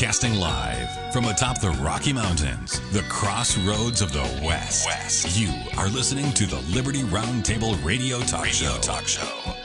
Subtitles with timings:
[0.00, 4.86] Broadcasting live from atop the Rocky Mountains, the crossroads of the West.
[4.86, 5.38] West.
[5.38, 8.78] You are listening to the Liberty Roundtable Radio Talk radio Show.
[8.80, 9.59] Talk Show.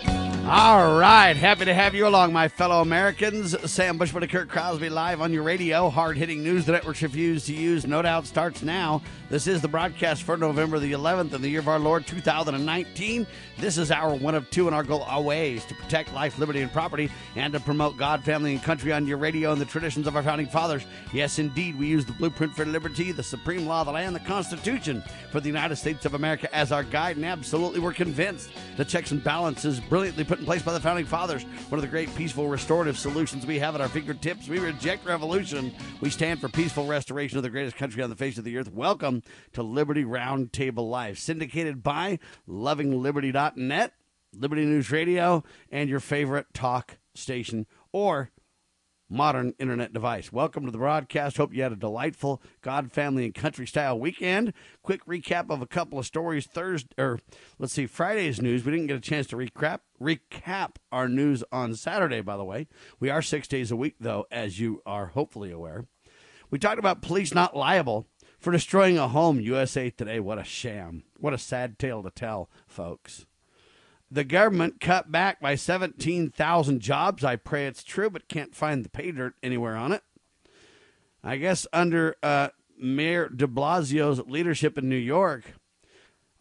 [0.48, 3.56] All right, happy to have you along, my fellow Americans.
[3.72, 5.90] Sam Bushman and Kurt Crosby live on your radio.
[5.90, 9.02] Hard hitting news the networks refuse to use, no doubt, starts now.
[9.28, 13.26] This is the broadcast for November the 11th in the year of our Lord 2019.
[13.58, 16.72] This is our one of two, and our goal always to protect life, liberty, and
[16.72, 20.16] property, and to promote God, family, and country on your radio and the traditions of
[20.16, 20.86] our founding fathers.
[21.12, 24.20] Yes, indeed, we use the blueprint for liberty, the supreme law of the land, the
[24.20, 28.86] Constitution for the United States of America as our guide, and absolutely we're convinced the
[28.86, 31.44] checks and balances brilliantly put in place by the founding fathers.
[31.70, 34.48] One of the great peaceful restorative solutions we have at our fingertips.
[34.48, 35.72] We reject revolution.
[36.02, 38.72] We stand for peaceful restoration of the greatest country on the face of the earth.
[38.72, 43.94] Welcome to Liberty Roundtable Live, syndicated by lovingliberty.net,
[44.34, 48.32] Liberty News Radio, and your favorite talk station or
[49.10, 50.32] modern internet device.
[50.32, 51.38] Welcome to the broadcast.
[51.38, 54.54] Hope you had a delightful God, family, and country style weekend.
[54.82, 56.48] Quick recap of a couple of stories.
[56.48, 57.20] Thursday, or
[57.60, 58.66] let's see, Friday's news.
[58.66, 62.22] We didn't get a chance to recap recap our news on Saturday.
[62.22, 62.68] By the way,
[63.00, 65.86] we are six days a week, though, as you are hopefully aware.
[66.50, 68.08] We talked about police not liable
[68.38, 69.40] for destroying a home.
[69.40, 70.20] USA Today.
[70.20, 71.04] What a sham!
[71.20, 73.26] What a sad tale to tell, folks
[74.12, 77.24] the government cut back by 17,000 jobs.
[77.24, 80.04] I pray it's true, but can't find the pay dirt anywhere on it.
[81.24, 85.56] I guess under uh, Mayor de Blasio's leadership in New York,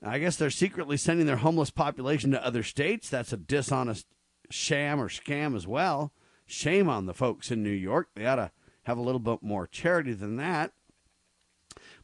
[0.05, 3.09] I guess they're secretly sending their homeless population to other states.
[3.09, 4.07] That's a dishonest
[4.51, 6.13] sham or scam as well.
[6.47, 8.09] Shame on the folks in New York.
[8.15, 8.51] They ought to
[8.83, 10.73] have a little bit more charity than that.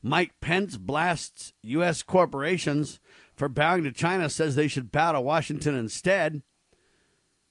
[0.02, 2.02] Mike Pence blasts U.S.
[2.02, 3.00] corporations
[3.36, 6.42] for bowing to China says they should bow to Washington instead.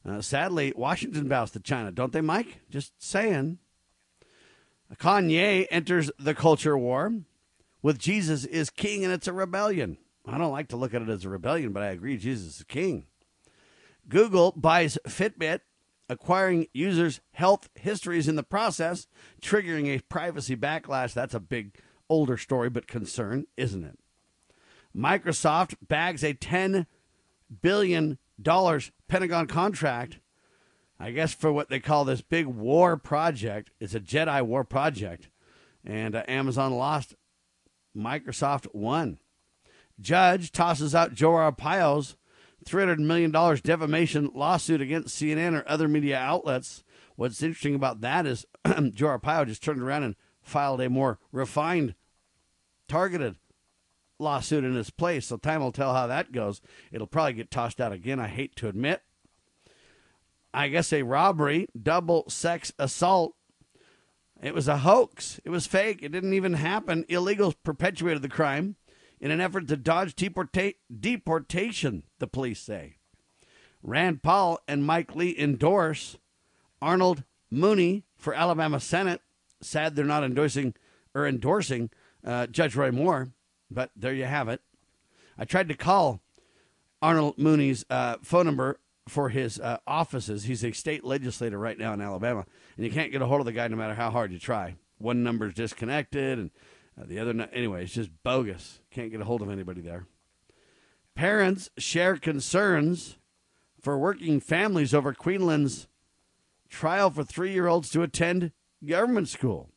[0.04, 2.62] Uh, sadly, Washington bows to China, don't they, Mike?
[2.70, 3.60] Just saying.
[4.96, 7.14] Kanye enters the culture war
[7.84, 9.98] with Jesus is king and it's a rebellion.
[10.32, 12.64] I don't like to look at it as a rebellion, but I agree Jesus is
[12.64, 13.06] king.
[14.08, 15.62] Google buys Fitbit,
[16.08, 19.08] acquiring users' health histories in the process,
[19.42, 21.14] triggering a privacy backlash.
[21.14, 21.78] That's a big
[22.10, 24.00] older story, but concern, isn't it?
[24.96, 26.86] Microsoft bags a $10
[27.62, 28.18] billion
[29.08, 30.20] Pentagon contract,
[31.00, 33.72] I guess, for what they call this big war project.
[33.80, 35.30] It's a Jedi war project.
[35.86, 37.16] And uh, Amazon lost,
[37.96, 39.20] Microsoft won.
[40.00, 42.16] Judge tosses out Joe Arpaio's
[42.66, 46.84] $300 million defamation lawsuit against CNN or other media outlets.
[47.16, 51.96] What's interesting about that is Joe Arpaio just turned around and filed a more refined,
[52.88, 53.36] targeted
[54.20, 55.28] lawsuit in its place.
[55.28, 56.62] So time will tell how that goes.
[56.92, 59.02] It'll probably get tossed out again, I hate to admit.
[60.54, 63.36] I guess a robbery, double sex assault.
[64.42, 65.40] It was a hoax.
[65.44, 66.02] It was fake.
[66.02, 67.04] It didn't even happen.
[67.10, 68.78] Illegals perpetuated the crime
[69.20, 72.96] in an effort to dodge deporta- deportation, the police say.
[73.82, 76.18] Rand Paul and Mike Lee endorse
[76.82, 79.22] Arnold Mooney for Alabama Senate.
[79.62, 80.74] Sad they're not endorsing
[81.14, 81.90] or endorsing
[82.26, 83.30] uh, Judge Roy Moore.
[83.72, 84.62] But there you have it.
[85.38, 86.22] I tried to call
[87.02, 90.44] Arnold Mooney's uh, phone number for his uh, offices.
[90.44, 93.46] He's a state legislator right now in Alabama, and you can't get a hold of
[93.46, 94.76] the guy no matter how hard you try.
[94.98, 96.52] One number's disconnected, and
[97.00, 98.82] uh, the other, no- anyway, it's just bogus.
[98.92, 100.08] Can't get a hold of anybody there.
[101.16, 103.18] Parents share concerns
[103.82, 105.88] for working families over Queensland's
[106.70, 108.52] trial for three year olds to attend
[108.86, 109.70] government school.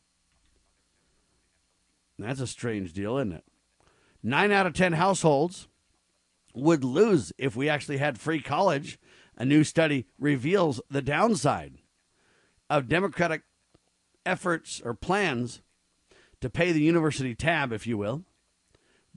[2.19, 3.45] That's a strange deal, isn't it?
[4.23, 5.67] Nine out of 10 households
[6.55, 8.99] would lose if we actually had free college.
[9.37, 11.79] A new study reveals the downside
[12.71, 13.43] of Democratic
[14.25, 15.63] efforts or plans
[16.43, 18.25] to pay the university tab, if you will.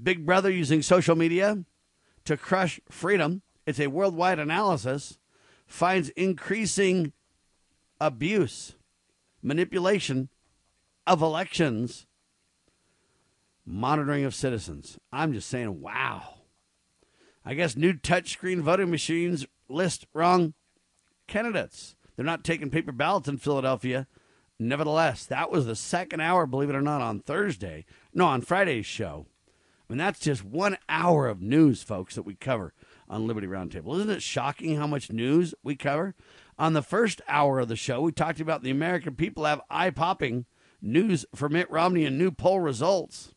[0.02, 1.64] Big Brother using social media
[2.24, 3.42] to crush freedom.
[3.66, 5.18] It's a worldwide analysis,
[5.68, 7.14] finds increasing
[8.00, 8.76] abuse,
[9.42, 10.30] manipulation
[11.08, 12.08] of elections
[13.66, 15.00] monitoring of citizens.
[15.12, 16.36] I'm just saying, wow.
[17.44, 20.54] I guess new touchscreen voting machines list wrong
[21.28, 21.96] candidates.
[22.16, 24.08] They're not taking paper ballots in Philadelphia.
[24.58, 27.86] Nevertheless, that was the second hour, believe it or not, on Thursday.
[28.14, 29.26] No, on Friday's show.
[29.88, 32.74] I mean, that's just one hour of news, folks, that we cover
[33.10, 33.96] on Liberty Roundtable.
[33.98, 36.16] Isn't it shocking how much news we cover?
[36.58, 39.90] On the first hour of the show, we talked about the American people have eye
[39.90, 40.46] popping
[40.82, 43.34] news for Mitt Romney and new poll results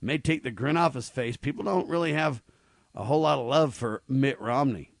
[0.00, 1.36] may take the grin off his face.
[1.36, 2.42] People don't really have
[2.94, 4.92] a whole lot of love for Mitt Romney.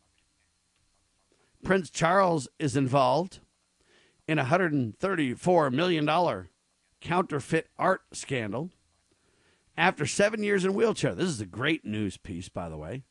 [1.64, 3.40] Prince Charles is involved
[4.30, 6.46] in a $134 million
[7.00, 8.70] counterfeit art scandal.
[9.76, 13.02] After seven years in a wheelchair, this is a great news piece, by the way.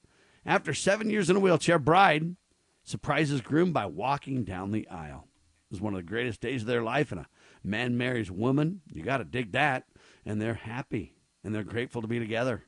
[0.46, 2.38] After seven years in a wheelchair, bride
[2.86, 5.28] surprises groom by walking down the aisle.
[5.70, 7.28] It was one of the greatest days of their life, and a
[7.66, 8.80] man marries woman.
[8.90, 9.88] You got to dig that.
[10.26, 12.64] And they're happy and they're grateful to be together.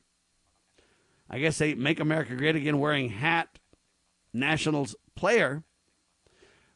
[1.30, 3.58] I guess they make America great again wearing hat.
[4.34, 5.64] Nationals player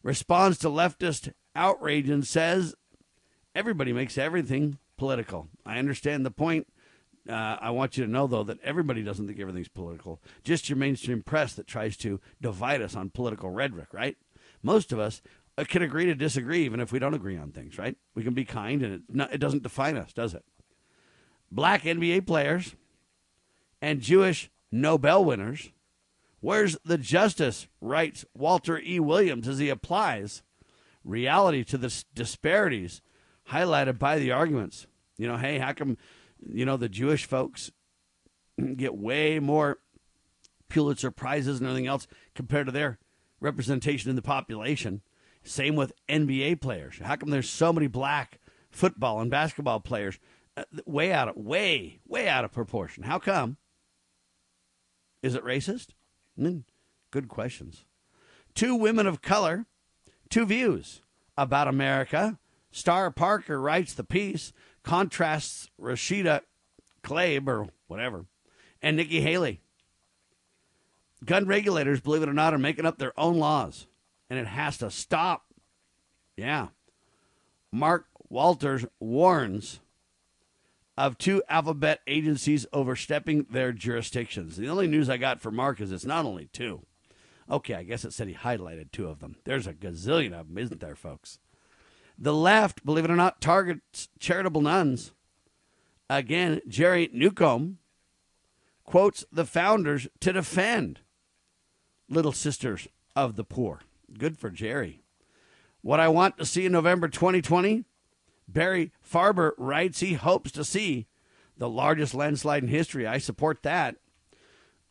[0.02, 2.74] responds to leftist outrage and says
[3.54, 5.48] everybody makes everything political.
[5.64, 6.68] I understand the point.
[7.28, 10.22] Uh, I want you to know, though, that everybody doesn't think everything's political.
[10.44, 14.16] Just your mainstream press that tries to divide us on political rhetoric, right?
[14.62, 15.22] Most of us
[15.58, 17.96] uh, can agree to disagree, even if we don't agree on things, right?
[18.14, 20.44] We can be kind, and it, it doesn't define us, does it?
[21.50, 22.76] Black NBA players
[23.80, 25.70] and Jewish Nobel winners.
[26.40, 27.66] Where's the justice?
[27.80, 29.00] writes Walter E.
[29.00, 30.42] Williams as he applies
[31.06, 33.00] reality to the disparities
[33.50, 34.86] highlighted by the arguments.
[35.16, 35.96] You know, hey, how come,
[36.52, 37.70] you know, the Jewish folks
[38.76, 39.78] get way more
[40.68, 42.98] Pulitzer Prizes and everything else compared to their
[43.40, 45.02] representation in the population?
[45.42, 46.98] Same with NBA players.
[47.02, 50.18] How come there's so many black football and basketball players?
[50.56, 53.04] Uh, way out of way, way out of proportion.
[53.04, 53.58] How come?
[55.22, 55.88] Is it racist?
[56.38, 56.64] Mm,
[57.10, 57.84] good questions.
[58.54, 59.66] Two women of color,
[60.30, 61.02] two views
[61.36, 62.38] about America.
[62.70, 64.52] Star Parker writes the piece,
[64.82, 66.42] contrasts Rashida
[67.02, 68.26] Tlaib or whatever,
[68.82, 69.60] and Nikki Haley.
[71.24, 73.86] Gun regulators, believe it or not, are making up their own laws,
[74.28, 75.46] and it has to stop.
[76.36, 76.68] Yeah.
[77.72, 79.80] Mark Walters warns
[80.96, 84.56] of two alphabet agencies overstepping their jurisdictions.
[84.56, 86.84] The only news I got for Mark is it's not only two.
[87.50, 89.36] Okay, I guess it said he highlighted two of them.
[89.44, 91.38] There's a gazillion of them, isn't there, folks?
[92.18, 95.12] The left, believe it or not, targets charitable nuns.
[96.08, 97.78] Again, Jerry Newcombe
[98.84, 101.00] quotes the founders to defend
[102.08, 103.80] Little Sisters of the Poor.
[104.16, 105.02] Good for Jerry.
[105.82, 107.84] What I want to see in November 2020
[108.48, 111.06] Barry Farber writes he hopes to see
[111.56, 113.06] the largest landslide in history.
[113.06, 113.96] I support that.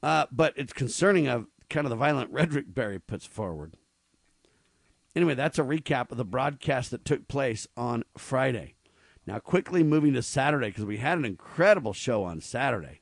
[0.03, 3.73] Uh, but it's concerning of kind of the violent rhetoric Barry puts forward.
[5.15, 8.75] Anyway, that's a recap of the broadcast that took place on Friday.
[9.25, 13.01] Now, quickly moving to Saturday, because we had an incredible show on Saturday.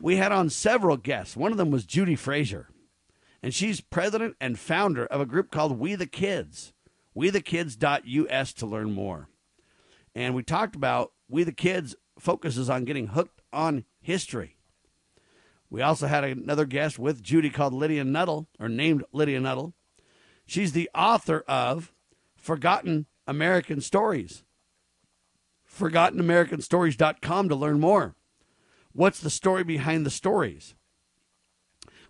[0.00, 1.36] We had on several guests.
[1.36, 2.68] One of them was Judy Frazier,
[3.42, 6.72] and she's president and founder of a group called We the Kids.
[7.16, 9.28] WeTheKids.us to learn more.
[10.14, 14.55] And we talked about We the Kids focuses on getting hooked on history.
[15.68, 19.74] We also had another guest with Judy called Lydia Nuttall, or named Lydia Nuttall.
[20.46, 21.92] She's the author of
[22.36, 24.44] Forgotten American Stories.
[25.68, 28.14] ForgottenAmericanStories.com to learn more.
[28.92, 30.74] What's the story behind the stories?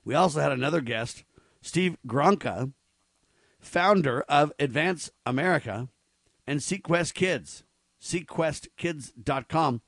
[0.05, 1.25] We also had another guest,
[1.63, 2.73] Steve Gronka,
[3.59, 5.89] founder of Advance America
[6.47, 7.65] and Sequest Kids.
[8.01, 9.81] sequestkids.com.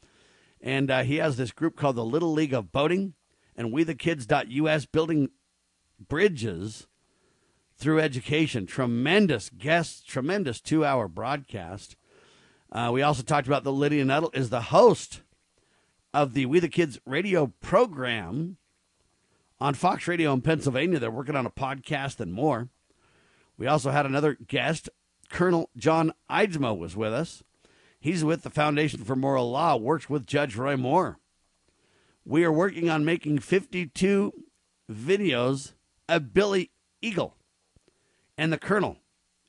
[0.61, 3.15] And uh, he has this group called the Little League of Boating
[3.59, 5.31] and We the Kids.us building
[6.09, 6.87] bridges
[7.77, 8.65] through education.
[8.65, 11.97] Tremendous guests, tremendous two hour broadcast.
[12.71, 15.23] Uh, we also talked about the Lydia Nuttall is the host
[16.15, 18.59] of the We the Kids radio program
[19.61, 21.01] on Fox Radio in Pennsylvania.
[21.01, 22.69] They're working on a podcast and more.
[23.57, 24.89] We also had another guest,
[25.31, 27.43] Colonel John Eidsmoe was with us.
[27.99, 31.19] He's with the Foundation for Moral Law, works with Judge Roy Moore.
[32.29, 34.35] We are working on making 52
[34.93, 35.73] videos
[36.11, 37.35] of Billy Eagle
[38.37, 38.99] and the Colonel.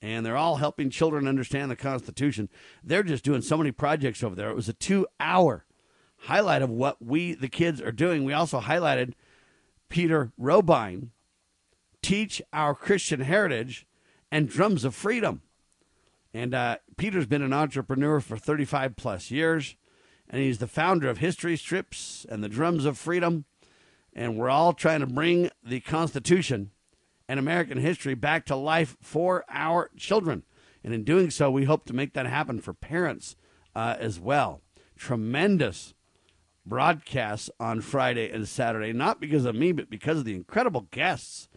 [0.01, 2.47] And they're all helping children understand the Constitution.
[2.81, 4.49] They're just doing so many projects over there.
[4.49, 5.65] It was a two hour
[6.19, 8.23] highlight of what we, the kids, are doing.
[8.23, 9.11] We also highlighted
[9.89, 11.11] Peter Robine,
[12.01, 13.87] Teach Our Christian Heritage,
[14.31, 15.41] and Drums of Freedom.
[16.33, 19.75] And uh, Peter's been an entrepreneur for 35 plus years,
[20.29, 23.45] and he's the founder of History Strips and the Drums of Freedom.
[24.13, 26.71] And we're all trying to bring the Constitution
[27.27, 30.43] and American history back to life for our children.
[30.83, 33.35] And in doing so, we hope to make that happen for parents
[33.75, 34.61] uh, as well.
[34.97, 35.93] Tremendous
[36.65, 41.49] broadcasts on Friday and Saturday, not because of me, but because of the incredible guests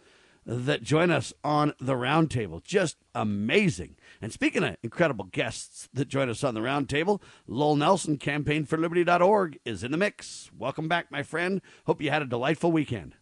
[0.45, 2.63] that join us on the roundtable.
[2.63, 3.95] Just amazing.
[4.23, 9.83] And speaking of incredible guests that join us on the roundtable, Lowell Nelson, campaignforliberty.org, is
[9.83, 10.49] in the mix.
[10.57, 11.61] Welcome back, my friend.
[11.87, 13.15] Hope you had a delightful weekend.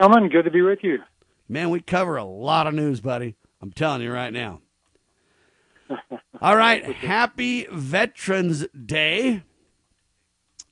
[0.00, 1.00] Ellen, good to be with you.
[1.50, 3.36] Man, we cover a lot of news, buddy.
[3.60, 4.62] I'm telling you right now.
[6.40, 6.82] All right.
[6.82, 9.42] Happy Veterans Day.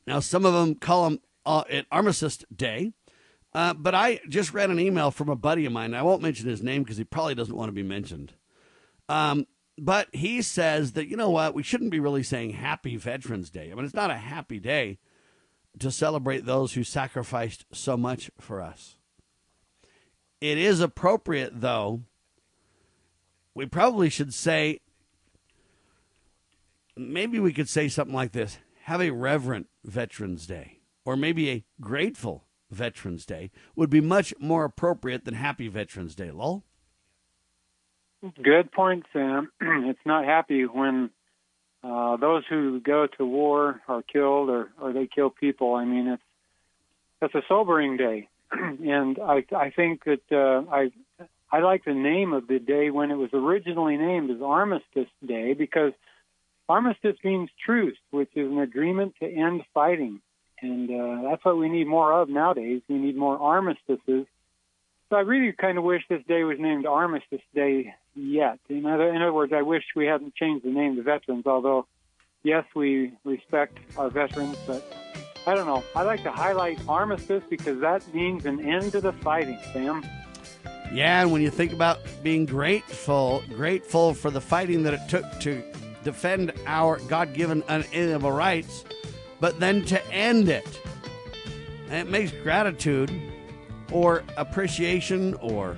[0.07, 2.95] Now, some of them call them uh, it Armistice Day.
[3.53, 5.93] Uh, but I just read an email from a buddy of mine.
[5.93, 8.33] I won't mention his name because he probably doesn't want to be mentioned.
[9.11, 9.47] Um,
[9.79, 13.71] but he says that, you know what, we shouldn't be really saying Happy Veterans Day.
[13.71, 14.99] I mean, it's not a happy day
[15.79, 18.97] to celebrate those who sacrificed so much for us.
[20.41, 22.03] It is appropriate, though.
[23.55, 24.81] We probably should say,
[26.97, 31.65] maybe we could say something like this have a reverent Veterans Day, or maybe a
[31.81, 36.31] grateful Veterans Day would be much more appropriate than Happy Veterans Day.
[36.31, 36.65] Lol.
[38.43, 39.51] Good point, Sam.
[39.61, 41.11] it's not happy when
[41.83, 45.75] uh, those who go to war are killed or, or they kill people.
[45.75, 46.23] I mean, it's
[47.23, 50.91] it's a sobering day, and I I think that uh, I
[51.51, 55.55] I like the name of the day when it was originally named as Armistice Day
[55.55, 55.93] because
[56.69, 60.21] armistice means truce, which is an agreement to end fighting.
[60.61, 62.83] And uh, that's what we need more of nowadays.
[62.89, 64.27] We need more armistices.
[65.09, 68.59] So I really kind of wish this day was named Armistice Day yet.
[68.69, 71.87] In other, in other words, I wish we hadn't changed the name to veterans, although,
[72.43, 74.83] yes, we respect our veterans, but
[75.47, 75.85] I don't know.
[75.95, 80.05] I like to highlight armistice because that means an end to the fighting, Sam.
[80.93, 85.25] Yeah, and when you think about being grateful, grateful for the fighting that it took
[85.41, 85.63] to
[86.05, 88.85] defend our God given unalienable rights,
[89.41, 90.81] but then to end it.
[91.91, 93.11] It makes gratitude
[93.93, 95.77] or appreciation or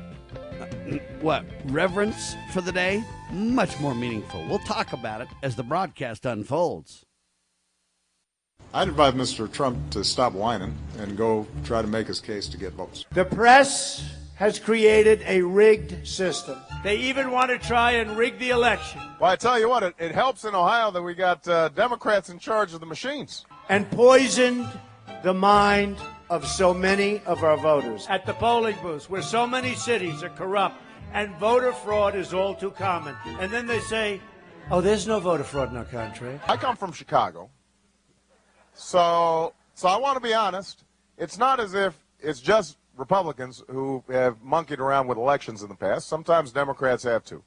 [1.20, 4.46] what, reverence for the day much more meaningful.
[4.48, 7.04] We'll talk about it as the broadcast unfolds.
[8.74, 9.50] I'd advise Mr.
[9.50, 13.06] Trump to stop whining and go try to make his case to get votes.
[13.12, 16.58] The press has created a rigged system.
[16.84, 19.00] They even want to try and rig the election.
[19.20, 22.28] Well, I tell you what, it, it helps in Ohio that we got uh, Democrats
[22.28, 23.46] in charge of the machines.
[23.68, 24.68] And poisoned
[25.22, 25.96] the mind
[26.30, 28.06] of so many of our voters.
[28.08, 30.80] At the polling booths, where so many cities are corrupt
[31.12, 33.16] and voter fraud is all too common.
[33.40, 34.20] And then they say,
[34.70, 36.38] oh, there's no voter fraud in our country.
[36.46, 37.50] I come from Chicago.
[38.74, 40.84] So, so I want to be honest.
[41.16, 45.74] It's not as if it's just Republicans who have monkeyed around with elections in the
[45.74, 46.08] past.
[46.08, 47.42] Sometimes Democrats have too.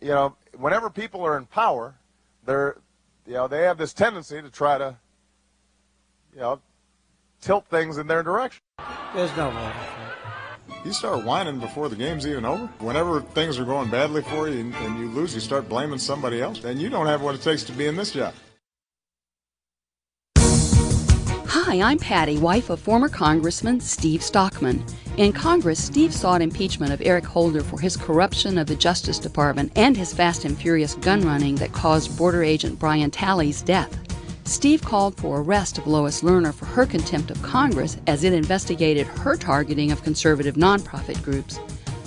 [0.00, 1.94] You know, whenever people are in power,
[2.44, 2.76] they're,
[3.26, 4.96] you know, they have this tendency to try to,
[6.34, 6.60] you know,
[7.46, 8.60] tilt things in their direction.
[9.14, 9.72] There's no way.
[10.84, 12.66] You start whining before the game's even over.
[12.80, 16.42] Whenever things are going badly for you and, and you lose, you start blaming somebody
[16.42, 16.64] else.
[16.64, 18.34] And you don't have what it takes to be in this job.
[20.38, 24.84] Hi, I'm Patty, wife of former Congressman Steve Stockman.
[25.16, 29.70] In Congress, Steve sought impeachment of Eric Holder for his corruption of the Justice Department
[29.76, 34.05] and his fast and furious gun running that caused border agent Brian Terry's death.
[34.46, 39.04] Steve called for arrest of Lois Lerner for her contempt of Congress as it investigated
[39.06, 41.58] her targeting of conservative nonprofit groups.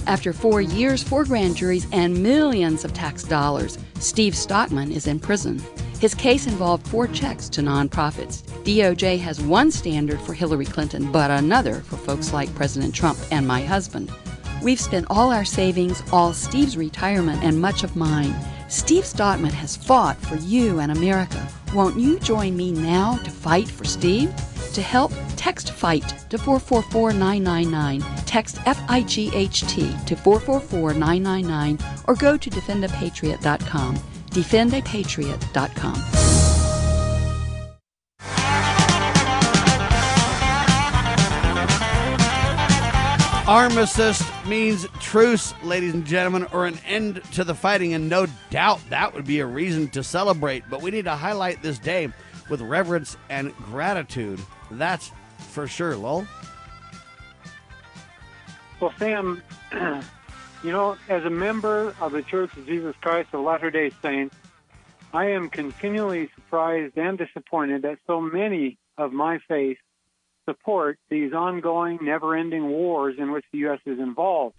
[0.07, 5.19] After four years, four grand juries, and millions of tax dollars, Steve Stockman is in
[5.19, 5.61] prison.
[5.99, 8.43] His case involved four checks to nonprofits.
[8.63, 13.45] DOJ has one standard for Hillary Clinton, but another for folks like President Trump and
[13.45, 14.09] my husband.
[14.63, 18.33] We've spent all our savings, all Steve's retirement, and much of mine.
[18.69, 21.49] Steve Stockman has fought for you and America.
[21.73, 24.33] Won't you join me now to fight for Steve?
[24.73, 28.01] To help, text FIGHT to 444999.
[28.25, 33.99] Text F I G H T to 444999 or go to defendapatriot.com
[34.29, 36.28] defendapatriot.com.
[43.49, 48.79] Armistice means truce, ladies and gentlemen, or an end to the fighting, and no doubt
[48.89, 50.63] that would be a reason to celebrate.
[50.69, 52.13] But we need to highlight this day
[52.49, 54.39] with reverence and gratitude.
[54.71, 55.11] That's
[55.49, 56.27] for sure, Lowell.
[58.79, 59.41] Well, Sam,
[60.61, 64.35] You know, as a member of the Church of Jesus Christ of Latter day Saints,
[65.13, 69.77] I am continually surprised and disappointed that so many of my faith
[70.49, 73.79] support these ongoing, never ending wars in which the U.S.
[73.85, 74.55] is involved,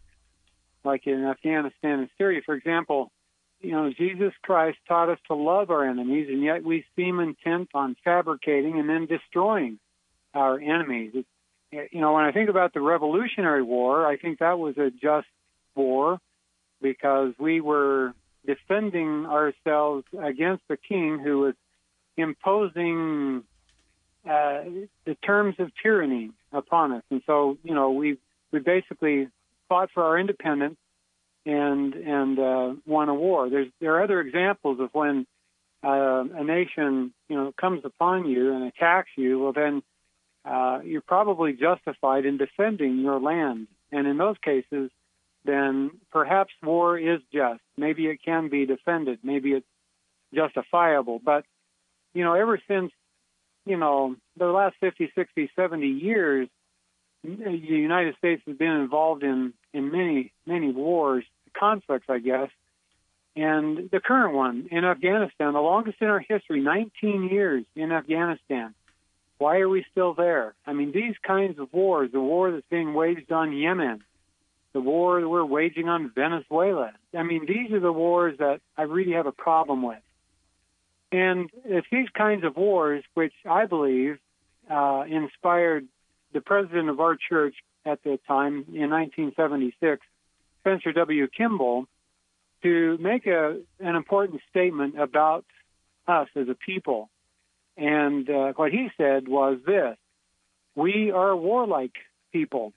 [0.85, 2.41] like in Afghanistan and Syria.
[2.47, 3.11] For example,
[3.61, 7.71] you know, Jesus Christ taught us to love our enemies, and yet we seem intent
[7.75, 9.79] on fabricating and then destroying
[10.33, 11.13] our enemies.
[11.15, 14.91] It's, you know, when I think about the Revolutionary War, I think that was a
[14.91, 15.29] just
[15.75, 16.19] war
[16.81, 18.15] because we were
[18.47, 21.55] defending ourselves against the king who was
[22.17, 23.45] imposing
[24.29, 24.65] uh,
[25.07, 27.03] the terms of tyranny upon us.
[27.11, 28.19] And so, you know, we
[28.53, 29.29] we basically
[29.69, 30.77] fought for our independence
[31.47, 33.49] and and uh, won a war.
[33.49, 35.27] There's there are other examples of when
[35.83, 39.39] uh, a nation you know comes upon you and attacks you.
[39.39, 39.83] Well, then
[40.45, 44.91] uh, you're probably justified in defending your land, and in those cases,
[45.45, 47.61] then perhaps war is just.
[47.77, 49.21] Maybe it can be defended.
[49.23, 49.67] Maybe it's
[50.35, 51.21] justifiable.
[51.25, 51.45] But
[52.13, 52.93] you know, ever since
[53.67, 56.49] you know the last 50, 60, 70 years,
[57.23, 61.25] the United States has been involved in in many many wars,
[61.59, 62.49] conflicts, I guess.
[63.37, 68.75] And the current one in Afghanistan, the longest in our history, 19 years in Afghanistan.
[69.39, 70.55] Why are we still there?
[70.67, 74.03] I mean, these kinds of wars, the war that's being waged on Yemen,
[74.73, 76.93] the war that we're waging on Venezuela.
[77.17, 79.99] I mean, these are the wars that I really have a problem with.
[81.13, 84.19] And it's these kinds of wars which I believe
[84.71, 85.87] uh, inspired
[86.33, 90.07] the president of our church at the time in 1976,
[90.61, 91.27] Spencer W.
[91.29, 91.87] Kimball,
[92.63, 95.45] to make a, an important statement about
[96.07, 97.09] us as a people.
[97.77, 99.97] And uh, what he said was this
[100.75, 101.95] We are warlike
[102.33, 102.73] people,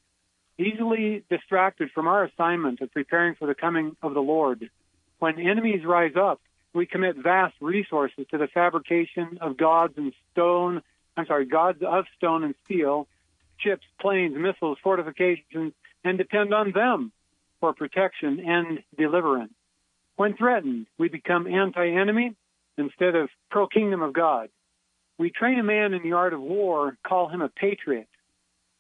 [0.58, 4.70] easily distracted from our assignment of preparing for the coming of the Lord.
[5.20, 6.40] When enemies rise up,
[6.74, 10.82] we commit vast resources to the fabrication of gods and stone,
[11.16, 13.08] I'm sorry, gods of stone and steel,
[13.58, 17.12] ships, planes, missiles, fortifications, and depend on them
[17.60, 19.54] for protection and deliverance.
[20.16, 22.36] When threatened, we become anti enemy
[22.78, 24.50] instead of pro kingdom of God.
[25.18, 28.08] We train a man in the art of war, call him a patriot,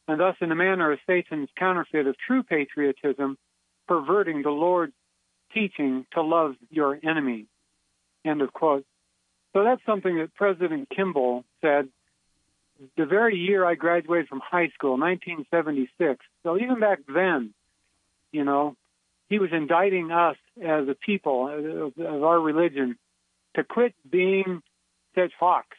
[0.07, 3.37] and thus in the manner of Satan's counterfeit of true patriotism,
[3.87, 4.93] perverting the Lord's
[5.53, 7.45] teaching to love your enemy.
[8.25, 8.85] End of quote.
[9.53, 11.89] So that's something that President Kimball said
[12.97, 16.25] the very year I graduated from high school, 1976.
[16.43, 17.53] So even back then,
[18.31, 18.75] you know,
[19.29, 22.97] he was indicting us as a people of, of our religion
[23.55, 24.61] to quit being
[25.15, 25.77] such hawks.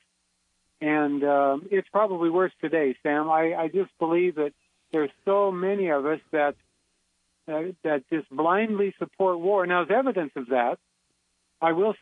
[0.81, 3.29] And uh, it's probably worse today, Sam.
[3.29, 4.53] I, I just believe that
[4.93, 6.55] there's so many of us that
[7.47, 9.67] uh, that just blindly support war.
[9.67, 10.79] Now, as evidence of that,
[11.61, 11.95] I will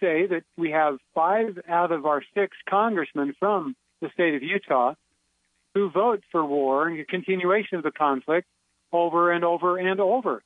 [0.00, 4.94] say that we have five out of our six congressmen from the state of Utah
[5.74, 8.46] who vote for war and continuation of the conflict
[8.92, 10.42] over and over and over.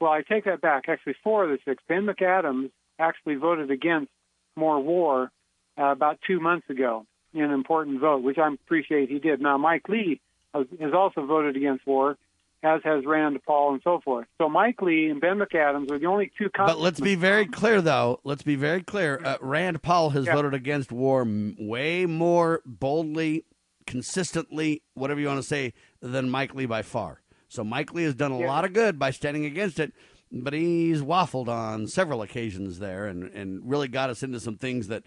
[0.00, 0.84] Well, I take that back.
[0.88, 1.82] Actually, four of the six.
[1.88, 4.10] Ben McAdams actually voted against
[4.56, 5.30] more war
[5.78, 9.40] uh, about two months ago in an important vote, which I appreciate he did.
[9.40, 10.20] Now, Mike Lee
[10.54, 12.16] has also voted against war,
[12.62, 14.26] as has Rand Paul and so forth.
[14.38, 16.50] So Mike Lee and Ben McAdams are the only two.
[16.56, 18.20] But let's be very clear, though.
[18.24, 19.20] Let's be very clear.
[19.24, 20.34] Uh, Rand Paul has yeah.
[20.34, 23.44] voted against war way more boldly,
[23.86, 27.22] consistently, whatever you want to say, than Mike Lee by far.
[27.48, 28.48] So Mike Lee has done a yeah.
[28.48, 29.92] lot of good by standing against it,
[30.30, 34.88] but he's waffled on several occasions there and, and really got us into some things
[34.88, 35.04] that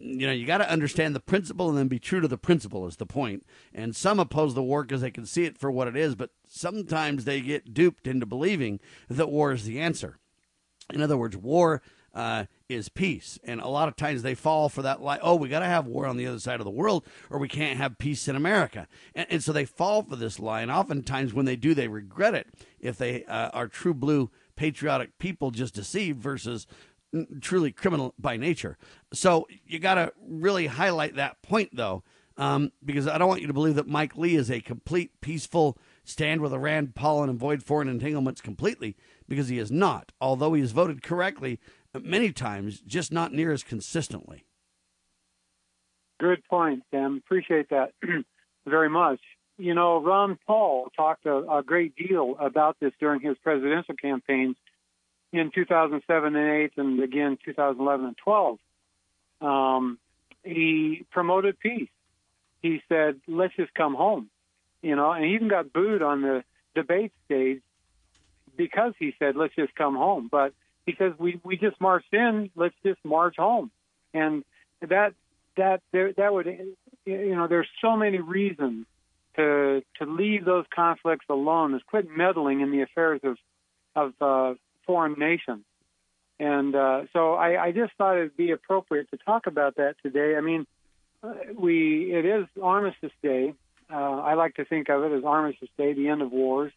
[0.00, 2.86] you know, you got to understand the principle and then be true to the principle
[2.86, 3.44] is the point.
[3.74, 6.30] And some oppose the war because they can see it for what it is, but
[6.46, 10.18] sometimes they get duped into believing that war is the answer.
[10.92, 11.82] In other words, war
[12.14, 13.38] uh, is peace.
[13.44, 15.86] And a lot of times they fall for that lie, oh, we got to have
[15.86, 18.86] war on the other side of the world or we can't have peace in America.
[19.14, 20.62] And, and so they fall for this lie.
[20.62, 25.18] And oftentimes when they do, they regret it if they uh, are true blue patriotic
[25.18, 26.66] people just deceived versus
[27.40, 28.76] truly criminal by nature.
[29.12, 32.02] So you got to really highlight that point, though,
[32.36, 35.78] um, because I don't want you to believe that Mike Lee is a complete peaceful
[36.04, 38.96] stand with a Rand Paul and avoid foreign entanglements completely,
[39.28, 40.12] because he is not.
[40.20, 41.60] Although he has voted correctly
[42.02, 44.44] many times, just not near as consistently.
[46.20, 47.20] Good point, Sam.
[47.24, 47.92] Appreciate that
[48.66, 49.20] very much.
[49.56, 54.56] You know, Ron Paul talked a, a great deal about this during his presidential campaigns
[55.38, 58.58] in 2007 and 8 and again 2011 and 12.
[59.40, 59.98] Um,
[60.42, 61.88] he promoted peace.
[62.62, 64.30] He said, let's just come home,
[64.82, 66.44] you know, and he even got booed on the
[66.74, 67.60] debate stage
[68.56, 70.28] because he said, let's just come home.
[70.30, 70.54] But
[70.98, 73.70] says, we, we just marched in, let's just march home.
[74.12, 74.44] And
[74.80, 75.14] that,
[75.56, 76.46] that, there, that would,
[77.04, 78.86] you know, there's so many reasons
[79.36, 83.36] to, to leave those conflicts alone, is quit meddling in the affairs of,
[83.96, 84.54] of, uh,
[84.86, 85.64] foreign nations.
[86.38, 90.36] And uh, so I, I just thought it'd be appropriate to talk about that today.
[90.36, 90.66] I mean,
[91.22, 93.54] uh, we it is Armistice Day.
[93.92, 96.72] Uh, I like to think of it as Armistice Day, the end of wars.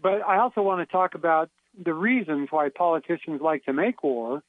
[0.00, 1.50] But I also want to talk about
[1.82, 4.42] the reasons why politicians like to make war,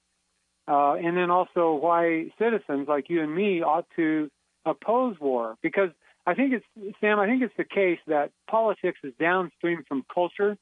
[0.67, 4.29] uh, and then also why citizens like you and me ought to
[4.65, 5.55] oppose war.
[5.63, 5.89] Because
[6.27, 7.19] I think it's Sam.
[7.19, 10.57] I think it's the case that politics is downstream from culture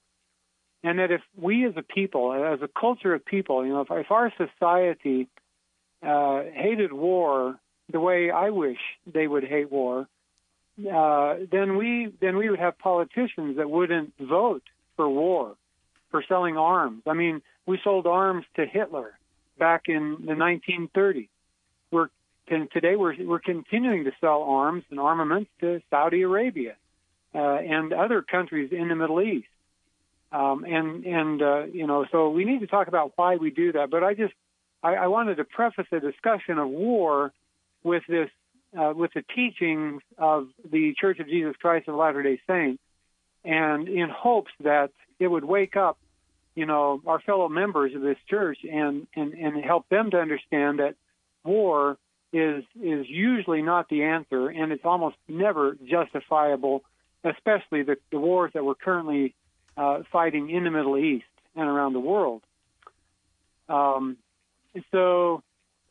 [0.86, 3.88] and that if we as a people, as a culture of people, you know, if,
[3.90, 5.28] if our society
[6.04, 7.60] uh, hated war
[7.92, 8.78] the way I wish
[9.12, 10.08] they would hate war,
[10.80, 14.62] uh, then we then we would have politicians that wouldn't vote
[14.96, 15.56] for war,
[16.12, 17.02] for selling arms.
[17.08, 19.18] I mean, we sold arms to Hitler
[19.58, 21.30] back in the 1930s.
[21.90, 22.10] We're
[22.48, 26.76] today we're we're continuing to sell arms and armaments to Saudi Arabia
[27.34, 29.48] uh, and other countries in the Middle East.
[30.32, 33.72] Um, and and uh, you know, so we need to talk about why we do
[33.74, 33.90] that.
[33.90, 34.34] But I just
[34.84, 37.32] I, I wanted to preface a discussion of war
[37.84, 38.30] with this
[38.78, 42.82] uh, with the teachings of the Church of Jesus Christ of Latter Day Saints,
[43.44, 45.98] and in hopes that it would wake up,
[46.56, 50.80] you know, our fellow members of this church and and and help them to understand
[50.80, 50.96] that
[51.44, 51.98] war
[52.34, 56.84] is is usually not the answer, and it's almost never justifiable,
[57.24, 59.34] especially the, the wars that we're currently
[59.78, 62.42] uh, fighting in the Middle East and around the world.
[63.70, 64.18] Um,
[64.92, 65.42] so,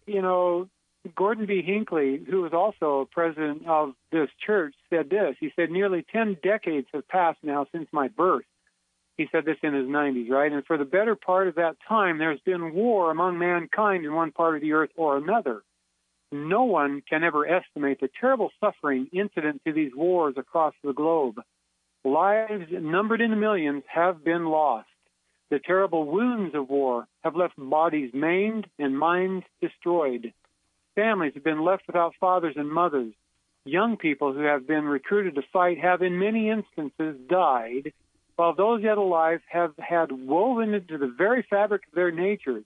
[0.06, 0.68] you know,
[1.14, 1.62] Gordon B.
[1.62, 5.36] Hinckley, who was also president of this church, said this.
[5.38, 8.44] He said, Nearly 10 decades have passed now since my birth.
[9.16, 10.50] He said this in his 90s, right?
[10.50, 14.32] And for the better part of that time, there's been war among mankind in one
[14.32, 15.62] part of the earth or another.
[16.32, 21.40] No one can ever estimate the terrible suffering incident to these wars across the globe.
[22.04, 24.88] Lives numbered in the millions have been lost.
[25.50, 30.32] The terrible wounds of war have left bodies maimed and minds destroyed.
[30.94, 33.14] Families have been left without fathers and mothers.
[33.64, 37.92] Young people who have been recruited to fight have, in many instances, died,
[38.36, 42.64] while those yet alive have had woven into the very fabric of their natures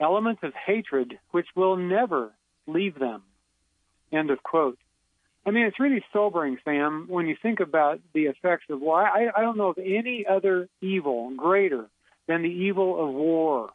[0.00, 2.32] elements of hatred which will never
[2.66, 3.22] leave them.
[4.12, 4.78] End of quote.
[5.46, 9.00] I mean, it's really sobering, Sam, when you think about the effects of war.
[9.00, 11.86] I, I don't know of any other evil greater
[12.26, 13.70] than the evil of war.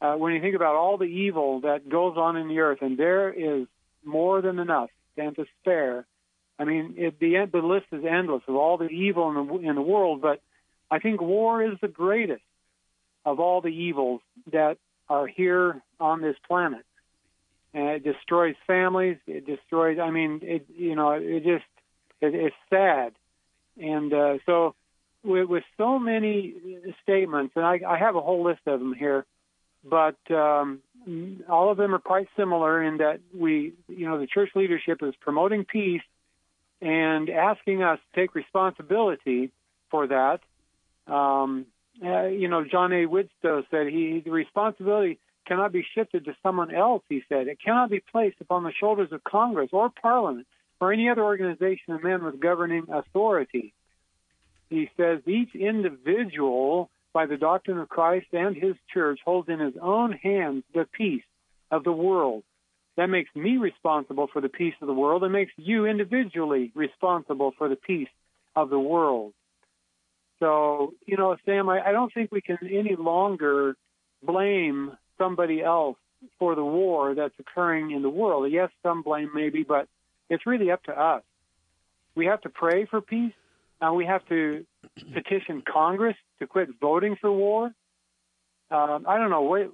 [0.00, 2.98] Uh, when you think about all the evil that goes on in the earth, and
[2.98, 3.66] there is
[4.02, 6.06] more than enough than to spare.
[6.58, 9.74] I mean, it, the the list is endless of all the evil in the in
[9.74, 10.40] the world, but
[10.90, 12.42] I think war is the greatest
[13.24, 14.20] of all the evils
[14.52, 16.84] that are here on this planet
[17.74, 19.18] and it destroys families.
[19.26, 19.98] It destroys.
[19.98, 21.64] I mean, it you know, it just
[22.20, 23.12] it, it's sad,
[23.76, 24.74] and uh, so
[25.24, 26.54] with, with so many
[27.02, 29.26] statements, and I, I have a whole list of them here,
[29.82, 30.80] but um,
[31.48, 35.14] all of them are quite similar in that we, you know, the church leadership is
[35.20, 36.02] promoting peace
[36.80, 39.50] and asking us to take responsibility
[39.90, 40.40] for that.
[41.12, 41.66] Um,
[42.04, 43.06] uh, you know, John A.
[43.06, 47.48] Widtsoe said he the responsibility cannot be shifted to someone else, he said.
[47.48, 50.46] It cannot be placed upon the shoulders of Congress or Parliament
[50.80, 53.72] or any other organization of men with governing authority.
[54.70, 59.74] He says each individual, by the doctrine of Christ and his church, holds in his
[59.80, 61.22] own hands the peace
[61.70, 62.42] of the world.
[62.96, 67.52] That makes me responsible for the peace of the world and makes you individually responsible
[67.56, 68.08] for the peace
[68.54, 69.32] of the world.
[70.40, 73.76] So, you know, Sam, I, I don't think we can any longer
[74.22, 75.96] blame somebody else
[76.38, 78.50] for the war that's occurring in the world.
[78.50, 79.88] Yes, some blame maybe, but
[80.30, 81.22] it's really up to us.
[82.14, 83.32] We have to pray for peace.
[83.80, 84.64] and we have to
[85.12, 87.72] petition Congress to quit voting for war.
[88.70, 89.42] Um, I don't know.
[89.42, 89.70] What,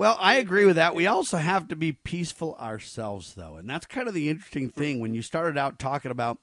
[0.00, 0.94] well, I agree with that.
[0.94, 5.00] We also have to be peaceful ourselves, though, and that's kind of the interesting thing.
[5.00, 6.38] When you started out talking about,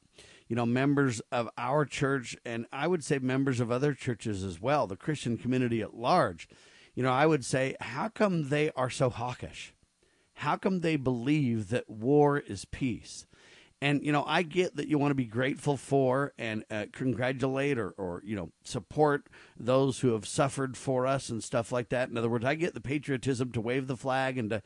[0.48, 4.62] you know, members of our church, and I would say members of other churches as
[4.62, 6.48] well, the Christian community at large
[7.00, 9.74] you know, I would say, how come they are so hawkish?
[10.34, 13.26] How come they believe that war is peace?
[13.82, 17.78] And, you know, I get that you want to be grateful for and uh, congratulate
[17.78, 22.10] or, or, you know, support those who have suffered for us and stuff like that.
[22.10, 24.62] In other words, I get the patriotism to wave the flag and to,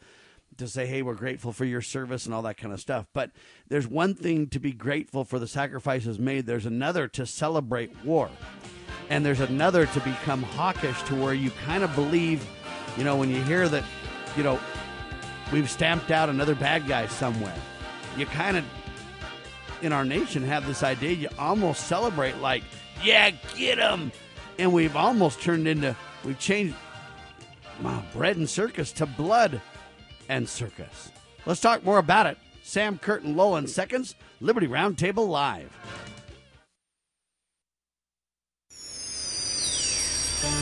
[0.58, 3.06] to say, hey, we're grateful for your service and all that kind of stuff.
[3.13, 3.30] But
[3.67, 8.32] there's one thing to be grateful for the sacrifices made, there's another to celebrate war
[9.10, 12.46] and there's another to become hawkish to where you kind of believe,
[12.98, 13.84] you know, when you hear that,
[14.36, 14.60] you know,
[15.52, 17.56] we've stamped out another bad guy somewhere,
[18.18, 18.66] you kind of,
[19.82, 22.63] in our nation, have this idea you almost celebrate like,
[23.04, 24.12] yeah, get him.
[24.58, 26.76] And we've almost turned into, we've changed
[27.82, 29.62] wow, bread and circus to blood
[30.30, 31.12] and circus.
[31.46, 32.38] Let's talk more about it.
[32.63, 35.76] Sam Kurt and Lowell in seconds, Liberty Roundtable Live.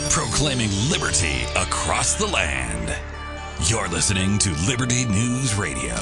[0.10, 2.96] Proclaiming liberty across the land.
[3.67, 5.96] You're listening to Liberty News Radio.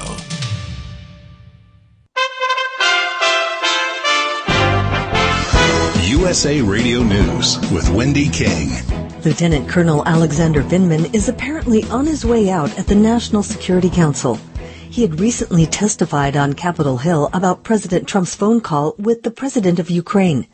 [6.29, 8.69] USA Radio News with Wendy King.
[9.23, 14.39] Lieutenant Colonel Alexander Vindman is apparently on his way out at the National Security Council.
[14.89, 19.79] He had recently testified on Capitol Hill about President Trump's phone call with the President
[19.79, 20.47] of Ukraine.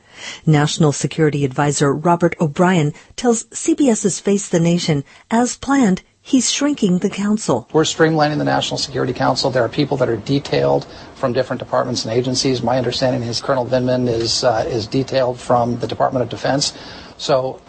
[0.45, 7.09] National Security Advisor Robert O'Brien tells CBS's Face the Nation, as planned, he's shrinking the
[7.09, 7.67] council.
[7.71, 9.51] We're streamlining the National Security Council.
[9.51, 12.63] There are people that are detailed from different departments and agencies.
[12.63, 16.73] My understanding is Colonel Vindman is uh, is detailed from the Department of Defense.
[17.17, 17.61] So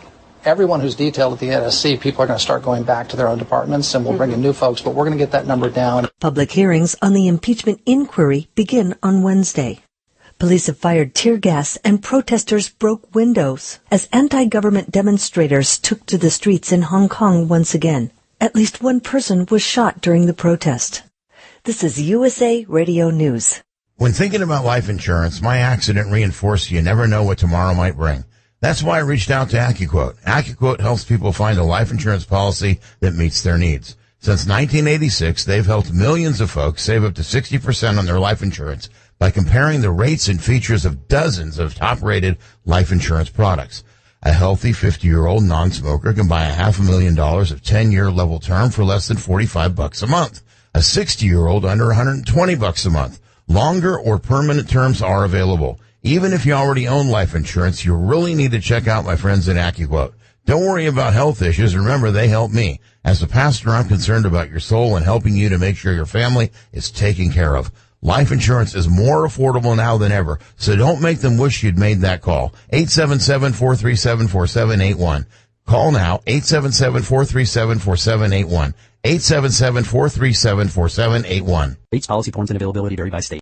[0.46, 3.28] everyone who's detailed at the NSC, people are going to start going back to their
[3.28, 5.68] own departments and we'll bring in new folks, but we're going to get that number
[5.68, 6.08] down.
[6.20, 9.80] Public hearings on the impeachment inquiry begin on Wednesday.
[10.38, 16.28] Police have fired tear gas and protesters broke windows as anti-government demonstrators took to the
[16.28, 18.10] streets in Hong Kong once again.
[18.38, 21.04] At least one person was shot during the protest.
[21.64, 23.62] This is USA Radio News.
[23.96, 28.26] When thinking about life insurance, my accident reinforced you never know what tomorrow might bring.
[28.60, 30.22] That's why I reached out to AccuQuote.
[30.24, 33.96] AccuQuote helps people find a life insurance policy that meets their needs.
[34.18, 38.90] Since 1986, they've helped millions of folks save up to 60% on their life insurance
[39.18, 43.82] by comparing the rates and features of dozens of top-rated life insurance products.
[44.22, 48.70] A healthy 50-year-old non-smoker can buy a half a million dollars of 10-year level term
[48.70, 50.42] for less than 45 bucks a month.
[50.74, 53.20] A 60-year-old under 120 bucks a month.
[53.48, 55.80] Longer or permanent terms are available.
[56.02, 59.48] Even if you already own life insurance, you really need to check out my friends
[59.48, 60.14] at AccuQuote.
[60.44, 61.74] Don't worry about health issues.
[61.74, 62.80] Remember, they help me.
[63.04, 66.06] As a pastor, I'm concerned about your soul and helping you to make sure your
[66.06, 67.72] family is taken care of.
[68.06, 72.02] Life insurance is more affordable now than ever, so don't make them wish you'd made
[72.02, 72.54] that call.
[72.72, 75.26] 877-437-4781.
[75.66, 78.74] Call now, 877-437-4781.
[79.02, 81.76] 877-437-4781.
[81.90, 83.40] Rates, policy forms, and availability vary by state.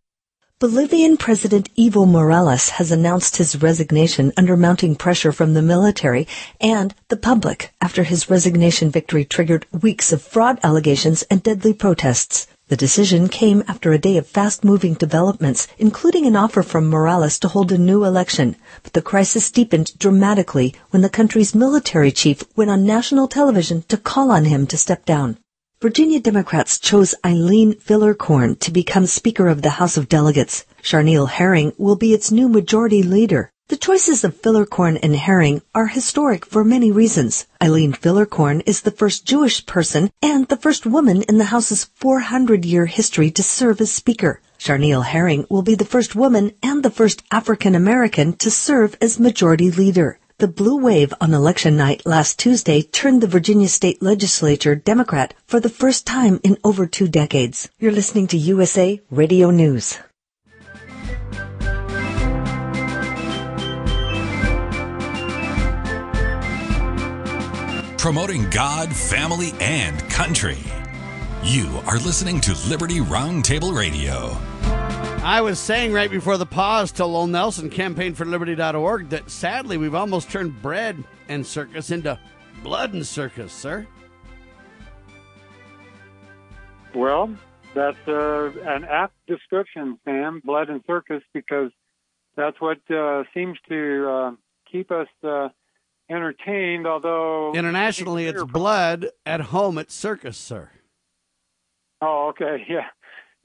[0.58, 6.26] Bolivian President Evo Morales has announced his resignation under mounting pressure from the military
[6.58, 12.46] and the public after his resignation victory triggered weeks of fraud allegations and deadly protests.
[12.74, 17.46] The decision came after a day of fast-moving developments, including an offer from Morales to
[17.46, 18.56] hold a new election.
[18.82, 23.96] But the crisis deepened dramatically when the country's military chief went on national television to
[23.96, 25.38] call on him to step down.
[25.80, 30.64] Virginia Democrats chose Eileen Filler-Corn to become Speaker of the House of Delegates.
[30.82, 33.52] Charniele Herring will be its new majority leader.
[33.68, 37.46] The choices of Filler-Corn and Herring are historic for many reasons.
[37.62, 42.84] Eileen Filler-Corn is the first Jewish person and the first woman in the House's 400-year
[42.84, 44.42] history to serve as Speaker.
[44.58, 49.18] Charniele Herring will be the first woman and the first African American to serve as
[49.18, 50.18] Majority Leader.
[50.36, 55.58] The blue wave on election night last Tuesday turned the Virginia state legislature Democrat for
[55.58, 57.70] the first time in over two decades.
[57.78, 60.00] You're listening to USA Radio News.
[68.04, 70.58] Promoting God, family, and country.
[71.42, 74.36] You are listening to Liberty Roundtable Radio.
[75.24, 80.30] I was saying right before the pause to Lowell Nelson, campaignforliberty.org, that sadly we've almost
[80.30, 82.20] turned bread and circus into
[82.62, 83.86] blood and circus, sir.
[86.94, 87.34] Well,
[87.74, 91.70] that's uh, an apt description, Sam, blood and circus, because
[92.36, 94.30] that's what uh, seems to uh,
[94.70, 95.48] keep us uh,
[96.10, 97.52] entertained, although.
[97.54, 99.08] Internationally, it's blood.
[99.24, 100.70] At home, it's circus, sir.
[102.00, 102.64] Oh, okay.
[102.68, 102.86] Yeah.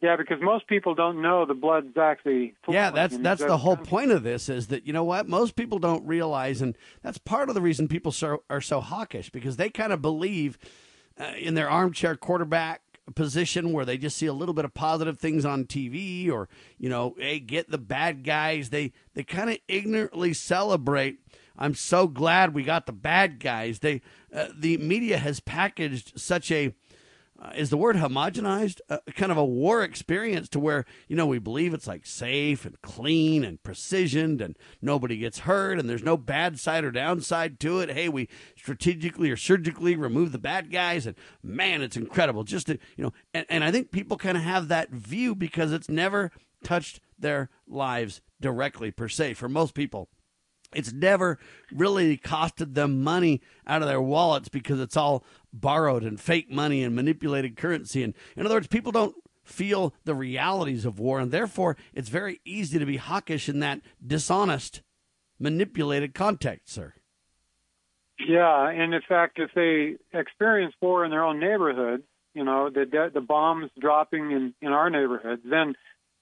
[0.02, 2.56] Yeah, because most people don't know the blood's actually.
[2.69, 5.78] Yeah, that's that's the whole point of this is that you know what most people
[5.78, 9.69] don't realize, and that's part of the reason people so, are so hawkish because they
[9.69, 10.58] kind of believe
[11.19, 12.82] uh, in their armchair quarterback
[13.13, 16.88] position where they just see a little bit of positive things on TV or you
[16.88, 18.69] know, hey, get the bad guys.
[18.69, 21.19] They they kind of ignorantly celebrate.
[21.60, 23.80] I'm so glad we got the bad guys.
[23.80, 24.02] They
[24.34, 26.74] uh, the media has packaged such a
[27.41, 28.80] uh, is the word homogenized?
[28.89, 32.65] Uh, kind of a war experience to where you know we believe it's like safe
[32.65, 37.60] and clean and precisioned and nobody gets hurt and there's no bad side or downside
[37.60, 37.89] to it.
[37.89, 42.45] Hey we strategically or surgically remove the bad guys and man it's incredible.
[42.45, 45.74] Just to you know and, and i think people kind of have that view because
[45.74, 46.32] it's never
[46.63, 49.34] touched their lives directly per se.
[49.34, 50.10] For most people
[50.74, 51.40] it's never
[51.72, 56.84] really costed them money out of their wallets because it's all borrowed and fake money
[56.84, 58.04] and manipulated currency.
[58.04, 62.40] And in other words, people don't feel the realities of war, and therefore it's very
[62.46, 64.82] easy to be hawkish in that dishonest,
[65.40, 66.94] manipulated context, sir.
[68.20, 72.04] Yeah, and in fact, if they experience war in their own neighborhood,
[72.34, 75.76] you know, the the bombs dropping in in our neighborhoods, then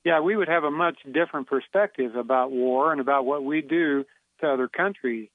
[0.05, 4.05] yeah, we would have a much different perspective about war and about what we do
[4.41, 5.29] to other countries.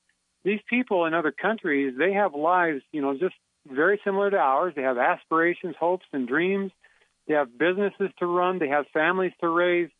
[0.44, 3.34] these people in other countries, they have lives, you know, just
[3.66, 4.72] very similar to ours.
[4.74, 6.72] They have aspirations, hopes, and dreams.
[7.28, 8.58] They have businesses to run.
[8.58, 9.90] They have families to raise,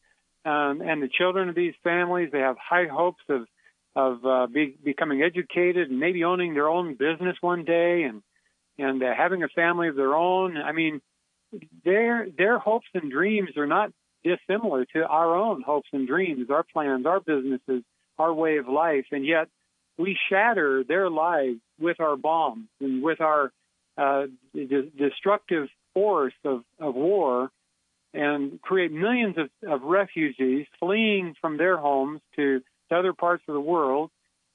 [0.45, 2.31] um, and the children of these families.
[2.33, 3.47] They have high hopes of
[3.95, 8.23] of uh, be, becoming educated and maybe owning their own business one day, and
[8.79, 10.57] and uh, having a family of their own.
[10.57, 11.01] I mean,
[11.85, 13.93] their their hopes and dreams are not
[14.25, 17.83] dissimilar to our own hopes and dreams, our plans, our businesses,
[18.23, 19.49] our way of life, and yet
[19.99, 23.53] we shatter their lives with our bombs and with our
[23.99, 27.51] uh, de- destructive force of, of war
[28.15, 33.55] and create millions of, of refugees fleeing from their homes to, to other parts of
[33.55, 34.11] the world.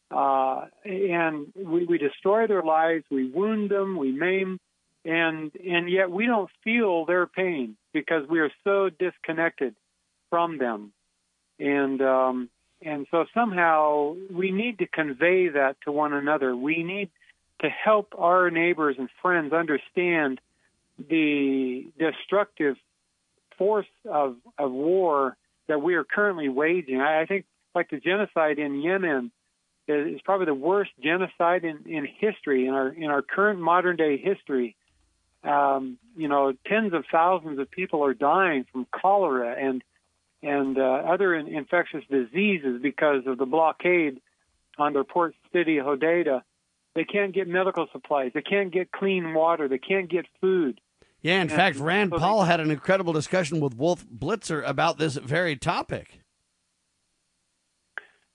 [0.09, 4.57] Uh, and we, we destroy their lives, we wound them, we maim,
[5.03, 9.75] and and yet we don't feel their pain because we are so disconnected
[10.29, 10.93] from them.
[11.59, 12.49] And um,
[12.81, 16.55] and so somehow we need to convey that to one another.
[16.55, 17.09] We need
[17.61, 20.39] to help our neighbors and friends understand
[21.09, 22.75] the destructive
[23.57, 25.35] force of, of war
[25.67, 27.01] that we are currently waging.
[27.01, 29.31] I, I think, like the genocide in Yemen,
[29.87, 34.17] is probably the worst genocide in, in history, in our in our current modern day
[34.17, 34.75] history.
[35.43, 39.81] Um, you know, tens of thousands of people are dying from cholera and
[40.43, 44.21] and uh, other in- infectious diseases because of the blockade
[44.77, 46.41] on their port city, Hodeidah.
[46.95, 48.31] They can't get medical supplies.
[48.33, 49.67] They can't get clean water.
[49.67, 50.79] They can't get food.
[51.21, 54.67] Yeah, in And fact, Rand so they- Paul had an incredible discussion with Wolf Blitzer
[54.67, 56.21] about this very topic.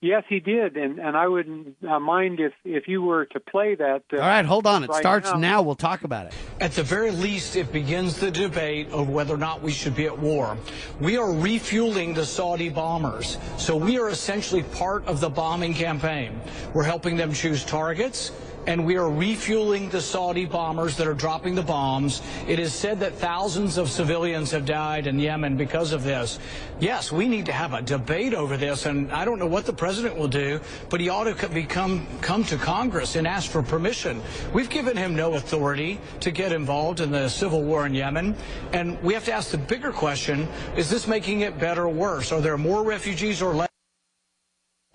[0.03, 3.75] Yes, he did, and and I wouldn't uh, mind if if you were to play
[3.75, 4.03] that.
[4.11, 4.83] Uh, All right, hold on.
[4.83, 5.37] It right starts now.
[5.37, 5.61] now.
[5.61, 6.33] We'll talk about it.
[6.59, 10.05] At the very least, it begins the debate of whether or not we should be
[10.05, 10.57] at war.
[10.99, 13.37] We are refueling the Saudi bombers.
[13.57, 16.37] So we are essentially part of the bombing campaign.
[16.73, 18.33] We're helping them choose targets.
[18.65, 22.21] And we are refueling the Saudi bombers that are dropping the bombs.
[22.47, 26.39] It is said that thousands of civilians have died in Yemen because of this.
[26.79, 29.73] Yes, we need to have a debate over this, and I don't know what the
[29.73, 33.61] president will do, but he ought to co- become come to Congress and ask for
[33.61, 34.21] permission.
[34.53, 38.35] We've given him no authority to get involved in the civil war in Yemen,
[38.71, 40.47] and we have to ask the bigger question:
[40.77, 42.31] Is this making it better or worse?
[42.31, 43.72] Are there more refugees or less?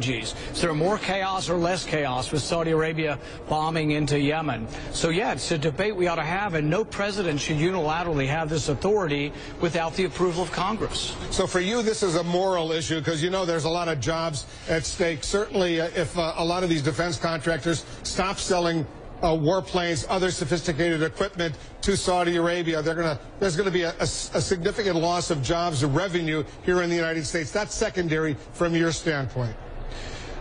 [0.00, 4.68] Is there more chaos or less chaos with Saudi Arabia bombing into Yemen?
[4.92, 8.48] So yeah, it's a debate we ought to have, and no president should unilaterally have
[8.48, 11.16] this authority without the approval of Congress.
[11.32, 13.98] So for you, this is a moral issue because you know there's a lot of
[13.98, 15.24] jobs at stake.
[15.24, 18.86] Certainly, uh, if uh, a lot of these defense contractors stop selling
[19.22, 24.94] uh, warplanes, other sophisticated equipment to Saudi Arabia, gonna there's going to be a significant
[24.94, 27.50] loss of jobs and revenue here in the United States.
[27.50, 29.56] That's secondary from your standpoint.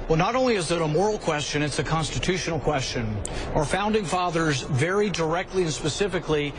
[0.07, 3.17] Well, not only is it a moral question, it's a constitutional question.
[3.55, 6.53] Our founding fathers very directly and specifically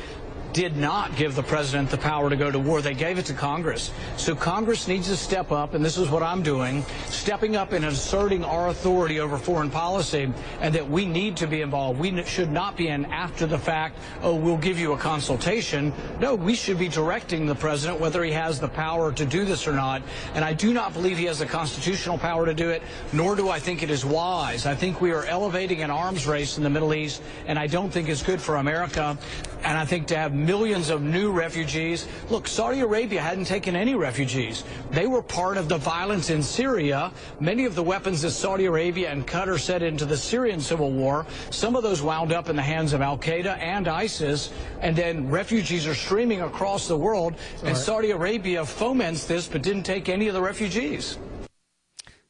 [0.52, 2.80] did not give the president the power to go to war.
[2.80, 3.90] They gave it to Congress.
[4.16, 7.84] So Congress needs to step up, and this is what I'm doing, stepping up and
[7.84, 12.00] asserting our authority over foreign policy, and that we need to be involved.
[12.00, 15.92] We should not be an after the fact, oh, we'll give you a consultation.
[16.20, 19.66] No, we should be directing the president whether he has the power to do this
[19.66, 20.02] or not.
[20.34, 22.82] And I do not believe he has the constitutional power to do it,
[23.12, 24.66] nor do I think it is wise.
[24.66, 27.90] I think we are elevating an arms race in the Middle East, and I don't
[27.90, 29.16] think it's good for America.
[29.64, 32.06] And I think to have millions of new refugees.
[32.30, 34.64] Look, Saudi Arabia hadn't taken any refugees.
[34.90, 37.12] They were part of the violence in Syria.
[37.40, 41.26] Many of the weapons that Saudi Arabia and Qatar set into the Syrian civil war,
[41.50, 44.50] some of those wound up in the hands of Al Qaeda and ISIS.
[44.80, 47.34] And then refugees are streaming across the world.
[47.64, 47.76] And.
[47.76, 51.18] Saudi Arabia foments this, but didn't take any of the refugees.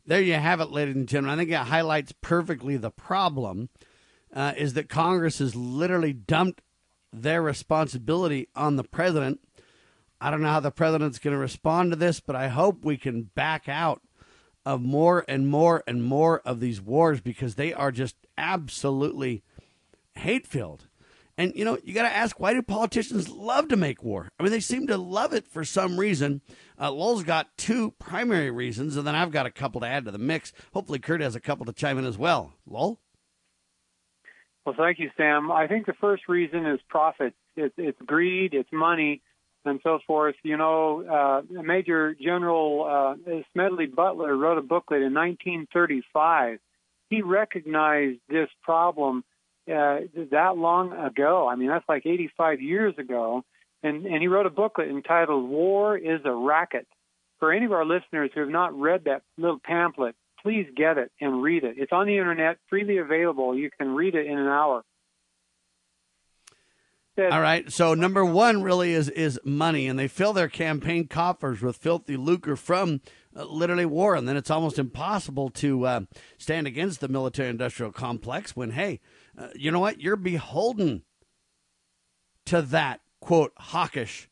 [0.07, 1.38] There you have it, ladies and gentlemen.
[1.38, 3.68] I think it highlights perfectly the problem
[4.33, 6.63] uh, is that Congress has literally dumped
[7.13, 9.40] their responsibility on the president.
[10.21, 12.96] I don't know how the president's going to respond to this, but I hope we
[12.96, 14.02] can back out
[14.67, 19.42] of more and more and more of these wars because they are just absolutely
[20.15, 20.88] hate filled.
[21.38, 24.29] And you know, you got to ask why do politicians love to make war?
[24.38, 26.42] I mean, they seem to love it for some reason.
[26.79, 30.11] Uh, Lowell's got two primary reasons, and then I've got a couple to add to
[30.11, 30.52] the mix.
[30.75, 32.54] Hopefully, Kurt has a couple to chime in as well.
[32.67, 33.00] Lowell?
[34.69, 35.50] Well, thank you, Sam.
[35.50, 37.33] I think the first reason is profit.
[37.56, 39.23] It's, it's greed, it's money,
[39.64, 40.35] and so forth.
[40.42, 46.58] You know, uh, Major General uh, Smedley Butler wrote a booklet in 1935.
[47.08, 49.25] He recognized this problem
[49.66, 50.00] uh,
[50.33, 51.48] that long ago.
[51.48, 53.44] I mean, that's like 85 years ago.
[53.83, 56.87] And, and he wrote a booklet entitled War is a Racket.
[57.38, 61.11] For any of our listeners who have not read that little pamphlet, please get it
[61.21, 61.77] and read it.
[61.79, 63.57] It's on the internet, freely available.
[63.57, 64.83] You can read it in an hour.
[67.19, 67.71] All right.
[67.73, 72.17] So number one really is is money, and they fill their campaign coffers with filthy
[72.17, 73.01] lucre from
[73.35, 76.01] uh, literally war, and then it's almost impossible to uh,
[76.39, 79.01] stand against the military-industrial complex when, hey,
[79.37, 80.01] uh, you know what?
[80.01, 81.03] You're beholden
[82.47, 84.29] to that quote hawkish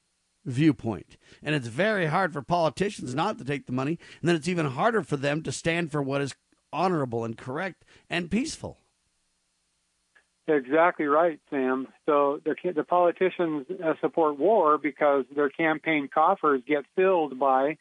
[0.47, 4.49] viewpoint, and it's very hard for politicians not to take the money, and then it's
[4.49, 6.35] even harder for them to stand for what is
[6.73, 8.79] honorable and correct and peaceful.
[10.49, 11.89] Exactly right, Sam.
[12.07, 17.79] So the the politicians uh, support war because their campaign coffers get filled by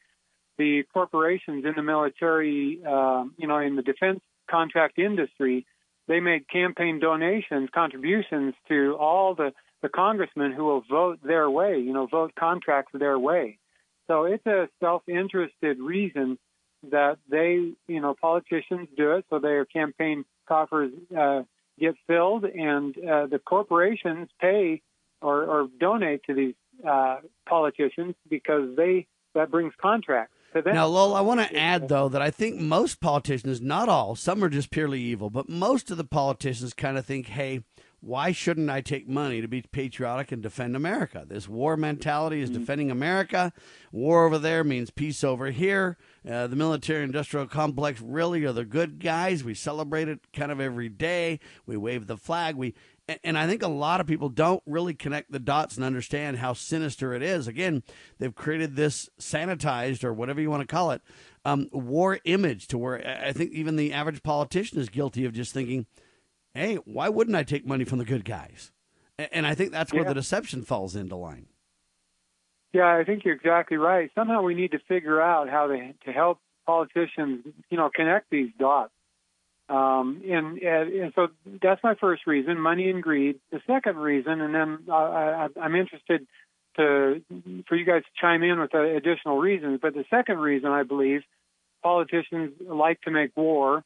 [0.58, 5.66] the corporations in the military, uh, you know, in the defense contract industry.
[6.08, 9.54] They make campaign donations, contributions to all the
[9.86, 13.60] the congressmen who will vote their way, you know, vote contracts their way.
[14.08, 16.40] So it's a self-interested reason
[16.90, 21.44] that they, you know, politicians do it so their campaign coffers uh,
[21.80, 24.82] get filled, and uh, the corporations pay
[25.22, 26.56] or, or donate to these
[26.88, 27.18] uh,
[27.48, 29.06] politicians because they
[29.36, 30.34] that brings contracts.
[30.56, 30.74] To them.
[30.74, 34.44] Now, Lowell, I want to add though that I think most politicians, not all, some
[34.44, 37.62] are just purely evil, but most of the politicians kind of think, hey.
[38.06, 41.26] Why shouldn't I take money to be patriotic and defend America?
[41.28, 42.60] This war mentality is mm-hmm.
[42.60, 43.52] defending America.
[43.92, 45.98] War over there means peace over here.
[46.30, 49.44] Uh, the military industrial complex really are the good guys.
[49.44, 51.40] We celebrate it kind of every day.
[51.66, 52.56] We wave the flag.
[52.56, 52.76] We
[53.24, 56.54] and I think a lot of people don't really connect the dots and understand how
[56.54, 57.48] sinister it is.
[57.48, 57.82] Again,
[58.20, 61.02] they've created this sanitized or whatever you want to call it
[61.44, 65.54] um, war image to where I think even the average politician is guilty of just
[65.54, 65.88] thinking,
[66.56, 68.72] "Hey, why wouldn't I take money from the good guys?"
[69.18, 70.10] And I think that's where yeah.
[70.10, 71.48] the deception falls into line.
[72.74, 74.12] Yeah, I think you're exactly right.
[74.16, 78.50] Somehow we need to figure out how to to help politicians, you know, connect these
[78.60, 78.92] dots.
[79.68, 81.30] Um, and, and so
[81.62, 83.40] that's my first reason, money and greed.
[83.52, 86.28] The second reason, and then I, I'm interested
[86.76, 87.22] to
[87.68, 89.80] for you guys to chime in with additional reasons.
[89.82, 91.22] But the second reason, I believe,
[91.82, 93.84] politicians like to make war.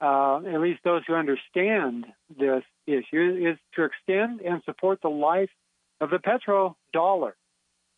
[0.00, 2.06] Uh, at least those who understand
[2.38, 5.50] this issue is to extend and support the life
[6.00, 7.32] of the petrodollar.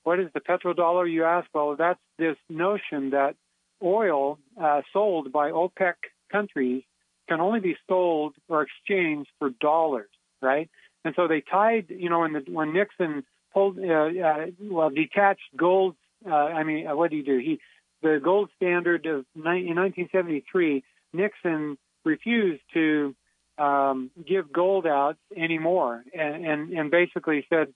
[0.03, 1.49] What is the petrodollar, you ask?
[1.55, 3.37] Well, that's this notion that
[3.83, 5.95] oil uh, sold by OPEC
[6.31, 6.83] countries
[7.29, 10.69] can only be sold or exchanged for dollars, right?
[11.05, 15.57] And so they tied, you know, when the when Nixon pulled, uh, uh, well, detached
[15.57, 15.95] gold.
[16.29, 17.39] Uh, I mean, uh, what did he do?
[17.39, 17.61] He
[18.03, 20.85] the gold standard of ni- in 1973.
[21.13, 23.15] Nixon refused to
[23.59, 27.69] um, give gold out anymore, and, and and basically said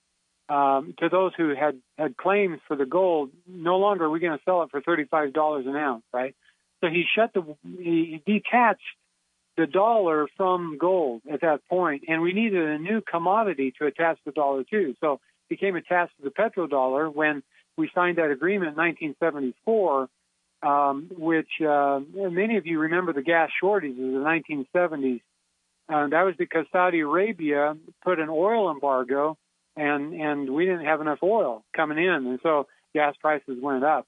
[0.49, 4.37] um, to those who had had claims for the gold, no longer are we going
[4.37, 6.35] to sell it for thirty-five dollars an ounce, right?
[6.81, 8.81] So he shut the he detached
[9.57, 14.19] the dollar from gold at that point, and we needed a new commodity to attach
[14.25, 14.95] the dollar to.
[15.01, 15.19] So it
[15.49, 17.43] became attached to the petrodollar when
[17.77, 20.09] we signed that agreement in 1974,
[20.63, 25.21] um, which uh, many of you remember the gas shortages of the 1970s.
[25.89, 29.37] Uh, that was because Saudi Arabia put an oil embargo
[29.77, 34.07] and and we didn't have enough oil coming in, and so gas prices went up.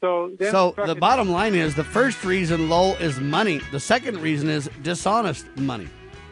[0.00, 3.60] So, so the bottom line is the first reason Lowell is money.
[3.70, 5.88] The second reason is dishonest money,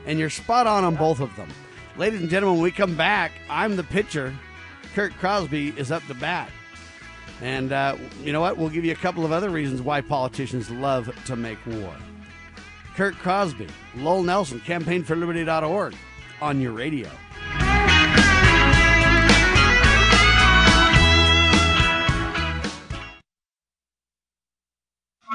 [0.06, 1.50] and you're spot on on both of them.
[1.98, 4.34] Ladies and gentlemen, when we come back, I'm the pitcher.
[4.94, 6.50] Kurt Crosby is up to bat.
[7.41, 8.57] And uh, you know what?
[8.57, 11.95] We'll give you a couple of other reasons why politicians love to make war.
[12.97, 15.95] Kurt Crosby, Lowell Nelson, campaignforliberty.org
[16.41, 17.09] on your radio.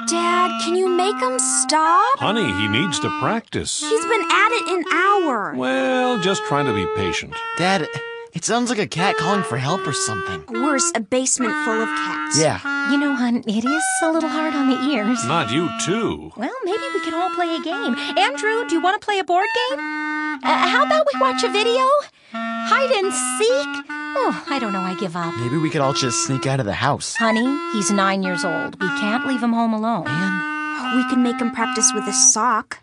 [0.06, 2.18] Dad, can you make him stop?
[2.18, 3.80] Honey, he needs to practice.
[3.80, 5.54] He's been at it an hour.
[5.54, 7.34] Well, just trying to be patient.
[7.56, 7.86] Dad,
[8.34, 10.44] it sounds like a cat calling for help or something.
[10.62, 12.38] Worse, a basement full of cats.
[12.40, 12.60] Yeah.
[12.90, 15.24] You know, hon, it is a little hard on the ears.
[15.24, 16.32] Not you, too.
[16.36, 17.94] Well, maybe we could all play a game.
[18.18, 19.78] Andrew, do you want to play a board game?
[19.78, 21.88] Uh, how about we watch a video?
[22.32, 23.84] Hide and seek?
[24.16, 24.80] Oh, I don't know.
[24.80, 25.34] I give up.
[25.36, 27.16] Maybe we could all just sneak out of the house.
[27.16, 28.80] Honey, he's nine years old.
[28.80, 30.06] We can't leave him home alone.
[30.08, 32.80] And we can make him practice with a sock.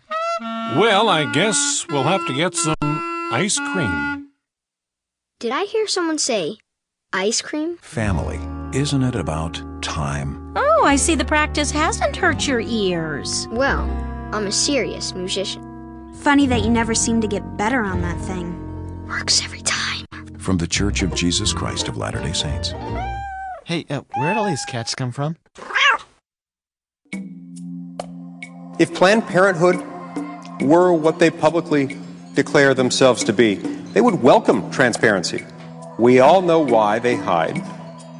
[0.76, 2.74] Well, I guess we'll have to get some
[3.32, 4.11] ice cream.
[5.42, 6.58] Did I hear someone say
[7.12, 7.76] ice cream?
[7.78, 8.38] Family.
[8.78, 10.52] Isn't it about time?
[10.54, 13.48] Oh, I see the practice hasn't hurt your ears.
[13.50, 13.80] Well,
[14.32, 16.14] I'm a serious musician.
[16.20, 18.54] Funny that you never seem to get better on that thing.
[19.08, 20.06] Works every time
[20.38, 22.72] from the Church of Jesus Christ of Latter day Saints.
[23.64, 25.36] Hey, uh, where'd all these cats come from?
[28.78, 29.74] If Planned Parenthood
[30.60, 31.98] were what they publicly
[32.34, 33.60] declare themselves to be,
[33.92, 35.44] they would welcome transparency.
[35.98, 37.62] We all know why they hide,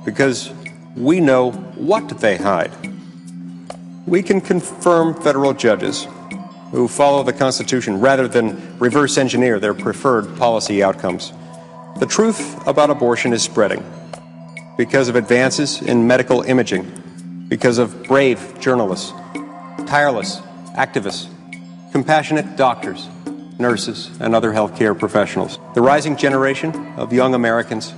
[0.04, 0.52] because
[0.96, 2.70] we know what they hide.
[4.06, 6.06] We can confirm federal judges
[6.70, 11.32] who follow the Constitution rather than reverse engineer their preferred policy outcomes.
[11.98, 13.84] The truth about abortion is spreading
[14.76, 19.12] because of advances in medical imaging, because of brave journalists,
[19.86, 20.40] tireless
[20.76, 21.28] activists,
[21.92, 23.06] compassionate doctors,
[23.58, 25.58] nurses, and other healthcare professionals.
[25.74, 27.94] The rising generation of young Americans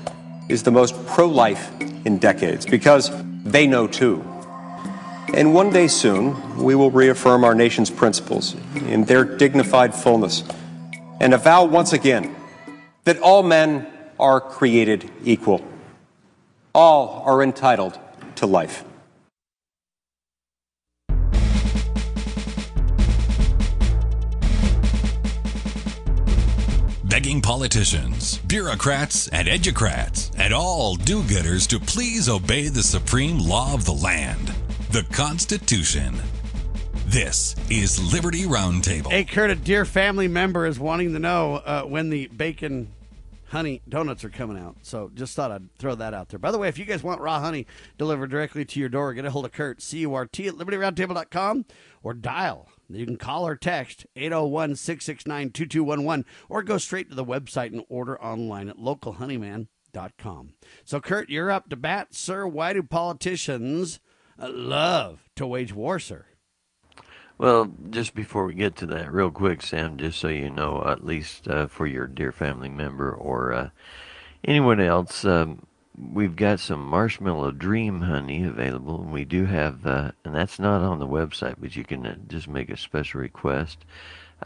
[0.49, 1.71] is the most pro life
[2.05, 3.11] in decades because
[3.45, 4.23] they know too.
[5.35, 8.55] And one day soon, we will reaffirm our nation's principles
[8.89, 10.45] in their dignified fullness
[11.21, 12.35] and avow once again
[13.05, 13.87] that all men
[14.19, 15.65] are created equal.
[16.75, 17.99] All are entitled
[18.37, 18.85] to life.
[27.15, 33.73] Begging politicians, bureaucrats, and educrats, and all do gooders to please obey the supreme law
[33.73, 34.53] of the land,
[34.91, 36.13] the Constitution.
[37.07, 39.13] This is Liberty Roundtable.
[39.13, 42.93] Hey, Kurt, a dear family member is wanting to know uh, when the bacon
[43.49, 44.77] honey donuts are coming out.
[44.83, 46.39] So just thought I'd throw that out there.
[46.39, 47.67] By the way, if you guys want raw honey
[47.99, 50.55] delivered directly to your door, get a hold of Kurt, C U R T, at
[50.55, 51.65] libertyroundtable.com
[52.03, 57.25] or dial you can call or text 801 669 2211 or go straight to the
[57.25, 60.55] website and order online at localhoneyman.com.
[60.85, 62.47] So, Kurt, you're up to bat, sir.
[62.47, 64.01] Why do politicians
[64.39, 66.27] love to wage war, sir?
[67.37, 71.05] Well, just before we get to that, real quick, Sam, just so you know, at
[71.05, 73.71] least uh, for your dear family member or uh,
[74.45, 75.67] anyone else, um,
[75.99, 80.83] we've got some marshmallow dream honey available and we do have uh, and that's not
[80.83, 83.85] on the website but you can uh, just make a special request.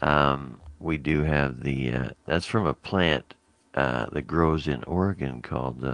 [0.01, 3.35] Um, we do have the uh, that's from a plant
[3.75, 5.85] uh, that grows in oregon called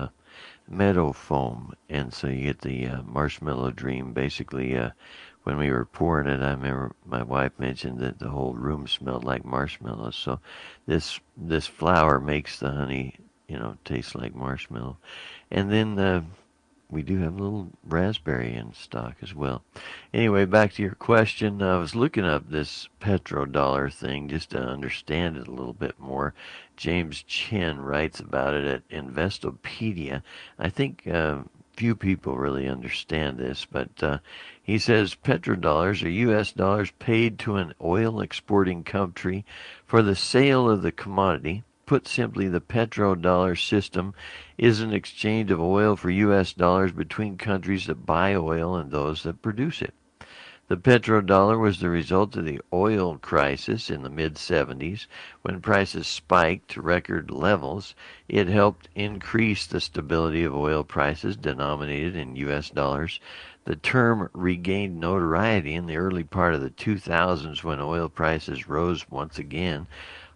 [0.67, 4.75] meadow foam and so you get the marshmallow dream basically
[5.45, 9.23] when we were pouring it i remember my wife mentioned that the whole room smelled
[9.23, 10.39] like marshmallows so
[10.85, 13.15] this this flower makes the honey
[13.47, 14.97] you know taste like marshmallow
[15.51, 16.21] and then uh,
[16.89, 19.63] we do have a little raspberry in stock as well.
[20.13, 21.61] Anyway, back to your question.
[21.61, 26.33] I was looking up this petrodollar thing just to understand it a little bit more.
[26.77, 30.21] James Chen writes about it at Investopedia.
[30.59, 31.39] I think uh,
[31.77, 34.19] few people really understand this, but uh,
[34.61, 36.51] he says petrodollars are U.S.
[36.51, 39.45] dollars paid to an oil exporting country
[39.85, 44.15] for the sale of the commodity Put simply, the petrodollar system
[44.57, 46.51] is an exchange of oil for U.S.
[46.51, 49.93] dollars between countries that buy oil and those that produce it.
[50.67, 55.05] The petrodollar was the result of the oil crisis in the mid 70s
[55.43, 57.93] when prices spiked to record levels.
[58.27, 63.19] It helped increase the stability of oil prices denominated in US dollars.
[63.65, 69.07] The term regained notoriety in the early part of the 2000s when oil prices rose
[69.07, 69.85] once again.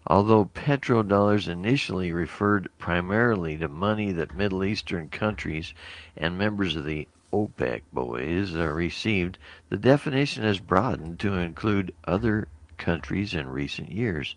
[0.06, 5.74] Although petrodollars initially referred primarily to money that Middle Eastern countries
[6.16, 12.48] and members of the OPEC boys uh, received, the definition has broadened to include other
[12.76, 14.34] countries in recent years.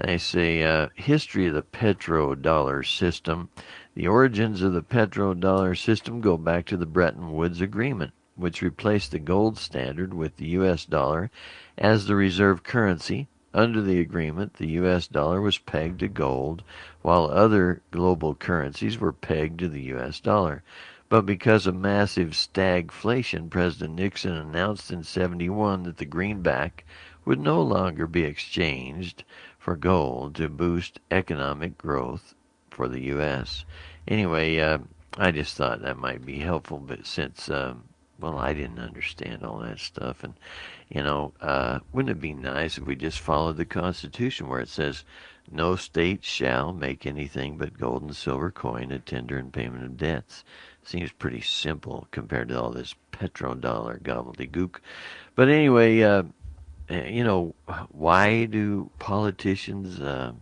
[0.00, 3.50] I say uh, history of the petrodollar system.
[3.94, 9.10] The origins of the petrodollar system go back to the Bretton Woods Agreement, which replaced
[9.10, 10.86] the gold standard with the U.S.
[10.86, 11.30] dollar
[11.76, 15.06] as the reserve currency under the agreement, the U.S.
[15.06, 16.62] dollar was pegged to gold,
[17.02, 20.20] while other global currencies were pegged to the U.S.
[20.20, 20.62] dollar.
[21.12, 26.86] But because of massive stagflation, President Nixon announced in 71 that the greenback
[27.26, 29.22] would no longer be exchanged
[29.58, 32.34] for gold to boost economic growth
[32.70, 33.66] for the U.S.
[34.08, 34.78] Anyway, uh,
[35.18, 37.84] I just thought that might be helpful, but since, um,
[38.18, 40.32] well, I didn't understand all that stuff, and
[40.88, 44.70] you know, uh, wouldn't it be nice if we just followed the Constitution where it
[44.70, 45.04] says,
[45.50, 49.98] no state shall make anything but gold and silver coin a tender in payment of
[49.98, 50.44] debts?
[50.84, 54.76] Seems pretty simple compared to all this petrodollar gobbledygook.
[55.36, 56.24] But anyway, uh,
[56.88, 57.54] eh, you know,
[57.90, 60.32] why do politicians, uh,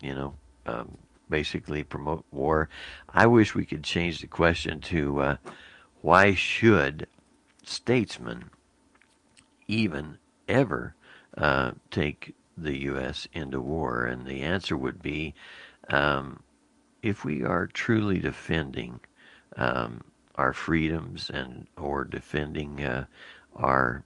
[0.00, 0.34] you know,
[0.66, 0.96] um,
[1.28, 2.68] basically promote war?
[3.08, 5.36] I wish we could change the question to uh,
[6.00, 7.08] why should
[7.64, 8.50] statesmen
[9.66, 10.18] even
[10.48, 10.94] ever
[11.36, 13.26] uh, take the U.S.
[13.32, 14.04] into war?
[14.04, 15.34] And the answer would be
[15.90, 16.40] um,
[17.02, 19.00] if we are truly defending
[19.58, 20.02] um,
[20.36, 23.04] our freedoms and or defending uh,
[23.54, 24.04] our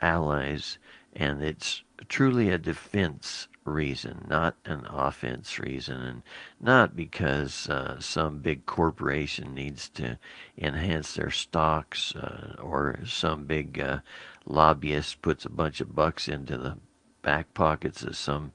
[0.00, 0.78] allies.
[1.14, 6.22] And it's truly a defense reason, not an offense reason, and
[6.60, 10.18] not because uh, some big corporation needs to
[10.56, 13.98] enhance their stocks uh, or some big uh,
[14.46, 16.78] lobbyist puts a bunch of bucks into the
[17.22, 18.52] back pockets of some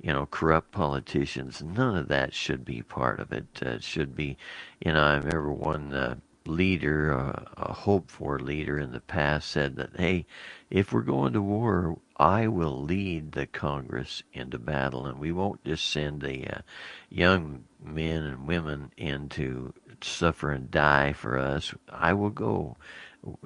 [0.00, 1.62] you know, corrupt politicians.
[1.62, 3.46] None of that should be part of it.
[3.64, 4.36] Uh, it should be,
[4.84, 9.50] you know, I remember one uh, leader, uh, a hope for leader in the past,
[9.50, 10.26] said that, hey,
[10.70, 15.64] if we're going to war, I will lead the Congress into battle, and we won't
[15.64, 16.60] just send the uh,
[17.08, 21.74] young men and women in to suffer and die for us.
[21.88, 22.76] I will go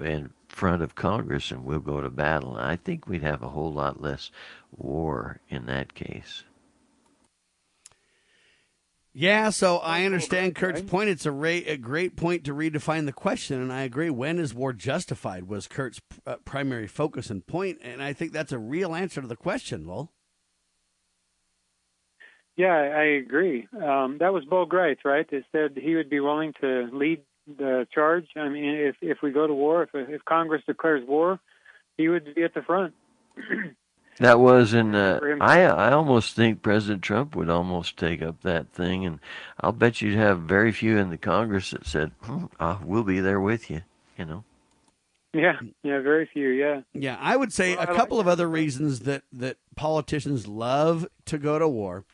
[0.00, 2.56] in front of Congress and we'll go to battle.
[2.56, 4.30] I think we'd have a whole lot less
[4.76, 6.44] war in that case.
[9.12, 11.10] Yeah, so I understand Kurt's point.
[11.10, 14.08] It's a, ra- a great point to redefine the question, and I agree.
[14.08, 15.48] When is war justified?
[15.48, 19.26] Was Kurt's uh, primary focus and point, and I think that's a real answer to
[19.26, 20.12] the question, Lowell.
[22.56, 23.66] Yeah, I agree.
[23.72, 25.28] Um, that was Bo Gritz, right?
[25.30, 27.22] That said he would be willing to lead
[27.58, 28.26] the charge.
[28.36, 31.40] I mean, if if we go to war, if if Congress declares war,
[31.96, 32.94] he would be at the front.
[34.20, 34.94] That was in.
[34.94, 39.18] Uh, I I almost think President Trump would almost take up that thing, and
[39.58, 43.20] I'll bet you'd have very few in the Congress that said, hmm, uh, "We'll be
[43.20, 43.80] there with you."
[44.18, 44.44] You know.
[45.32, 46.48] Yeah, yeah, very few.
[46.48, 46.82] Yeah.
[46.92, 51.06] Yeah, I would say well, a couple like of other reasons that that politicians love
[51.24, 52.04] to go to war.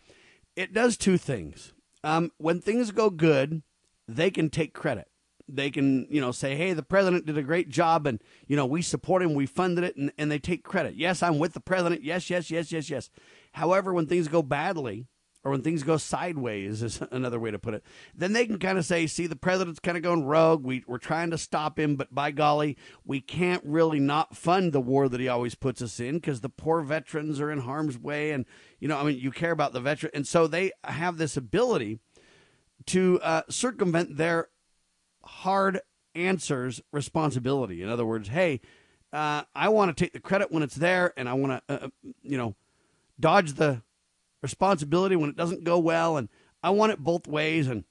[0.55, 1.73] It does two things.
[2.05, 3.63] Um, when things go good,
[4.07, 5.09] they can take credit
[5.49, 8.67] they can, you know, say, hey, the president did a great job and, you know,
[8.67, 10.95] we support him, we funded it, and, and they take credit.
[10.95, 12.03] Yes, I'm with the president.
[12.03, 13.11] Yes, yes, yes, yes, yes.
[13.53, 15.07] However, when things go badly,
[15.47, 17.85] or when things go sideways is another way to put it,
[18.17, 20.65] then they can kind of say, see, the president's kind of going rogue.
[20.65, 24.81] We, we're trying to stop him, but by golly, we can't really not fund the
[24.81, 28.33] war that he always puts us in because the poor veterans are in harm's way.
[28.33, 28.45] And,
[28.81, 30.11] you know, I mean, you care about the veteran.
[30.15, 32.01] And so they have this ability
[32.87, 34.49] to uh, circumvent their
[35.27, 35.81] hard
[36.15, 37.83] answers responsibility.
[37.83, 38.61] In other words, hey,
[39.13, 41.87] uh, I want to take the credit when it's there, and I want to, uh,
[41.87, 41.89] uh,
[42.23, 42.55] you know,
[43.19, 43.83] dodge the
[44.43, 46.29] responsibility when it doesn't go well, and
[46.63, 47.69] I want it both ways.
[47.69, 47.85] And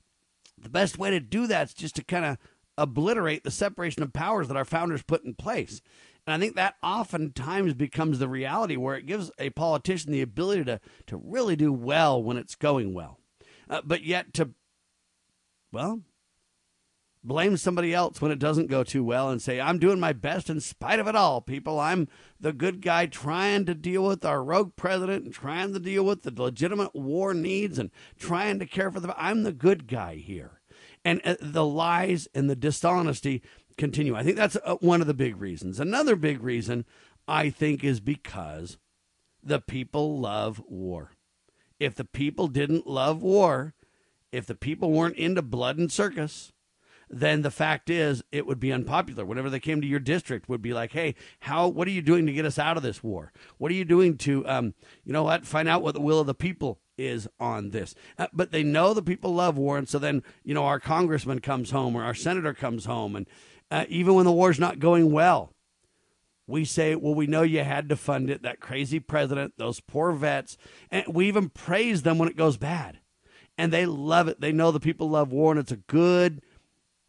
[0.57, 2.37] the best way to do that is just to kind of
[2.77, 5.81] obliterate the separation of powers that our founders put in place.
[6.27, 10.65] And I think that oftentimes becomes the reality where it gives a politician the ability
[10.65, 13.19] to, to really do well when it's going well.
[13.69, 14.51] Uh, but yet to,
[15.71, 16.01] well,
[17.25, 20.49] blame somebody else when it doesn't go too well and say, I'm doing my best
[20.49, 21.79] in spite of it all, people.
[21.79, 22.07] I'm
[22.39, 26.23] the good guy trying to deal with our rogue president and trying to deal with
[26.23, 29.13] the legitimate war needs and trying to care for the.
[29.17, 30.61] I'm the good guy here.
[31.03, 33.41] And uh, the lies and the dishonesty
[33.77, 34.15] continue.
[34.15, 35.79] I think that's uh, one of the big reasons.
[35.79, 36.85] Another big reason,
[37.27, 38.77] I think, is because
[39.43, 41.11] the people love war.
[41.79, 43.73] If the people didn't love war,
[44.31, 46.51] if the people weren't into blood and circus,
[47.09, 49.25] then the fact is it would be unpopular.
[49.25, 51.67] Whenever they came to your district, would be like, hey, how?
[51.67, 53.31] What are you doing to get us out of this war?
[53.57, 55.45] What are you doing to, um, you know what?
[55.45, 57.95] Find out what the will of the people is on this.
[58.17, 61.39] Uh, but they know the people love war, and so then you know our congressman
[61.39, 63.27] comes home or our senator comes home, and
[63.71, 65.51] uh, even when the war's not going well.
[66.47, 70.11] We say, well, we know you had to fund it, that crazy president, those poor
[70.11, 70.57] vets.
[70.91, 72.99] And we even praise them when it goes bad.
[73.57, 74.41] And they love it.
[74.41, 76.43] They know the people love war, and it's a good,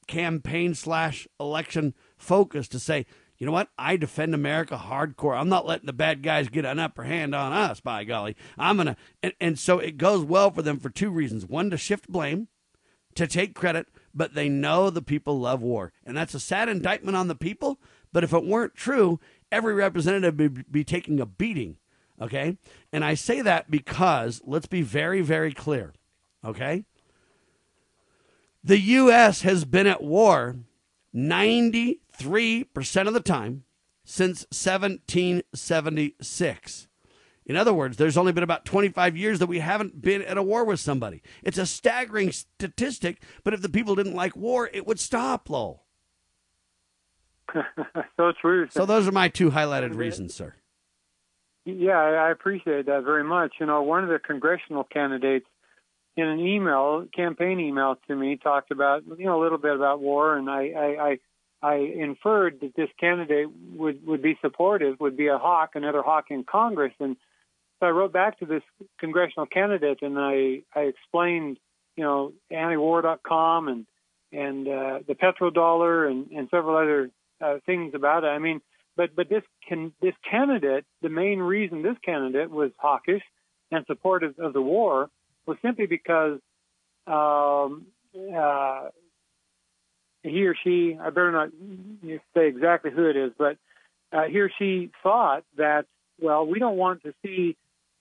[0.07, 3.07] campaign slash election focus to say,
[3.39, 3.69] you know what?
[3.77, 5.39] I defend America hardcore.
[5.39, 8.37] I'm not letting the bad guys get an upper hand on us, by golly.
[8.57, 8.97] I'm going to.
[9.23, 12.49] And, and so it goes well for them for two reasons one, to shift blame,
[13.15, 15.93] to take credit, but they know the people love war.
[16.05, 17.79] And that's a sad indictment on the people.
[18.13, 19.21] But if it weren't true,
[19.53, 21.77] every representative would be taking a beating.
[22.21, 22.57] Okay.
[22.93, 25.93] And I say that because let's be very, very clear.
[26.45, 26.85] Okay.
[28.67, 29.41] The U.S.
[29.43, 30.57] has been at war
[31.15, 32.01] 93%
[33.07, 33.63] of the time
[34.05, 36.89] since 1776.
[37.47, 40.43] In other words, there's only been about 25 years that we haven't been at a
[40.43, 41.23] war with somebody.
[41.45, 45.85] It's a staggering statistic, but if the people didn't like war, it would stop, Lowell.
[48.17, 48.67] so true.
[48.71, 50.55] So those are my two highlighted reasons, sir.
[51.65, 53.53] Yeah, I appreciate that very much.
[53.61, 55.47] You know, one of the congressional candidates
[56.17, 60.01] in an email, campaign email to me, talked about you know a little bit about
[60.01, 61.19] war, and I I,
[61.63, 66.03] I, I inferred that this candidate would would be supportive, would be a hawk, another
[66.03, 67.17] hawk in Congress, and
[67.79, 68.63] so I wrote back to this
[68.99, 71.59] congressional candidate, and I I explained
[71.97, 73.87] you know antiwar.com and
[74.33, 77.11] and uh, the petrodollar and and several other
[77.43, 78.29] uh, things about it.
[78.29, 78.63] I mean,
[78.97, 83.23] but but this can this candidate, the main reason this candidate was hawkish
[83.71, 85.11] and supportive of the war
[85.47, 86.41] was simply because
[87.07, 87.87] um,
[88.17, 88.89] uh,
[90.23, 91.51] he or she, I better not
[92.35, 93.57] say exactly who it is, but
[94.13, 95.87] uh, he or she thought that,
[96.21, 97.57] well, we don't want to see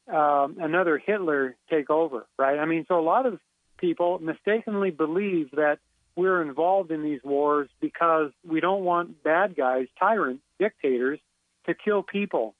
[0.08, 2.60] um, another Hitler take over, right?
[2.60, 3.40] I mean, so a lot of
[3.78, 5.80] people mistakenly believe that
[6.16, 11.20] we're involved in these wars because we don't want bad guys, tyrants, dictators
[11.66, 12.56] to kill people.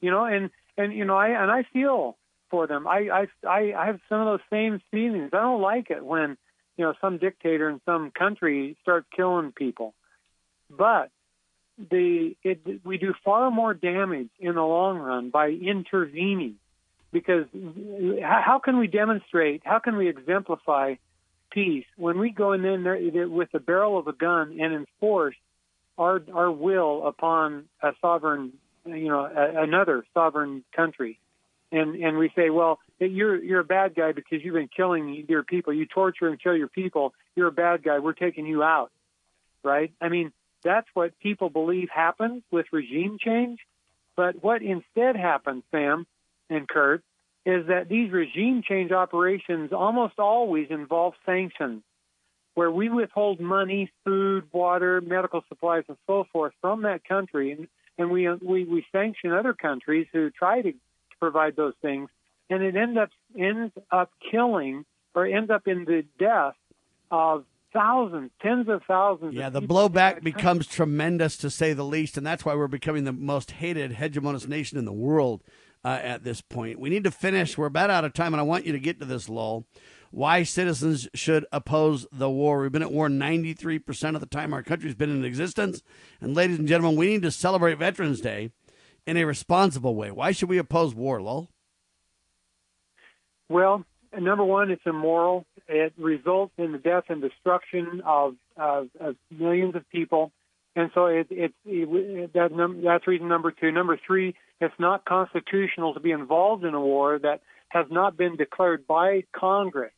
[0.00, 2.16] You know, and and you know, I and I feel
[2.50, 2.86] for them.
[2.86, 5.30] I I I have some of those same feelings.
[5.32, 6.36] I don't like it when
[6.76, 9.94] you know some dictator in some country starts killing people,
[10.68, 11.10] but
[11.90, 16.56] the it, we do far more damage in the long run by intervening
[17.12, 17.46] because
[18.22, 20.94] how can we demonstrate how can we exemplify
[21.50, 25.36] peace when we go in there with the barrel of a gun and enforce
[25.98, 28.52] our our will upon a sovereign
[28.84, 31.19] you know a, another sovereign country
[31.72, 35.42] and and we say well you're you're a bad guy because you've been killing your
[35.42, 35.72] people.
[35.72, 37.14] You torture and kill your people.
[37.34, 37.98] You're a bad guy.
[37.98, 38.90] We're taking you out
[39.62, 39.92] right?
[40.00, 43.60] I mean that's what people believe happens with regime change.
[44.16, 46.06] But what instead happens sam
[46.50, 47.02] and kurt
[47.46, 51.82] is that these regime change operations almost always involve sanctions,
[52.54, 57.68] where we withhold money, food, water, medical supplies, and so forth from that country, and,
[57.96, 60.74] and we, we we sanction other countries who try to
[61.20, 62.08] provide those things,
[62.48, 66.54] and it ends up ends up killing or ends up in the death
[67.10, 69.34] of thousands, tens of thousands.
[69.34, 73.04] Yeah, of the blowback becomes tremendous to say the least, and that's why we're becoming
[73.04, 75.42] the most hated hegemonist nation in the world
[75.84, 76.80] uh, at this point.
[76.80, 77.56] We need to finish.
[77.56, 79.66] We're about out of time, and I want you to get to this, Lowell.
[80.12, 82.60] Why citizens should oppose the war.
[82.60, 85.82] We've been at war 93% of the time our country's been in existence.
[86.20, 88.50] And, ladies and gentlemen, we need to celebrate Veterans Day
[89.06, 90.10] in a responsible way.
[90.10, 91.50] Why should we oppose war, Lowell?
[93.48, 93.84] Well,
[94.18, 95.44] number one, it's immoral.
[95.68, 100.32] It results in the death and destruction of, of, of millions of people.
[100.76, 103.72] And so it, it, it, that num- that's reason number two.
[103.72, 107.40] Number three, it's not constitutional to be involved in a war that
[107.70, 109.92] has not been declared by Congress.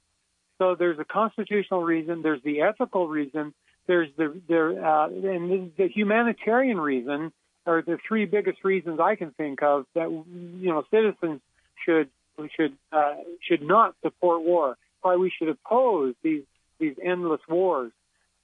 [0.59, 3.53] So there's a constitutional reason, there's the ethical reason,
[3.86, 7.32] there's the there uh, and the humanitarian reason
[7.66, 11.40] are the three biggest reasons I can think of that you know citizens
[11.84, 12.08] should
[12.56, 14.76] should uh, should not support war.
[15.02, 16.44] Why we should oppose these
[16.78, 17.92] these endless wars.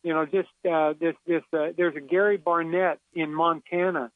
[0.03, 4.11] You know, just uh, this this uh, there's a Gary Barnett in Montana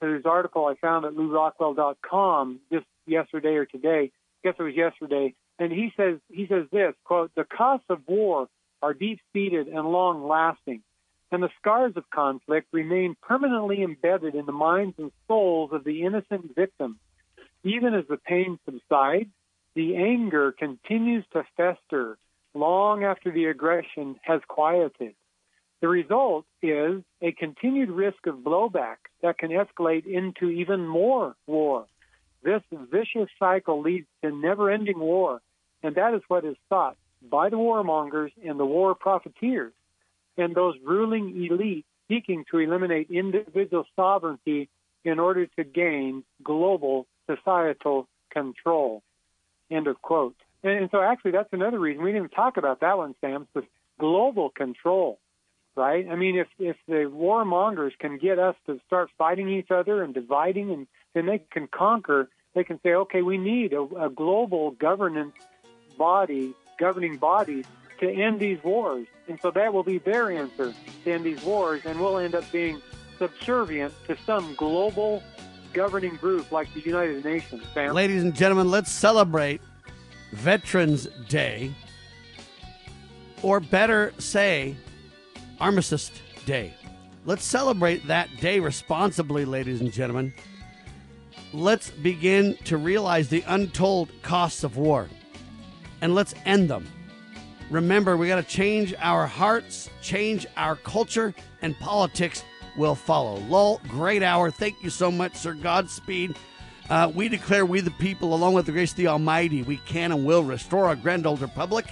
[0.00, 4.10] whose article I found at LewRockwell.com just yesterday or today.
[4.12, 5.34] I guess it was yesterday.
[5.58, 8.48] And he says he says this quote: "The costs of war
[8.82, 10.82] are deep-seated and long-lasting,
[11.32, 16.02] and the scars of conflict remain permanently embedded in the minds and souls of the
[16.02, 16.96] innocent victims.
[17.64, 19.30] Even as the pain subsides,
[19.74, 22.16] the anger continues to fester
[22.54, 25.14] long after the aggression has quieted.
[25.80, 31.86] The result is a continued risk of blowback that can escalate into even more war.
[32.42, 35.42] This vicious cycle leads to never ending war,
[35.82, 36.96] and that is what is sought
[37.28, 39.72] by the warmongers and the war profiteers
[40.36, 44.68] and those ruling elites seeking to eliminate individual sovereignty
[45.04, 49.02] in order to gain global societal control.
[49.70, 50.36] End of quote.
[50.62, 53.48] And, and so, actually, that's another reason we didn't talk about that one, Sam.
[53.54, 53.62] The
[53.98, 55.18] global control
[55.76, 56.08] right?
[56.10, 60.12] I mean, if if the warmongers can get us to start fighting each other and
[60.12, 62.28] dividing, and then they can conquer.
[62.54, 65.34] They can say, okay, we need a, a global governance
[65.98, 67.66] body, governing body,
[67.98, 70.74] to end these wars, and so that will be their answer
[71.04, 72.80] to end these wars, and we'll end up being
[73.18, 75.22] subservient to some global
[75.72, 77.62] governing group like the United Nations.
[77.74, 77.94] Sam.
[77.94, 79.60] Ladies and gentlemen, let's celebrate
[80.32, 81.72] Veterans Day,
[83.42, 84.76] or better say,
[85.60, 86.10] Armistice
[86.44, 86.74] Day.
[87.24, 90.32] Let's celebrate that day responsibly, ladies and gentlemen.
[91.52, 95.08] Let's begin to realize the untold costs of war
[96.00, 96.86] and let's end them.
[97.70, 102.44] Remember, we got to change our hearts, change our culture, and politics
[102.76, 103.36] will follow.
[103.48, 104.50] Lowell, great hour.
[104.50, 105.54] Thank you so much, sir.
[105.54, 106.36] Godspeed.
[106.88, 110.12] Uh, we declare we the people, along with the grace of the Almighty, we can
[110.12, 111.86] and will restore our grand old republic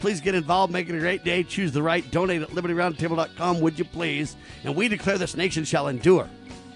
[0.00, 1.42] Please get involved, make it a great day.
[1.42, 2.10] Choose the right.
[2.10, 4.34] Donate at libertyroundtable.com, would you please?
[4.64, 6.28] And we declare this nation shall endure.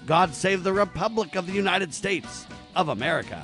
[0.07, 2.47] God save the Republic of the United States
[2.77, 3.43] of America.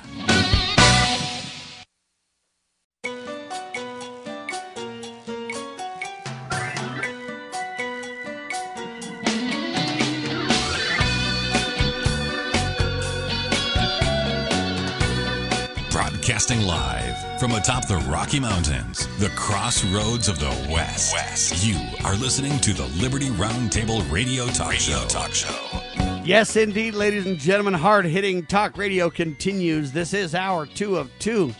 [16.51, 21.13] Broadcasting live from atop the Rocky Mountains, the crossroads of the West.
[21.13, 21.65] West.
[21.65, 25.07] You are listening to the Liberty Roundtable Radio Talk radio Show.
[25.07, 25.81] Talk Show.
[26.25, 27.73] Yes, indeed, ladies and gentlemen.
[27.73, 29.93] Hard hitting talk radio continues.
[29.93, 31.53] This is hour two of two.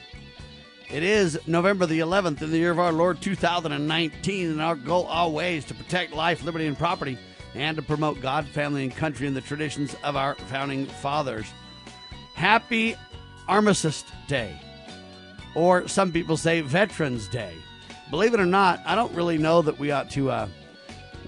[0.90, 5.06] It is November the 11th in the year of our Lord 2019, and our goal
[5.06, 7.18] always to protect life, liberty, and property,
[7.56, 11.46] and to promote God, family, and country in the traditions of our founding fathers.
[12.34, 12.98] Happy
[13.48, 14.60] Armistice Day,
[15.56, 17.54] or some people say Veterans Day.
[18.10, 20.48] Believe it or not, I don't really know that we ought to uh,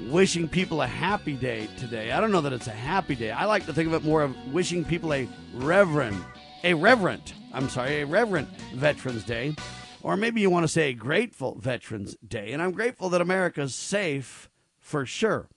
[0.10, 2.12] wishing people a happy day today.
[2.12, 3.32] I don't know that it's a happy day.
[3.32, 6.24] I like to think of it more of wishing people a reverend,
[6.64, 9.56] a reverent, I'm sorry, a reverent Veterans Day.
[10.02, 12.52] Or maybe you want to say a grateful Veterans Day.
[12.52, 14.50] And I'm grateful that America's safe
[14.80, 15.48] for sure.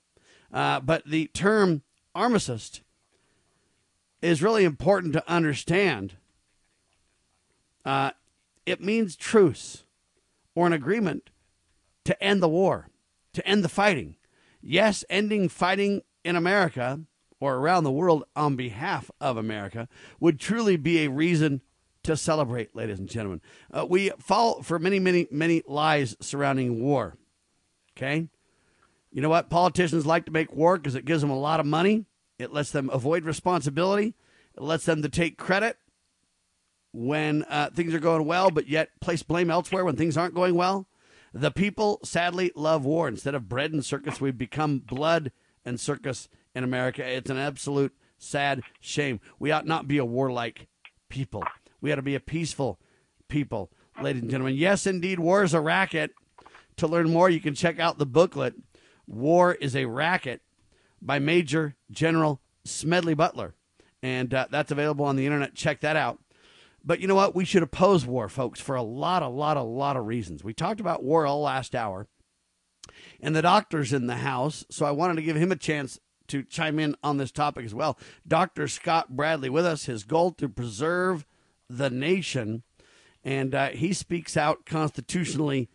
[0.53, 1.83] Uh, but the term
[2.15, 2.81] armistice
[4.23, 6.15] is really important to understand.
[7.85, 8.11] Uh,
[8.67, 9.85] it means truce
[10.55, 11.31] or an agreement
[12.05, 12.89] to end the war,
[13.33, 14.17] to end the fighting.
[14.61, 17.01] Yes, ending fighting in America
[17.39, 19.89] or around the world on behalf of America
[20.19, 21.63] would truly be a reason
[22.03, 23.41] to celebrate, ladies and gentlemen.
[23.73, 27.17] Uh, we fall for many, many, many lies surrounding war.
[27.97, 28.29] Okay?
[29.13, 29.51] You know what?
[29.51, 32.05] Politicians like to make war because it gives them a lot of money.
[32.39, 34.15] It lets them avoid responsibility.
[34.57, 35.79] It lets them to take credit
[36.97, 40.55] when uh, things are going well, but yet place blame elsewhere when things aren't going
[40.55, 40.89] well.
[41.35, 43.07] The people sadly love war.
[43.07, 45.31] Instead of bread and circus, we've become blood
[45.63, 47.07] and circus in America.
[47.07, 49.21] It's an absolute sad shame.
[49.39, 50.69] We ought not be a warlike
[51.11, 51.45] people.
[51.83, 52.81] We ought to be a peaceful
[53.29, 53.71] people,
[54.01, 54.57] ladies and gentlemen.
[54.57, 56.13] Yes, indeed, war is a racket.
[56.79, 58.55] To learn more, you can check out the booklet,
[59.07, 60.43] War is a Racket,
[61.01, 63.55] by Major General Smedley Butler.
[64.03, 65.55] And uh, that's available on the internet.
[65.55, 66.21] Check that out.
[66.87, 67.35] But you know what?
[67.35, 70.45] We should oppose war, folks, for a lot, a lot, a lot of reasons.
[70.45, 72.07] We talked about war all last hour,
[73.21, 76.45] and the doctor's in the house, so I wanted to give him a chance to
[76.45, 77.99] chime in on this topic as well.
[78.27, 78.69] Dr.
[78.69, 81.27] Scott Bradley with us, his goal to preserve
[81.69, 82.63] the nation,
[83.25, 85.69] and uh, he speaks out constitutionally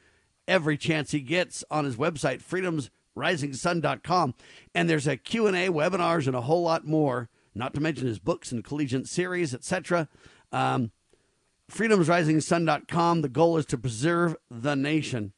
[0.47, 4.33] every chance he gets on his website, freedomsrisingsun.com.
[4.73, 8.53] And there's a Q&A, webinars, and a whole lot more, not to mention his books
[8.53, 10.07] and collegiate series, etc.
[10.53, 10.91] Um,
[11.71, 13.21] freedomsrisingsun.com.
[13.21, 15.33] The goal is to preserve the nation.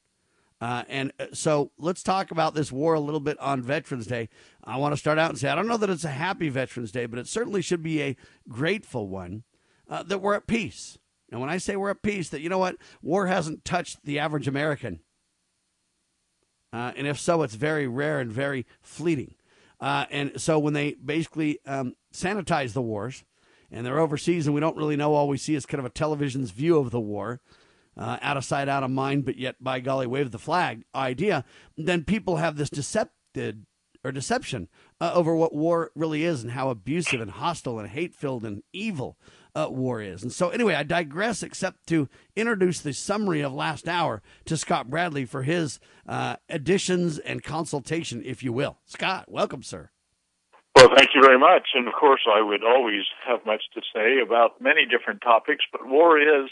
[0.59, 4.29] Uh, and uh, so let's talk about this war a little bit on Veterans Day.
[4.63, 6.91] I want to start out and say I don't know that it's a happy Veterans
[6.91, 8.15] Day, but it certainly should be a
[8.47, 9.43] grateful one
[9.89, 10.97] uh, that we're at peace.
[11.29, 14.19] And when I say we're at peace, that you know what, war hasn't touched the
[14.19, 15.01] average American.
[16.71, 19.35] Uh, and if so, it's very rare and very fleeting.
[19.81, 23.25] Uh, and so when they basically um, sanitize the wars,
[23.73, 25.13] and they're overseas, and we don't really know.
[25.13, 27.41] All we see is kind of a television's view of the war,
[27.97, 31.43] uh, out of sight, out of mind, but yet, by golly, wave the flag idea.
[31.77, 33.65] Then people have this decepted
[34.03, 34.67] or deception
[34.99, 38.61] uh, over what war really is and how abusive and hostile and hate filled and
[38.73, 39.17] evil
[39.55, 40.23] uh, war is.
[40.23, 44.89] And so, anyway, I digress except to introduce the summary of last hour to Scott
[44.89, 48.79] Bradley for his uh, additions and consultation, if you will.
[48.85, 49.89] Scott, welcome, sir.
[50.75, 51.69] Well, thank you very much.
[51.75, 55.87] And of course, I would always have much to say about many different topics, but
[55.87, 56.49] war is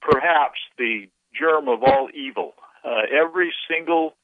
[0.00, 2.54] perhaps the germ of all evil.
[2.84, 4.14] Uh, every single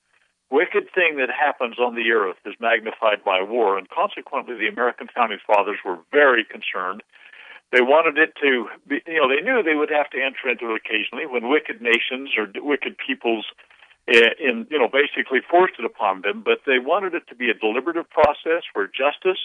[0.50, 5.08] wicked thing that happens on the earth is magnified by war, and consequently, the American
[5.14, 7.02] founding fathers were very concerned.
[7.72, 10.74] They wanted it to be, you know, they knew they would have to enter into
[10.74, 13.46] it occasionally when wicked nations or wicked peoples
[14.10, 17.50] uh, in you know basically forced it upon them, but they wanted it to be
[17.50, 19.38] a deliberative process where justice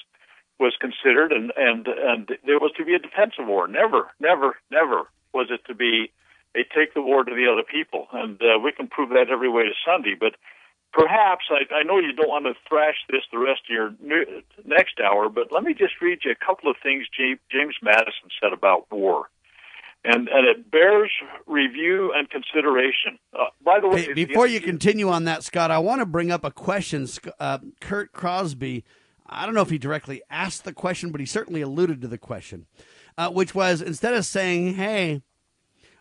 [0.59, 3.68] was considered and and and there was to be a defensive war.
[3.68, 5.03] Never, never, never
[5.34, 6.11] was it to be
[6.55, 9.49] a take the war to the other people, and uh, we can prove that every
[9.49, 10.16] way to Sunday.
[10.18, 10.36] But
[10.93, 14.41] perhaps I, I know you don't want to thrash this the rest of your new,
[14.63, 18.32] next hour, but let me just read you a couple of things James, James Madison
[18.41, 19.28] said about war
[20.05, 21.11] and and it bears
[21.47, 23.17] review and consideration.
[23.33, 26.43] Uh, by the way, before you continue on that, Scott, I want to bring up
[26.43, 27.07] a question.
[27.39, 28.83] Uh, Kurt Crosby,
[29.27, 32.17] I don't know if he directly asked the question, but he certainly alluded to the
[32.17, 32.67] question,
[33.17, 35.21] uh, which was instead of saying, "Hey,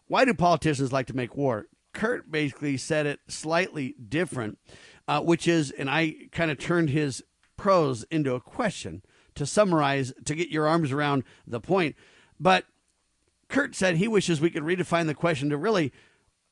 [0.06, 4.58] why do politicians like to make war?" Kurt basically said it slightly different,
[5.06, 7.22] uh, which is, and I kind of turned his
[7.56, 9.02] prose into a question
[9.36, 11.96] to summarize to get your arms around the point,
[12.38, 12.66] but
[13.54, 15.92] Kurt said he wishes we could redefine the question to really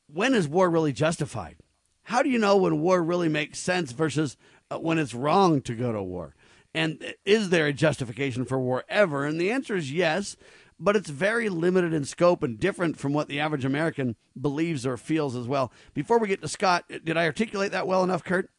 [0.07, 1.57] when is war really justified?
[2.03, 4.37] How do you know when war really makes sense versus
[4.71, 6.33] uh, when it's wrong to go to war?
[6.73, 9.25] And is there a justification for war ever?
[9.25, 10.37] And the answer is yes.
[10.79, 14.97] but it's very limited in scope and different from what the average American believes or
[14.97, 15.71] feels as well.
[15.93, 18.49] Before we get to Scott, did I articulate that well enough, Kurt?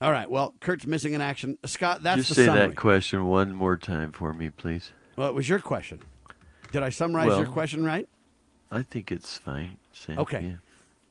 [0.00, 0.30] All right.
[0.30, 1.58] Well, Kurt's missing in action.
[1.64, 2.68] Scott, that's Just the say summary.
[2.68, 4.92] that question one more time for me, please.
[5.16, 6.00] Well, it was your question.
[6.70, 8.08] Did I summarize Well, your question right?
[8.70, 9.78] I think it's fine.
[9.92, 10.18] Sam.
[10.20, 10.42] Okay.
[10.42, 10.54] Yeah.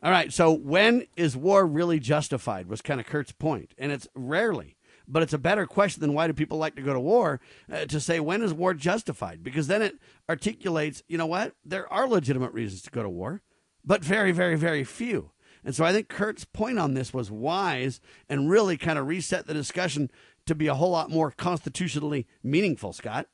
[0.04, 0.32] All right.
[0.32, 2.68] So when is war really justified?
[2.70, 4.76] Was kind of Kurt's point, and it's rarely.
[5.10, 7.40] But it's a better question than why do people like to go to war?
[7.72, 9.42] Uh, to say when is war justified?
[9.42, 9.96] Because then it
[10.30, 11.54] articulates, you know what?
[11.66, 13.42] There are legitimate reasons to go to war,
[13.86, 15.32] but very, very, very few.
[15.64, 18.00] And so I think Kurt's point on this was wise
[18.30, 20.10] and really kind of reset the discussion
[20.46, 22.94] to be a whole lot more constitutionally meaningful.
[22.94, 23.28] Scott.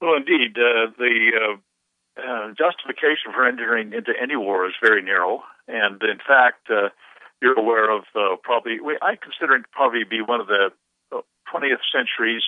[0.00, 5.42] Well, indeed, uh, the uh, uh, justification for entering into any war is very narrow,
[5.66, 6.90] and in fact, uh,
[7.40, 10.70] you're aware of uh, probably I consider it probably be one of the
[11.12, 11.20] uh,
[11.52, 12.42] 20th century's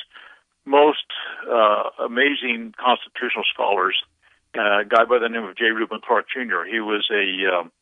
[0.65, 1.07] most
[1.51, 3.97] uh, amazing constitutional scholars.
[4.57, 5.65] Uh, a guy by the name of J.
[5.67, 6.65] Reuben Clark Jr.
[6.71, 7.73] He was a um,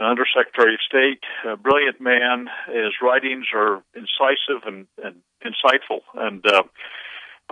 [0.00, 2.48] an undersecretary of state, a brilliant man.
[2.66, 6.62] His writings are incisive and, and insightful, and uh,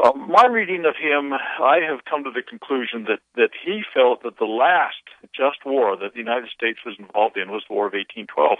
[0.02, 4.22] uh, my reading of him, I have come to the conclusion that, that he felt
[4.22, 5.02] that the last
[5.34, 8.58] just war that the United States was involved in was the War of 1812.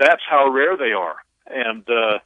[0.00, 1.22] That's how rare they are.
[1.46, 2.18] And, uh,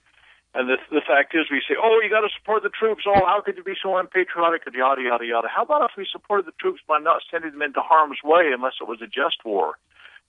[0.54, 3.04] and the, the fact is, we say, oh, you got to support the troops.
[3.04, 4.64] Oh, how could you be so unpatriotic?
[4.64, 5.48] And Yada, yada, yada.
[5.52, 8.80] How about if we supported the troops by not sending them into harm's way unless
[8.80, 9.76] it was a just war?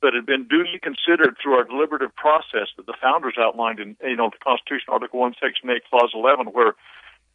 [0.01, 4.15] But had been duly considered through our deliberative process that the founders outlined in, you
[4.15, 6.75] know, the Constitution, Article 1, Section 8, Clause 11, where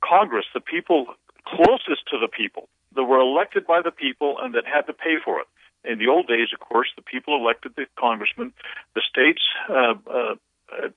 [0.02, 1.06] Congress, the people
[1.46, 5.16] closest to the people, that were elected by the people and that had to pay
[5.22, 5.46] for it.
[5.84, 8.52] In the old days, of course, the people elected the congressmen.
[8.94, 10.34] The states uh, uh,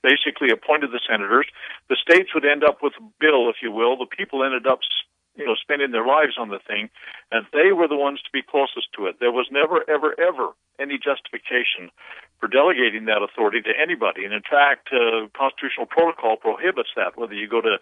[0.02, 1.46] basically appointed the senators.
[1.88, 3.96] The states would end up with a bill, if you will.
[3.98, 4.80] The people ended up,
[5.38, 6.90] you know, spending their lives on the thing,
[7.30, 9.16] and they were the ones to be closest to it.
[9.20, 11.94] There was never, ever, ever any justification
[12.42, 14.24] for delegating that authority to anybody.
[14.24, 17.16] And in fact, uh, constitutional protocol prohibits that.
[17.16, 17.78] Whether you go to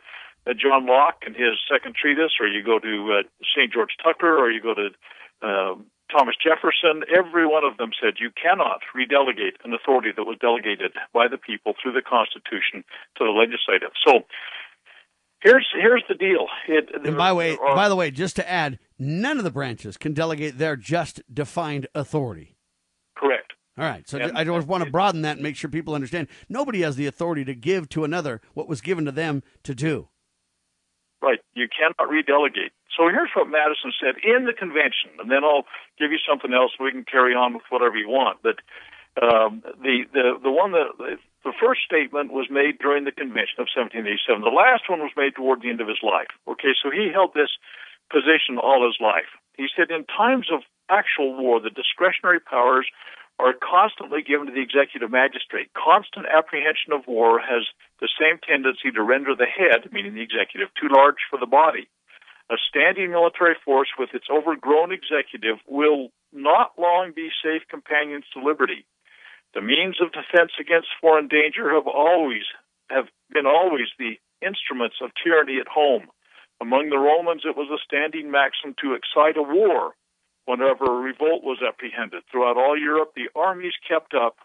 [0.46, 3.22] uh, John Locke and his second treatise, or you go to uh,
[3.56, 3.72] St.
[3.72, 4.88] George Tucker, or you go to
[5.40, 5.74] uh,
[6.12, 10.92] Thomas Jefferson, every one of them said you cannot redelegate an authority that was delegated
[11.12, 12.84] by the people through the Constitution
[13.18, 13.90] to the legislative.
[14.06, 14.24] So
[15.46, 16.46] here's here's the deal.
[16.68, 20.12] It, And by way, by the way, just to add, none of the branches can
[20.12, 22.56] delegate their just defined authority.
[23.16, 23.52] Correct.
[23.78, 24.08] All right.
[24.08, 26.28] So And- I just want to broaden that and make sure people understand.
[26.48, 30.08] Nobody has the authority to give to another what was given to them to do.
[31.22, 31.40] Right.
[31.54, 32.70] You cannot redelegate.
[32.96, 35.64] So here's what Madison said in the convention, and then I'll
[35.98, 36.72] give you something else.
[36.80, 38.38] We can carry on with whatever you want.
[38.42, 38.56] But
[39.22, 43.70] um, the the the one that the first statement was made during the convention of
[43.70, 44.42] 1787.
[44.42, 46.34] The last one was made toward the end of his life.
[46.50, 47.54] Okay, so he held this
[48.10, 49.30] position all his life.
[49.54, 52.90] He said, in times of actual war, the discretionary powers
[53.38, 55.70] are constantly given to the executive magistrate.
[55.78, 57.62] Constant apprehension of war has
[58.02, 61.86] the same tendency to render the head, meaning the executive, too large for the body.
[62.50, 68.42] A standing military force with its overgrown executive will not long be safe companions to
[68.42, 68.82] liberty.
[69.56, 72.44] The means of defense against foreign danger have always
[72.90, 76.12] have been always the instruments of tyranny at home.
[76.60, 79.96] Among the Romans, it was a standing maxim to excite a war
[80.44, 82.24] whenever a revolt was apprehended.
[82.30, 84.36] Throughout all Europe, the armies kept up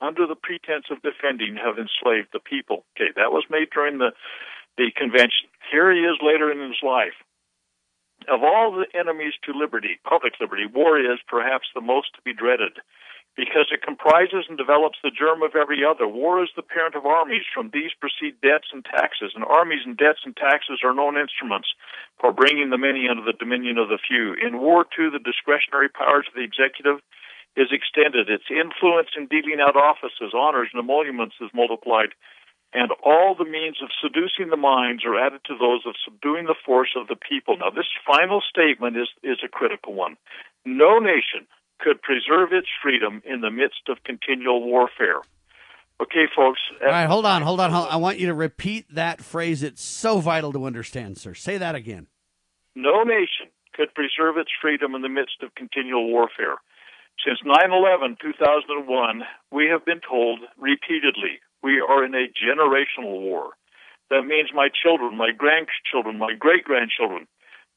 [0.00, 2.86] under the pretense of defending have enslaved the people.
[2.94, 4.14] Okay, that was made during the
[4.78, 5.50] the convention.
[5.66, 7.18] Here he is later in his life.
[8.30, 12.32] Of all the enemies to liberty, public liberty, war is perhaps the most to be
[12.32, 12.78] dreaded
[13.36, 16.06] because it comprises and develops the germ of every other.
[16.06, 17.46] War is the parent of armies.
[17.54, 21.68] From these proceed debts and taxes, and armies and debts and taxes are known instruments
[22.18, 24.34] for bringing the many under the dominion of the few.
[24.34, 26.98] In war, too, the discretionary powers of the executive
[27.56, 28.28] is extended.
[28.28, 32.10] Its influence in dealing out offices, honors, and emoluments is multiplied,
[32.72, 36.58] and all the means of seducing the minds are added to those of subduing the
[36.66, 37.56] force of the people.
[37.58, 40.16] Now, this final statement is, is a critical one.
[40.64, 41.46] No nation
[41.80, 45.20] could preserve its freedom in the midst of continual warfare.
[46.00, 46.60] Okay, folks.
[46.80, 47.92] All right, hold on, hold on, hold on.
[47.92, 49.62] I want you to repeat that phrase.
[49.62, 51.34] It's so vital to understand, sir.
[51.34, 52.06] Say that again.
[52.74, 56.56] No nation could preserve its freedom in the midst of continual warfare.
[57.24, 59.22] Since 9 11, 2001,
[59.52, 63.50] we have been told repeatedly we are in a generational war.
[64.08, 67.28] That means my children, my grandchildren, my great grandchildren.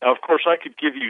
[0.04, 1.10] Now, of course, I could give you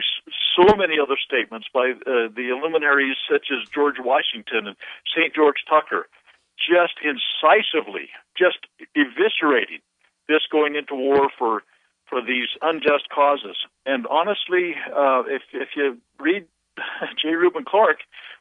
[0.54, 4.76] so many other statements by uh, the luminaries such as George Washington and
[5.10, 5.34] St.
[5.34, 6.06] George Tucker,
[6.54, 8.58] just incisively, just
[8.94, 9.82] eviscerating
[10.28, 11.62] this going into war for
[12.08, 13.56] for these unjust causes.
[13.84, 16.46] And honestly, uh, if if you read
[17.20, 17.34] J.
[17.34, 17.98] Reuben Clark,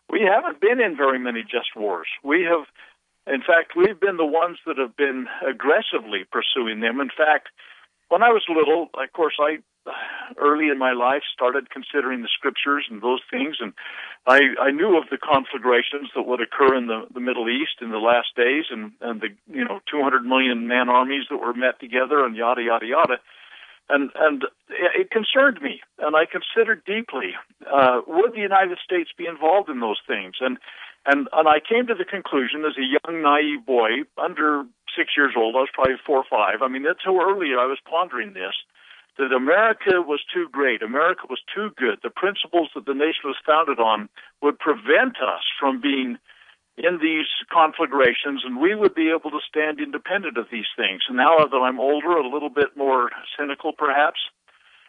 [0.09, 2.07] we haven't been in very many just wars.
[2.23, 2.67] We have,
[3.25, 6.99] in fact, we've been the ones that have been aggressively pursuing them.
[6.99, 7.49] In fact,
[8.09, 9.57] when I was little, of course, I
[10.37, 13.73] early in my life started considering the scriptures and those things and
[14.25, 17.91] I, I knew of the conflagrations that would occur in the, the Middle East in
[17.91, 21.79] the last days and, and the you know 200 million man armies that were met
[21.79, 23.17] together and yada yada yada.
[23.89, 27.35] And and it concerned me and I considered deeply
[27.67, 30.35] uh, would the United States be involved in those things?
[30.39, 30.57] And
[31.05, 34.63] and and I came to the conclusion as a young naive boy under
[34.95, 37.65] six years old I was probably four or five I mean that's how early I
[37.65, 38.55] was pondering this
[39.17, 41.99] that America was too great, America was too good.
[42.01, 44.09] The principles that the nation was founded on
[44.41, 46.17] would prevent us from being
[46.77, 51.03] in these conflagrations, and we would be able to stand independent of these things.
[51.07, 54.19] And now that I'm older, a little bit more cynical perhaps,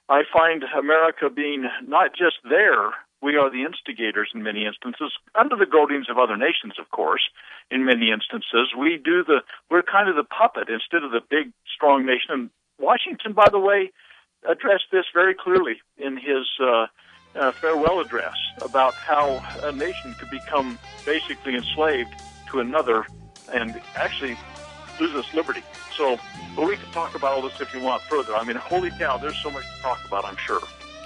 [0.09, 5.57] I find America being not just there, we are the instigators in many instances, under
[5.57, 7.23] the goadings of other nations, of course,
[7.71, 8.73] in many instances.
[8.79, 12.31] We do the, we're kind of the puppet instead of the big, strong nation.
[12.31, 13.93] And Washington, by the way,
[14.49, 16.87] addressed this very clearly in his uh,
[17.37, 22.15] uh, farewell address about how a nation could become basically enslaved
[22.51, 23.07] to another
[23.53, 24.37] and actually
[25.01, 25.63] lose its liberty.
[25.97, 26.19] So,
[26.57, 28.35] but we can talk about all this if you want further.
[28.35, 30.61] I mean, holy cow, there's so much to talk about, I'm sure.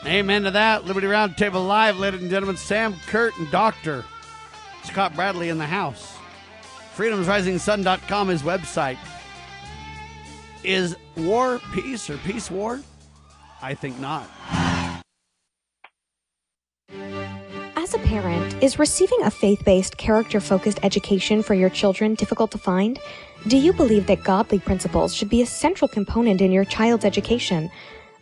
[0.06, 0.84] Amen to that.
[0.84, 2.56] Liberty Roundtable Live, ladies and gentlemen.
[2.56, 4.04] Sam Kurt and Dr.
[4.84, 6.16] Scott Bradley in the house.
[6.96, 8.98] FreedomsRisingSun.com, his website.
[10.64, 12.80] Is war peace or peace war?
[13.60, 14.28] I think not.
[17.76, 22.50] As a parent, is receiving a faith based, character focused education for your children difficult
[22.50, 22.98] to find?
[23.46, 27.70] Do you believe that godly principles should be a central component in your child's education?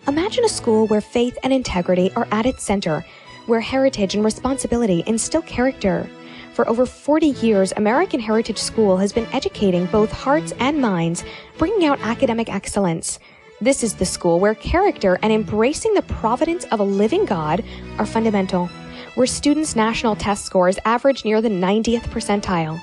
[0.06, 3.04] Imagine a school where faith and integrity are at its center,
[3.46, 6.08] where heritage and responsibility instill character.
[6.52, 11.24] For over 40 years, American Heritage School has been educating both hearts and minds,
[11.58, 13.18] bringing out academic excellence.
[13.60, 17.64] This is the school where character and embracing the providence of a living God
[17.96, 18.66] are fundamental,
[19.14, 22.78] where students' national test scores average near the 90th percentile.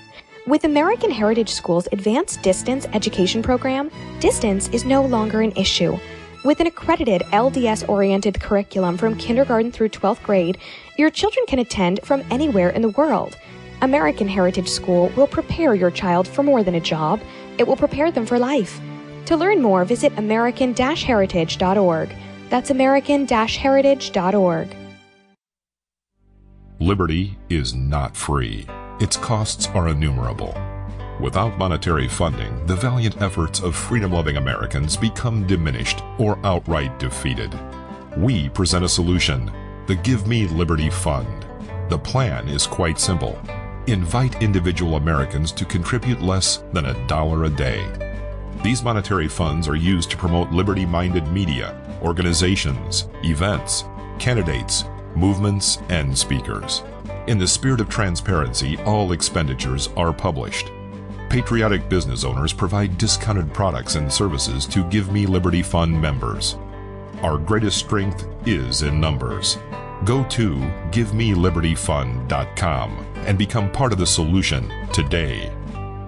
[0.48, 5.96] With American Heritage School's Advanced Distance Education Program, distance is no longer an issue.
[6.44, 10.58] With an accredited LDS oriented curriculum from kindergarten through 12th grade,
[10.98, 13.38] your children can attend from anywhere in the world.
[13.84, 17.22] American Heritage School will prepare your child for more than a job,
[17.60, 18.82] it will prepare them for life.
[19.26, 22.16] To learn more, visit American Heritage.org.
[22.50, 24.76] That's American Heritage.org.
[26.80, 28.66] Liberty is not free.
[29.00, 30.54] Its costs are innumerable.
[31.22, 37.58] Without monetary funding, the valiant efforts of freedom loving Americans become diminished or outright defeated.
[38.18, 39.52] We present a solution
[39.88, 41.46] the Give Me Liberty Fund.
[41.90, 43.40] The plan is quite simple
[43.88, 48.03] invite individual Americans to contribute less than a dollar a day.
[48.62, 53.86] These monetary funds are used to promote liberty minded media, organizations, events,
[54.20, 56.84] candidates, movements, and speakers.
[57.28, 60.72] In the spirit of transparency, all expenditures are published.
[61.30, 66.58] Patriotic business owners provide discounted products and services to Give Me Liberty Fund members.
[67.22, 69.58] Our greatest strength is in numbers.
[70.06, 70.56] Go to
[70.92, 75.50] GiveMeLibertyFund.com and become part of the solution today.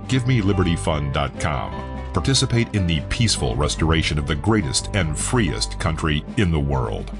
[0.07, 7.11] GiveMeLibertyFund.com participate in the peaceful restoration of the greatest and freest country in the world.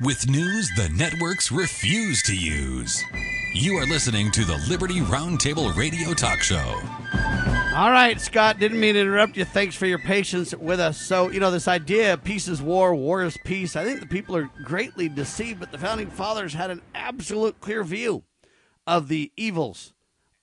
[0.00, 3.00] With news the networks refuse to use.
[3.54, 7.01] You are listening to the Liberty Roundtable Radio Talk Show.
[7.74, 9.46] All right, Scott, didn't mean to interrupt you.
[9.46, 11.00] Thanks for your patience with us.
[11.00, 14.06] So, you know, this idea of peace is war, war is peace, I think the
[14.06, 18.24] people are greatly deceived, but the founding fathers had an absolute clear view
[18.86, 19.94] of the evils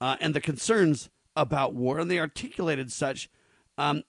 [0.02, 3.30] uh, and the concerns about war, and they articulated such.
[3.78, 4.02] Um,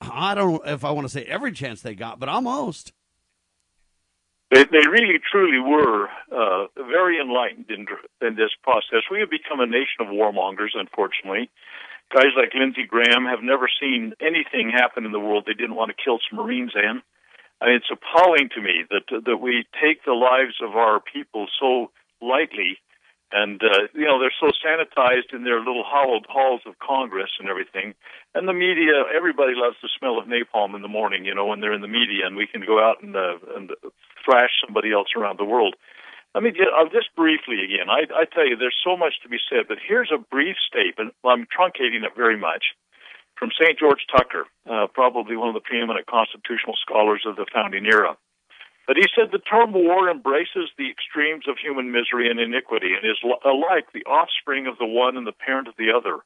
[0.00, 2.92] I don't know if I want to say every chance they got, but almost.
[4.52, 7.86] They, they really, truly were uh, very enlightened in,
[8.24, 9.02] in this process.
[9.10, 11.50] We have become a nation of warmongers, unfortunately
[12.14, 15.90] guys like Lindsey Graham have never seen anything happen in the world they didn't want
[15.90, 17.02] to kill some Marines in.
[17.60, 21.46] I mean, it's appalling to me that that we take the lives of our people
[21.60, 21.90] so
[22.22, 22.78] lightly,
[23.34, 27.48] And, uh, you know, they're so sanitized in their little hollowed halls of Congress and
[27.48, 27.94] everything.
[28.32, 31.60] And the media, everybody loves the smell of napalm in the morning, you know, when
[31.60, 33.72] they're in the media and we can go out and, uh, and
[34.24, 35.74] thrash somebody else around the world.
[36.34, 37.86] Let me get, I'll just briefly again.
[37.88, 41.14] I, I tell you, there's so much to be said, but here's a brief statement.
[41.24, 42.74] I'm truncating it very much
[43.38, 43.78] from St.
[43.78, 48.16] George Tucker, uh, probably one of the preeminent constitutional scholars of the founding era.
[48.86, 53.06] But he said the term war embraces the extremes of human misery and iniquity and
[53.06, 56.18] is alike the offspring of the one and the parent of the other.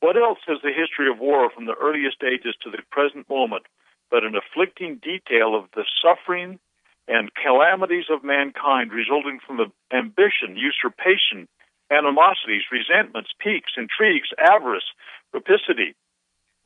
[0.00, 3.64] What else has the history of war from the earliest ages to the present moment
[4.10, 6.60] but an afflicting detail of the suffering
[7.06, 11.48] and calamities of mankind resulting from the ambition, usurpation,
[11.90, 14.88] animosities, resentments, piques, intrigues, avarice,
[15.32, 15.94] rapacity,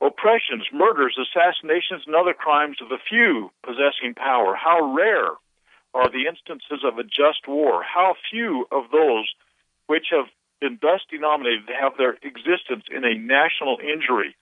[0.01, 4.55] oppressions, murders, assassinations, and other crimes of the few possessing power.
[4.55, 5.31] How rare
[5.95, 7.83] are the instances of a just war?
[7.83, 9.27] How few of those
[9.87, 10.27] which have
[10.61, 14.37] been thus denominated have their existence in a national injury?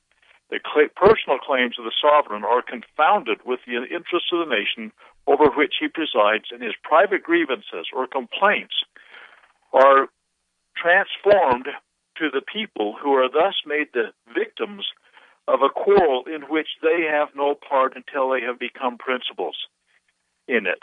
[0.50, 0.60] The
[0.94, 4.92] personal claims of the sovereign are confounded with the interests of the nation
[5.26, 8.74] over which he presides, and his private grievances or complaints
[9.72, 10.08] are
[10.76, 11.66] transformed
[12.18, 14.86] to the people who are thus made the victims
[15.48, 19.56] of a quarrel in which they have no part until they have become principals
[20.48, 20.82] in it.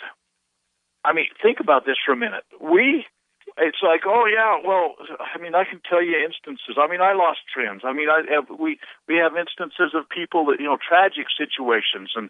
[1.04, 2.44] I mean, think about this for a minute.
[2.62, 3.06] We,
[3.58, 6.78] it's like, oh yeah, well, I mean, I can tell you instances.
[6.80, 7.82] I mean, I lost friends.
[7.84, 12.12] I mean, I have, we we have instances of people that you know, tragic situations,
[12.16, 12.30] and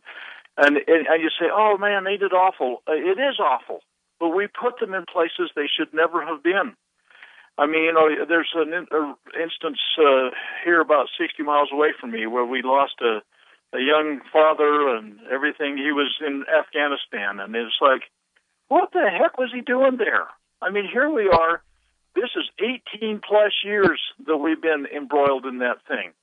[0.58, 2.84] and and and you say, oh man, they did awful.
[2.88, 3.80] It is awful,
[4.20, 6.76] but we put them in places they should never have been.
[7.58, 10.30] I mean, you know, there's an in, uh, instance uh,
[10.66, 13.22] here about 60 miles away from me where we lost a,
[13.78, 15.78] a young father and everything.
[15.78, 18.10] He was in Afghanistan, and it's like,
[18.70, 20.28] what the heck was he doing there?
[20.64, 21.62] I mean, here we are.
[22.16, 22.50] This is
[23.00, 26.14] 18 plus years that we've been embroiled in that thing.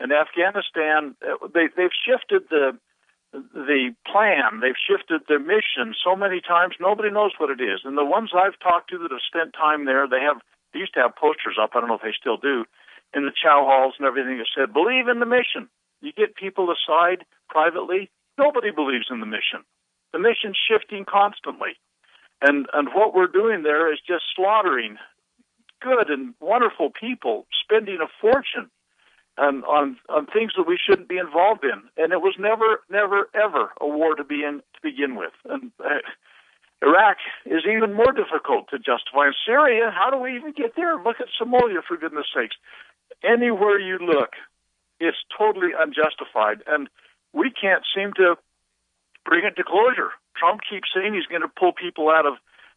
[0.00, 2.76] And Afghanistan, uh, they, they've shifted the
[3.34, 4.60] the plan.
[4.62, 6.76] They've shifted their mission so many times.
[6.80, 7.80] Nobody knows what it is.
[7.84, 10.38] And the ones I've talked to that have spent time there, they have
[10.72, 12.64] they used to have posters up, I don't know if they still do,
[13.14, 15.70] in the chow halls and everything that said, believe in the mission.
[16.00, 19.62] You get people aside privately, nobody believes in the mission.
[20.12, 21.78] The mission's shifting constantly.
[22.42, 24.96] And and what we're doing there is just slaughtering
[25.80, 28.70] good and wonderful people, spending a fortune
[29.38, 31.82] on on on things that we shouldn't be involved in.
[32.02, 35.32] And it was never, never, ever a war to be in to begin with.
[35.44, 36.00] And uh,
[36.82, 37.16] Iraq
[37.46, 39.28] is even more difficult to justify.
[39.28, 40.96] In Syria, how do we even get there?
[41.02, 42.56] Look at Somalia, for goodness sakes.
[43.22, 44.30] Anywhere you look,
[45.00, 46.62] it's totally unjustified.
[46.66, 46.88] And
[47.32, 48.36] we can't seem to
[49.24, 50.10] bring it to closure.
[50.36, 52.34] Trump keeps saying he's going to pull people out of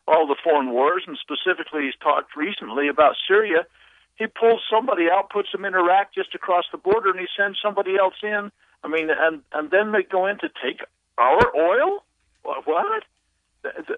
[0.07, 3.67] all the foreign wars, and specifically, he's talked recently about Syria.
[4.17, 7.59] He pulls somebody out, puts them in Iraq just across the border, and he sends
[7.61, 8.51] somebody else in.
[8.83, 10.81] I mean, and and then they go in to take
[11.17, 12.03] our oil.
[12.43, 13.03] What?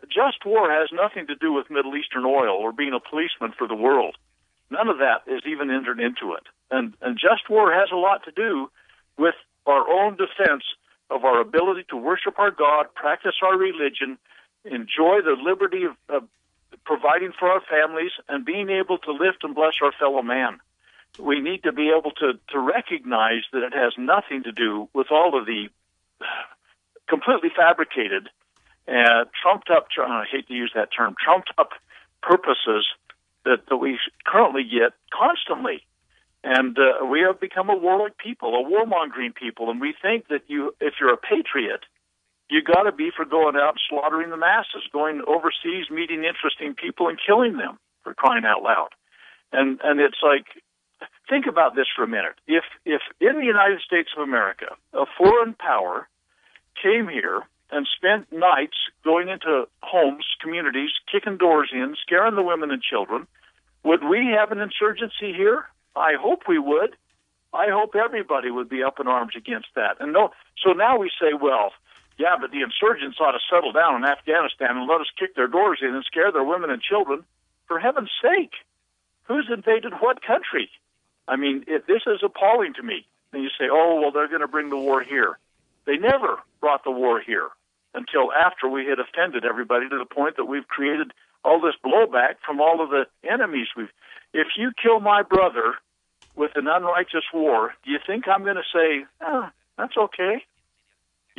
[0.10, 3.68] just war has nothing to do with Middle Eastern oil or being a policeman for
[3.68, 4.16] the world.
[4.72, 6.44] None of that is even entered into it.
[6.72, 8.70] And, and just war has a lot to do
[9.18, 9.36] with
[9.66, 10.64] our own defense
[11.10, 14.18] of our ability to worship our God, practice our religion,
[14.64, 16.24] enjoy the liberty of, of
[16.90, 20.60] providing for our families, and being able to lift and bless our fellow man.
[21.20, 25.12] We need to be able to, to recognize that it has nothing to do with
[25.12, 25.70] all of the
[27.08, 28.30] completely fabricated
[28.88, 31.74] uh, trumped up, I hate to use that term, trumped up
[32.24, 32.88] purposes
[33.46, 35.86] that, that we currently get constantly.
[36.44, 40.42] And uh, we have become a warlike people, a warmongering people, and we think that
[40.48, 41.82] you, if you're a patriot,
[42.50, 46.74] you got to be for going out and slaughtering the masses, going overseas, meeting interesting
[46.74, 48.90] people, and killing them for crying out loud.
[49.52, 50.46] And and it's like,
[51.30, 52.36] think about this for a minute.
[52.48, 56.08] If if in the United States of America, a foreign power
[56.82, 62.72] came here and spent nights going into homes, communities, kicking doors in, scaring the women
[62.72, 63.28] and children.
[63.84, 65.66] Would we have an insurgency here?
[65.96, 66.96] I hope we would.
[67.54, 69.98] I hope everybody would be up in arms against that.
[70.00, 70.30] And no,
[70.64, 71.72] so now we say, well,
[72.20, 75.48] yeah, but the insurgents ought to settle down in Afghanistan and let us kick their
[75.48, 77.24] doors in and scare their women and children.
[77.68, 78.52] For heaven's sake,
[79.24, 80.70] who's invaded what country?
[81.30, 83.08] I mean, it, this is appalling to me.
[83.32, 85.40] And you say, oh, well, they're going to bring the war here.
[85.86, 87.48] They never brought the war here
[87.94, 91.14] until after we had offended everybody to the point that we've created
[91.46, 93.90] all this blowback from all of the enemies we've.
[94.34, 95.76] If you kill my brother
[96.36, 99.48] with an unrighteous war, do you think I'm going to say, oh,
[99.78, 100.44] that's okay?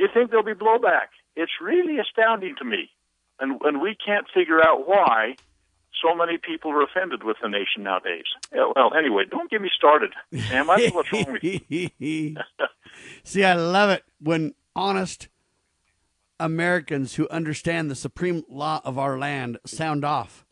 [0.01, 1.13] You think there'll be blowback?
[1.37, 2.89] It's really astounding to me.
[3.39, 5.37] And, and we can't figure out why
[6.03, 8.25] so many people are offended with the nation nowadays.
[8.51, 10.13] Well, anyway, don't get me started,
[10.49, 10.71] Sam.
[10.71, 12.37] I know what's wrong with you.
[13.25, 15.29] See, I love it when honest
[16.39, 20.47] Americans who understand the supreme law of our land sound off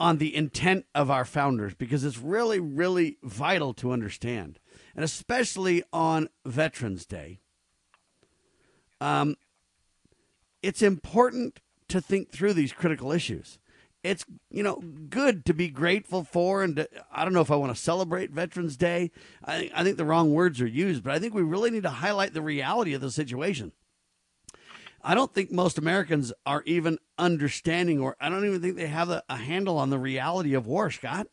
[0.00, 4.58] on the intent of our founders because it's really, really vital to understand.
[4.96, 7.38] And especially on Veterans Day,
[9.00, 9.36] um,
[10.62, 13.58] it's important to think through these critical issues.
[14.04, 17.56] It's you know good to be grateful for, and to, I don't know if I
[17.56, 19.10] want to celebrate Veterans Day.
[19.44, 21.90] I, I think the wrong words are used, but I think we really need to
[21.90, 23.72] highlight the reality of the situation.
[25.02, 29.10] I don't think most Americans are even understanding, or I don't even think they have
[29.10, 31.28] a, a handle on the reality of war, Scott.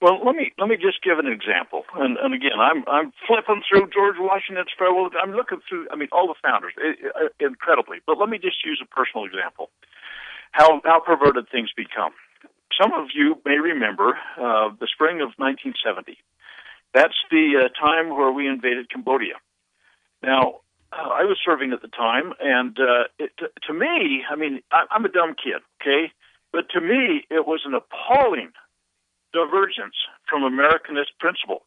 [0.00, 1.84] Well, let me let me just give an example.
[1.94, 5.08] And, and again, I'm I'm flipping through George Washington's farewell.
[5.22, 5.88] I'm looking through.
[5.90, 7.98] I mean, all the founders, i incredibly.
[8.06, 9.70] But let me just use a personal example.
[10.52, 12.12] How how perverted things become.
[12.80, 16.18] Some of you may remember uh, the spring of 1970.
[16.92, 19.34] That's the uh, time where we invaded Cambodia.
[20.22, 20.60] Now,
[20.92, 24.62] uh, I was serving at the time, and uh, it, to, to me, I mean,
[24.72, 26.12] I, I'm a dumb kid, okay,
[26.52, 28.52] but to me, it was an appalling
[29.34, 29.98] divergence
[30.30, 31.66] from Americanist principle.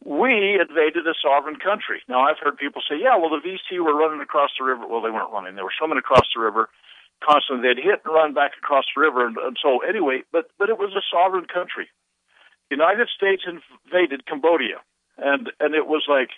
[0.00, 2.00] We invaded a sovereign country.
[2.08, 4.86] Now, I've heard people say, yeah, well, the VC were running across the river.
[4.86, 5.56] Well, they weren't running.
[5.56, 6.70] They were swimming across the river
[7.20, 7.68] constantly.
[7.68, 9.26] They'd hit and run back across the river.
[9.26, 11.92] And, and so, anyway, but, but it was a sovereign country.
[12.70, 14.80] The United States invaded Cambodia.
[15.18, 16.30] And, and it was like,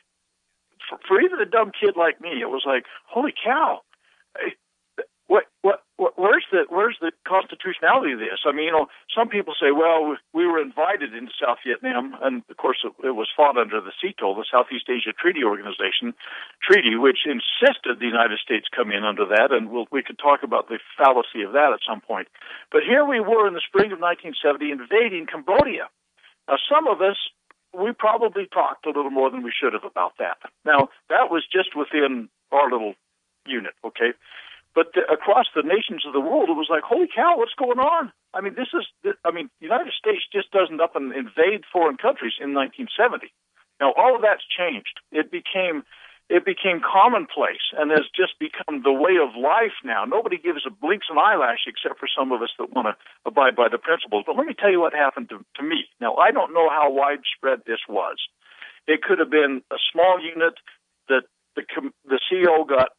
[0.88, 3.82] for, for even a dumb kid like me, it was like, holy cow.
[5.32, 8.44] What, what, what, where's the, where's the constitutionality of this?
[8.44, 12.44] I mean, you know, some people say, well, we were invited into South Vietnam, and
[12.52, 16.12] of course it, it was fought under the SEATO, the Southeast Asia Treaty Organization
[16.60, 20.44] treaty, which insisted the United States come in under that, and we'll, we could talk
[20.44, 22.28] about the fallacy of that at some point.
[22.68, 25.88] But here we were in the spring of 1970 invading Cambodia.
[26.44, 27.16] Now, some of us
[27.72, 30.36] we probably talked a little more than we should have about that.
[30.68, 32.92] Now, that was just within our little
[33.46, 34.12] unit, okay?
[34.74, 37.78] But the, across the nations of the world, it was like, holy cow, what's going
[37.78, 38.12] on?
[38.32, 38.88] I mean, this is,
[39.24, 43.28] I mean, the United States just doesn't up and invade foreign countries in 1970.
[43.80, 44.96] Now, all of that's changed.
[45.12, 45.84] It became,
[46.32, 50.08] it became commonplace and has just become the way of life now.
[50.08, 52.96] Nobody gives a blinks an eyelash except for some of us that want to
[53.28, 54.24] abide by the principles.
[54.24, 55.84] But let me tell you what happened to, to me.
[56.00, 58.16] Now, I don't know how widespread this was.
[58.88, 60.56] It could have been a small unit
[61.08, 61.62] that the
[62.08, 62.96] the CEO got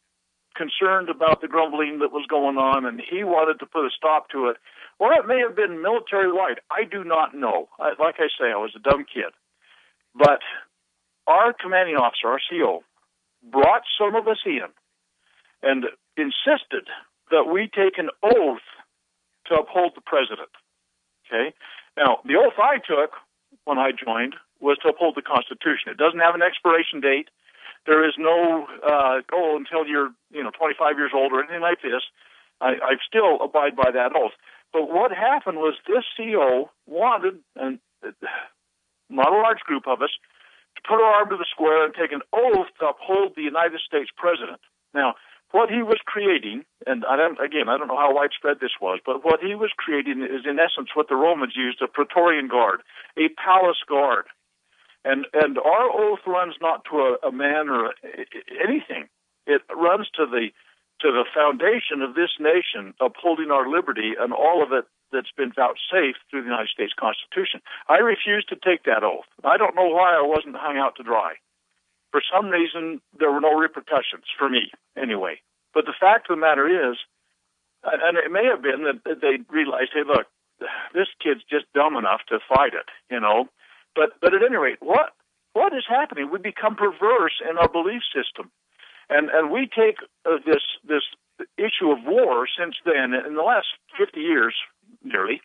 [0.54, 4.28] concerned about the grumbling that was going on, and he wanted to put a stop
[4.30, 4.56] to it.
[4.98, 6.60] Or it may have been military wide.
[6.70, 7.68] I do not know.
[7.78, 9.34] I, like I say, I was a dumb kid.
[10.14, 10.40] But
[11.26, 12.84] our commanding officer, our CO,
[13.42, 14.70] brought some of us in
[15.62, 15.84] and
[16.16, 16.86] insisted
[17.30, 18.64] that we take an oath
[19.46, 20.50] to uphold the president.
[21.26, 21.54] Okay?
[21.96, 23.12] Now, the oath I took
[23.64, 25.90] when I joined was to uphold the Constitution.
[25.90, 27.28] It doesn't have an expiration date.
[27.86, 31.82] There is no uh, oh until you're you know 25 years old or anything like
[31.82, 32.02] this.
[32.60, 34.32] I, I still abide by that oath.
[34.72, 37.78] But what happened was this CO wanted, and
[39.10, 40.10] not a large group of us,
[40.76, 43.80] to put our arm to the square and take an oath to uphold the United
[43.86, 44.60] States president.
[44.92, 45.14] Now,
[45.54, 48.98] what he was creating, and I don't, again, I don't know how widespread this was,
[49.06, 52.82] but what he was creating is in essence what the Romans used, a Praetorian Guard,
[53.16, 54.26] a palace guard.
[55.04, 57.92] And, and our oath runs not to a, a man or a,
[58.66, 59.08] anything.
[59.46, 60.48] It runs to the,
[61.00, 65.52] to the foundation of this nation, upholding our liberty and all of it that's been
[65.52, 67.60] vouchsafed through the United States Constitution.
[67.88, 69.28] I refuse to take that oath.
[69.44, 71.34] I don't know why I wasn't hung out to dry.
[72.10, 75.40] For some reason, there were no repercussions for me, anyway.
[75.74, 76.96] But the fact of the matter is,
[77.84, 80.26] and it may have been that they realized, hey, look,
[80.94, 83.48] this kid's just dumb enough to fight it, you know.
[83.94, 85.12] But but at any rate, what
[85.52, 86.30] what is happening?
[86.30, 88.50] We become perverse in our belief system,
[89.08, 89.96] and and we take
[90.26, 91.02] uh, this this
[91.58, 93.66] issue of war since then in the last
[93.98, 94.54] 50 years
[95.02, 95.40] nearly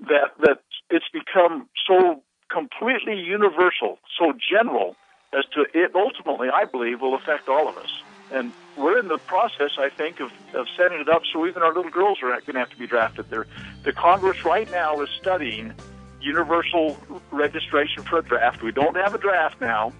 [0.00, 4.96] that that it's become so completely universal, so general
[5.32, 8.02] as to it ultimately, I believe, will affect all of us.
[8.32, 11.74] And we're in the process, I think, of, of setting it up so even our
[11.74, 13.28] little girls are going to have to be drafted.
[13.28, 13.46] There,
[13.82, 15.72] the Congress right now is studying
[16.20, 16.98] universal
[17.30, 18.62] registration for a draft.
[18.62, 19.92] We don't have a draft now,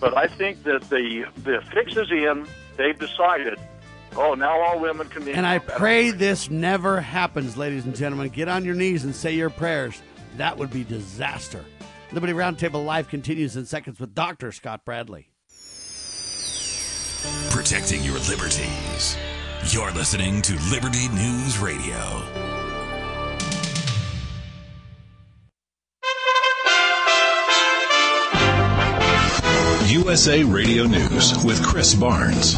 [0.00, 2.46] but I think that the the fix is in.
[2.76, 3.58] They've decided
[4.18, 5.32] Oh, now all women can be.
[5.32, 8.30] And I pray this never happens, ladies and gentlemen.
[8.30, 10.00] Get on your knees and say your prayers.
[10.36, 11.64] That would be disaster.
[12.12, 14.52] Liberty Roundtable Live continues in seconds with Dr.
[14.52, 15.28] Scott Bradley.
[17.50, 19.16] Protecting your liberties.
[19.68, 22.45] You're listening to Liberty News Radio.
[29.96, 32.54] USA Radio News with Chris Barnes.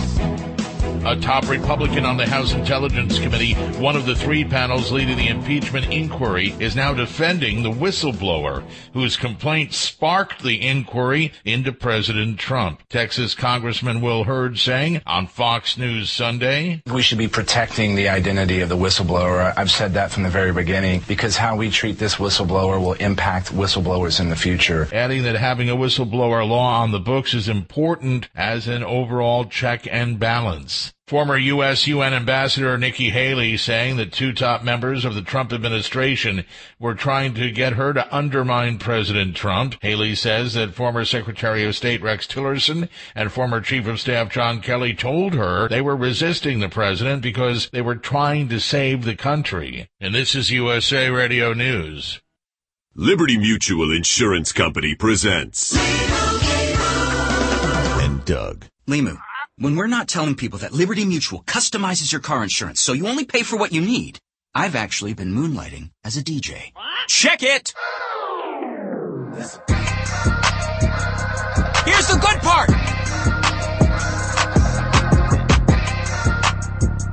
[1.06, 5.28] A top Republican on the House Intelligence Committee, one of the three panels leading the
[5.28, 8.62] impeachment inquiry, is now defending the whistleblower
[8.92, 12.82] whose complaint sparked the inquiry into President Trump.
[12.88, 18.60] Texas Congressman Will Hurd saying on Fox News Sunday, We should be protecting the identity
[18.60, 19.54] of the whistleblower.
[19.56, 23.52] I've said that from the very beginning because how we treat this whistleblower will impact
[23.52, 24.88] whistleblowers in the future.
[24.92, 29.86] adding that having a whistleblower law on the books is important as an overall check
[29.90, 30.87] and balance.
[31.06, 31.86] Former U.S.
[31.86, 36.44] UN Ambassador Nikki Haley saying that two top members of the Trump administration
[36.78, 39.76] were trying to get her to undermine President Trump.
[39.80, 44.60] Haley says that former Secretary of State Rex Tillerson and former Chief of Staff John
[44.60, 49.16] Kelly told her they were resisting the president because they were trying to save the
[49.16, 49.88] country.
[50.00, 52.20] And this is USA Radio News.
[52.94, 55.76] Liberty Mutual Insurance Company presents.
[58.02, 58.66] And Doug.
[58.88, 59.18] Limu,
[59.58, 63.24] when we're not telling people that Liberty Mutual customizes your car insurance so you only
[63.24, 64.20] pay for what you need,
[64.54, 66.72] I've actually been moonlighting as a DJ.
[67.08, 67.74] Check it!
[71.84, 72.77] Here's the good part!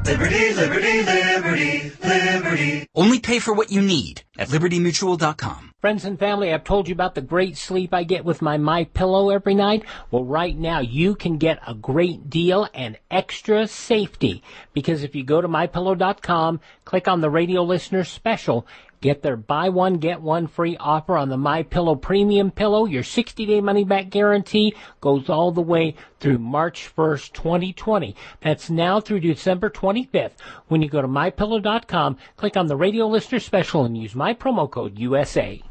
[0.06, 2.88] Liberty, liberty, liberty, liberty.
[2.94, 5.72] Only pay for what you need at libertymutual.com.
[5.82, 8.84] Friends and family, I've told you about the great sleep I get with my My
[8.84, 9.84] Pillow every night.
[10.12, 15.24] Well, right now you can get a great deal and extra safety because if you
[15.24, 18.68] go to mypillow.com, click on the radio listener special,
[19.02, 22.86] get their buy one get one free offer on the My Pillow premium pillow.
[22.86, 28.16] Your 60-day money back guarantee goes all the way through March 1st, 2020.
[28.42, 30.32] That's now through December 25th.
[30.68, 34.70] When you go to mypillow.com, click on the radio listener special and use my promo
[34.70, 35.62] code USA.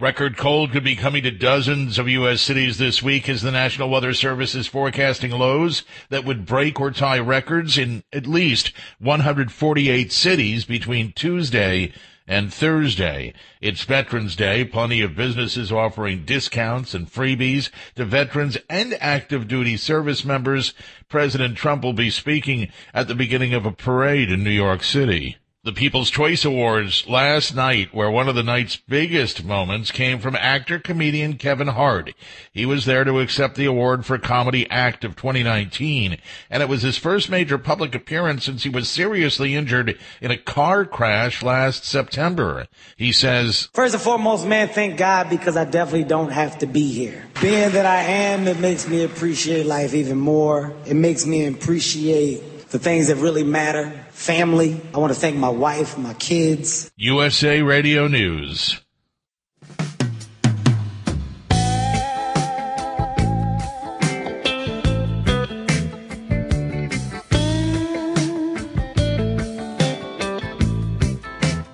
[0.00, 2.40] Record cold could be coming to dozens of U.S.
[2.40, 6.92] cities this week as the National Weather Service is forecasting lows that would break or
[6.92, 11.92] tie records in at least 148 cities between Tuesday
[12.28, 13.32] and Thursday.
[13.60, 14.64] It's Veterans Day.
[14.64, 20.74] Plenty of businesses offering discounts and freebies to veterans and active duty service members.
[21.08, 25.38] President Trump will be speaking at the beginning of a parade in New York City.
[25.68, 30.34] The People's Choice Awards last night, where one of the night's biggest moments came from
[30.34, 32.14] actor comedian Kevin Hart.
[32.50, 36.16] He was there to accept the award for Comedy Act of 2019,
[36.48, 40.38] and it was his first major public appearance since he was seriously injured in a
[40.38, 42.66] car crash last September.
[42.96, 46.90] He says, First and foremost, man, thank God because I definitely don't have to be
[46.90, 47.26] here.
[47.42, 50.72] Being that I am, it makes me appreciate life even more.
[50.86, 54.06] It makes me appreciate the things that really matter.
[54.18, 54.78] Family.
[54.92, 56.90] I want to thank my wife, my kids.
[56.96, 58.80] USA Radio News.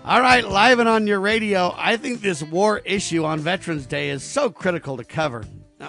[0.04, 1.74] All right, live and on your radio.
[1.76, 5.44] I think this war issue on Veterans Day is so critical to cover.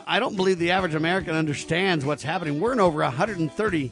[0.07, 2.61] I don't believe the average American understands what's happening.
[2.61, 3.91] We're in over 130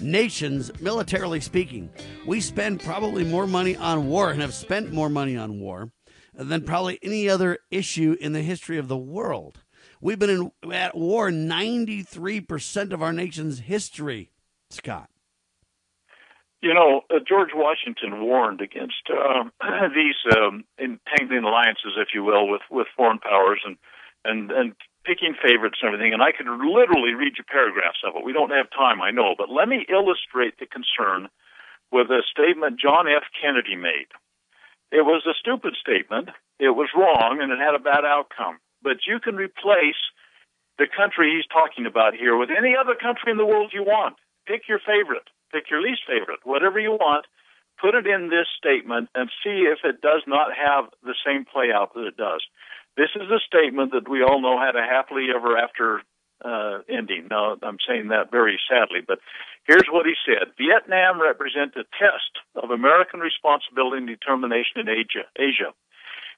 [0.00, 1.90] nations, militarily speaking.
[2.26, 5.90] We spend probably more money on war and have spent more money on war
[6.34, 9.62] than probably any other issue in the history of the world.
[10.00, 14.30] We've been in, at war 93% of our nation's history,
[14.70, 15.10] Scott.
[16.60, 19.44] You know, uh, George Washington warned against uh,
[19.94, 23.76] these um, entangling alliances, if you will, with, with foreign powers and,
[24.24, 24.74] and, and
[25.08, 26.12] picking favorites and everything.
[26.12, 28.28] And I could literally read you paragraphs of it.
[28.28, 29.32] We don't have time, I know.
[29.32, 31.32] But let me illustrate the concern
[31.88, 33.24] with a statement John F.
[33.32, 34.12] Kennedy made.
[34.92, 36.28] It was a stupid statement.
[36.60, 38.60] It was wrong and it had a bad outcome.
[38.84, 40.00] But you can replace
[40.76, 44.20] the country he's talking about here with any other country in the world you want.
[44.46, 47.26] Pick your favorite pick your least favorite, whatever you want,
[47.80, 51.70] put it in this statement and see if it does not have the same play
[51.72, 52.42] out that it does.
[52.98, 56.02] This is a statement that we all know had a happily ever after
[56.42, 57.30] uh, ending.
[57.30, 59.22] Now, I'm saying that very sadly, but
[59.70, 65.30] here's what he said Vietnam represents a test of American responsibility and determination in Asia.
[65.38, 65.70] Asia.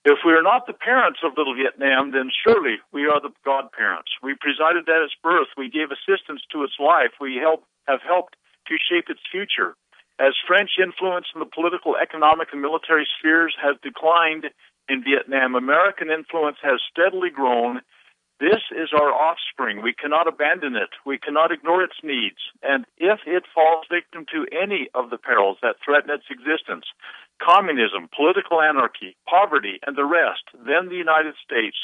[0.04, 4.12] If we are not the parents of little Vietnam, then surely we are the godparents.
[4.22, 5.48] We presided at its birth.
[5.56, 7.16] We gave assistance to its life.
[7.20, 8.36] We help, have helped
[8.68, 9.76] to shape its future.
[10.20, 14.44] As French influence in the political, economic, and military spheres has declined
[14.90, 17.80] in Vietnam, American influence has steadily grown.
[18.40, 19.82] This is our offspring.
[19.82, 20.90] We cannot abandon it.
[21.06, 22.42] We cannot ignore its needs.
[22.62, 26.86] And if it falls victim to any of the perils that threaten its existence,
[27.38, 31.76] communism, political anarchy, poverty, and the rest, then the United States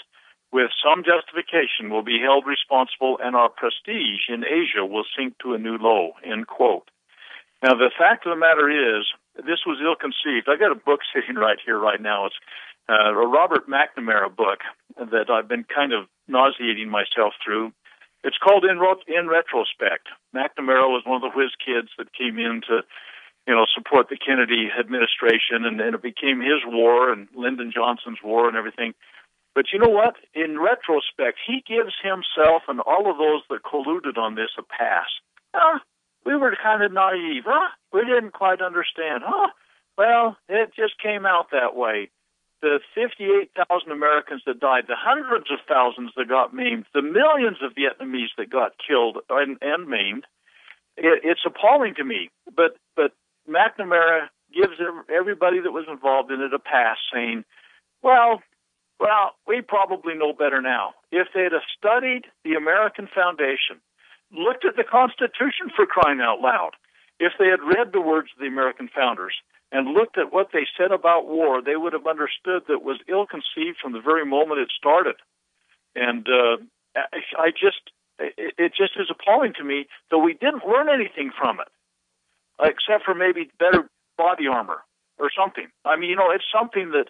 [0.53, 5.55] with some justification, will be held responsible and our prestige in Asia will sink to
[5.55, 6.89] a new low, end quote.
[7.63, 9.05] Now, the fact of the matter is,
[9.37, 10.49] this was ill conceived.
[10.49, 12.27] I got a book sitting right here, right now.
[12.27, 12.41] It's
[12.89, 14.61] uh, a Robert McNamara book
[14.97, 17.73] that I've been kind of nauseating myself through.
[18.25, 20.09] It's called In, in Retrospect.
[20.35, 22.83] McNamara was one of the whiz kids that came in to,
[23.47, 28.19] you know, support the Kennedy administration, and, and it became his war and Lyndon Johnson's
[28.25, 28.95] war and everything.
[29.55, 30.17] But you know what?
[30.35, 35.09] In retrospect, he gives himself and all of those that colluded on this a pass.
[35.55, 35.79] Uh,
[36.27, 37.69] we were kind of naive, huh?
[37.93, 39.49] We didn't quite understand, huh?
[39.97, 42.11] Well, it just came out that way.
[42.63, 47.73] The 58,000 Americans that died, the hundreds of thousands that got maimed, the millions of
[47.75, 50.25] Vietnamese that got killed and, and maimed,
[50.97, 52.31] it, it's appalling to me.
[52.55, 53.13] But but
[53.49, 54.75] McNamara gives
[55.15, 57.45] everybody that was involved in it a pass, saying,
[58.03, 58.43] "Well,
[58.99, 60.95] well, we probably know better now.
[61.13, 63.81] If they'd have studied the American Foundation,
[64.33, 66.73] looked at the Constitution for crying out loud,
[67.21, 69.35] if they had read the words of the American founders
[69.73, 73.27] and looked at what they said about war, they would have understood that was ill
[73.27, 75.17] conceived from the very moment it started.
[75.95, 76.57] And uh,
[77.39, 81.69] I just, it just is appalling to me that we didn't learn anything from it,
[82.63, 84.83] except for maybe better body armor
[85.19, 85.69] or something.
[85.85, 87.09] I mean, you know, it's something that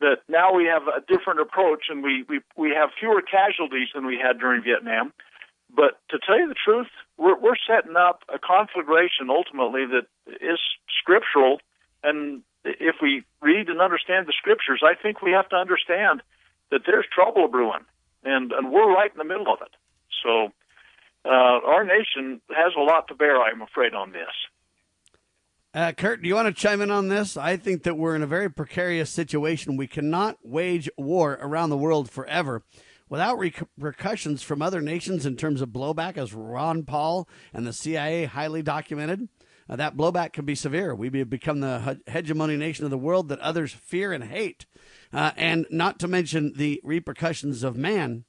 [0.00, 4.06] that now we have a different approach and we we we have fewer casualties than
[4.06, 5.12] we had during Vietnam.
[5.74, 6.86] But to tell you the truth,
[7.18, 10.06] we're, we're setting up a conflagration ultimately that
[10.40, 10.58] is
[11.00, 11.58] scriptural.
[12.02, 16.22] And if we read and understand the scriptures, I think we have to understand
[16.70, 17.84] that there's trouble brewing,
[18.24, 19.74] and and we're right in the middle of it.
[20.22, 20.52] So
[21.24, 24.28] uh, our nation has a lot to bear, I'm afraid, on this.
[25.74, 27.36] Uh, Kurt, do you want to chime in on this?
[27.36, 29.76] I think that we're in a very precarious situation.
[29.76, 32.62] We cannot wage war around the world forever
[33.08, 38.24] without repercussions from other nations in terms of blowback, as Ron Paul and the CIA
[38.24, 39.28] highly documented.
[39.68, 40.94] Uh, that blowback can be severe.
[40.94, 44.66] We be become the hegemony nation of the world that others fear and hate.
[45.12, 48.24] Uh, and not to mention the repercussions of man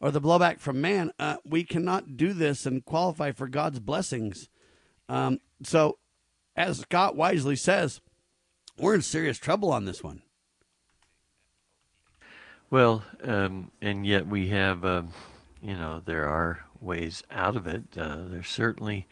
[0.00, 1.10] or the blowback from man.
[1.18, 4.48] Uh, we cannot do this and qualify for God's blessings.
[5.08, 5.98] Um, so,
[6.54, 8.00] as Scott wisely says,
[8.78, 10.22] we're in serious trouble on this one.
[12.70, 15.02] Well, um, and yet we have, uh,
[15.62, 17.82] you know, there are ways out of it.
[17.96, 19.06] Uh, there's certainly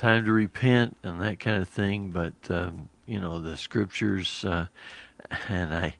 [0.00, 4.66] time to repent and that kind of thing, but um, you know, the scriptures, uh,
[5.48, 5.94] and I,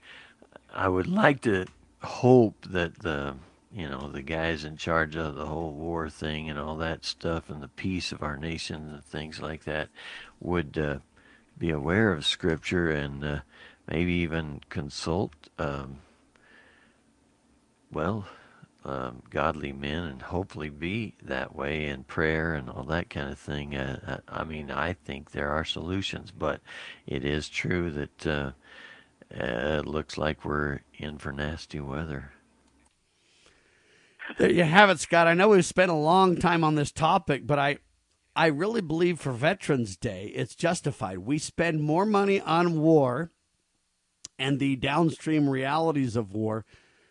[0.72, 1.66] I would like to
[2.02, 3.35] hope that the,
[3.70, 7.51] you know, the guys in charge of the whole war thing and all that stuff
[7.51, 9.90] and the peace of our nation and things like that
[10.40, 10.98] would uh,
[11.59, 13.40] be aware of scripture and uh,
[13.86, 15.35] maybe even consult.
[15.59, 15.98] Um,
[17.93, 18.27] well,
[18.85, 23.39] um, godly men and hopefully be that way in prayer and all that kind of
[23.39, 23.77] thing.
[23.77, 26.61] Uh, uh, I mean, I think there are solutions, but
[27.07, 28.52] it is true that uh,
[29.32, 32.32] uh, it looks like we're in for nasty weather.
[34.39, 35.27] There you have it, Scott.
[35.27, 37.78] I know we've spent a long time on this topic, but I,
[38.36, 41.19] I really believe for Veterans Day, it's justified.
[41.19, 43.32] We spend more money on war
[44.39, 46.65] and the downstream realities of war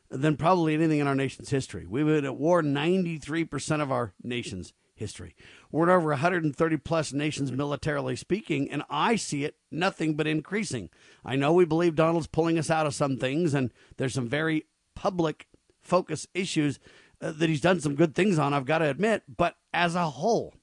[0.09, 1.85] than probably anything in our nation's history.
[1.85, 5.35] We've been at war 93% of our nation's history.
[5.71, 10.89] We're in over 130 plus nations militarily speaking, and I see it nothing but increasing.
[11.23, 14.65] I know we believe Donald's pulling us out of some things, and there's some very
[14.95, 15.47] public
[15.81, 16.79] focus issues
[17.21, 20.09] uh, that he's done some good things on, I've got to admit, but as a
[20.09, 20.53] whole,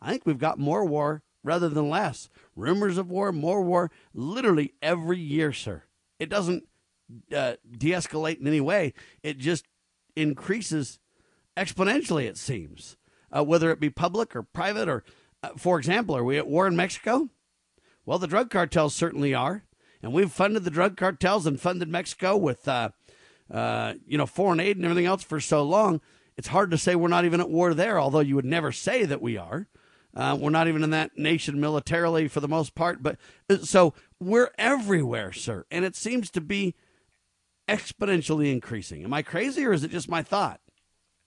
[0.00, 2.28] I think we've got more war rather than less.
[2.56, 5.84] Rumors of war, more war, literally every year, sir.
[6.18, 6.64] It doesn't
[7.34, 8.94] uh, de-escalate in any way.
[9.22, 9.66] It just
[10.16, 10.98] increases
[11.56, 12.24] exponentially.
[12.24, 12.96] It seems,
[13.30, 15.04] uh, whether it be public or private, or
[15.42, 17.28] uh, for example, are we at war in Mexico?
[18.04, 19.64] Well, the drug cartels certainly are,
[20.02, 22.90] and we've funded the drug cartels and funded Mexico with, uh,
[23.50, 26.00] uh, you know, foreign aid and everything else for so long.
[26.36, 29.04] It's hard to say we're not even at war there, although you would never say
[29.04, 29.68] that we are.
[30.14, 33.16] Uh, we're not even in that nation militarily for the most part, but
[33.62, 35.64] so we're everywhere, sir.
[35.70, 36.74] And it seems to be
[37.68, 39.04] exponentially increasing.
[39.04, 40.60] Am I crazy or is it just my thought?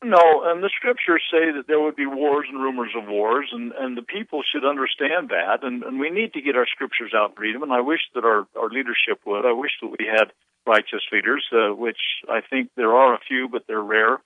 [0.04, 3.72] No, and the scriptures say that there would be wars and rumors of wars, and,
[3.72, 7.32] and the people should understand that, and, and we need to get our scriptures out
[7.32, 9.48] and read them, and I wish that our, our leadership would.
[9.48, 10.32] I wish that we had
[10.68, 11.98] righteous leaders, uh, which
[12.30, 14.20] I think there are a few, but they're rare.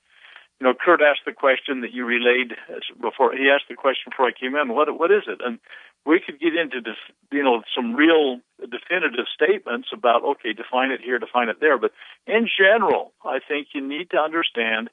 [0.60, 3.32] You know, Kurt asked the question that you relayed uh, before.
[3.34, 4.74] He asked the question before I came in.
[4.74, 5.40] What what is it?
[5.44, 5.60] And
[6.06, 7.00] we could get into this,
[7.32, 11.78] you know, some real definitive statements about okay, define it here, define it there.
[11.78, 11.92] But
[12.28, 14.90] in general, I think you need to understand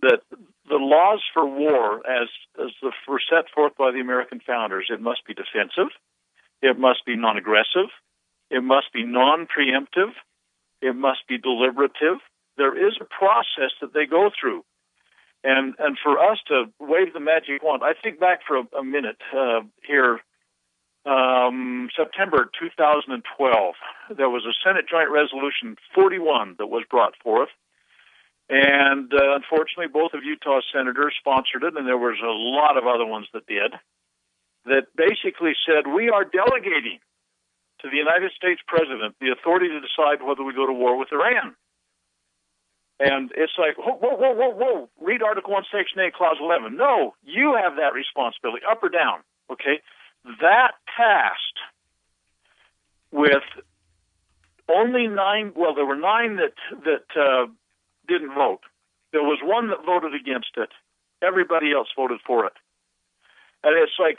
[0.00, 0.22] that
[0.68, 2.28] the laws for war, as
[2.62, 5.90] as the, were set forth by the American founders, it must be defensive,
[6.62, 7.90] it must be non-aggressive,
[8.50, 10.12] it must be non-preemptive,
[10.80, 12.22] it must be deliberative.
[12.56, 14.62] There is a process that they go through.
[15.42, 18.84] And and for us to wave the magic wand, I think back for a, a
[18.84, 20.20] minute uh, here
[21.06, 23.74] um, September 2012,
[24.16, 27.48] there was a Senate Joint Resolution 41 that was brought forth.
[28.50, 32.84] And uh, unfortunately, both of Utah's senators sponsored it, and there was a lot of
[32.84, 33.72] other ones that did,
[34.66, 36.98] that basically said, We are delegating
[37.80, 41.08] to the United States President the authority to decide whether we go to war with
[41.12, 41.54] Iran.
[43.00, 44.88] And it's like, whoa, whoa, whoa, whoa, whoa.
[45.00, 46.76] Read Article 1, Section 8, Clause 11.
[46.76, 49.20] No, you have that responsibility, up or down.
[49.50, 49.80] Okay?
[50.42, 51.56] That passed
[53.10, 53.42] with
[54.68, 55.52] only nine.
[55.56, 56.54] Well, there were nine that
[56.84, 57.46] that uh,
[58.06, 58.60] didn't vote.
[59.12, 60.68] There was one that voted against it.
[61.22, 62.52] Everybody else voted for it.
[63.64, 64.18] And it's like,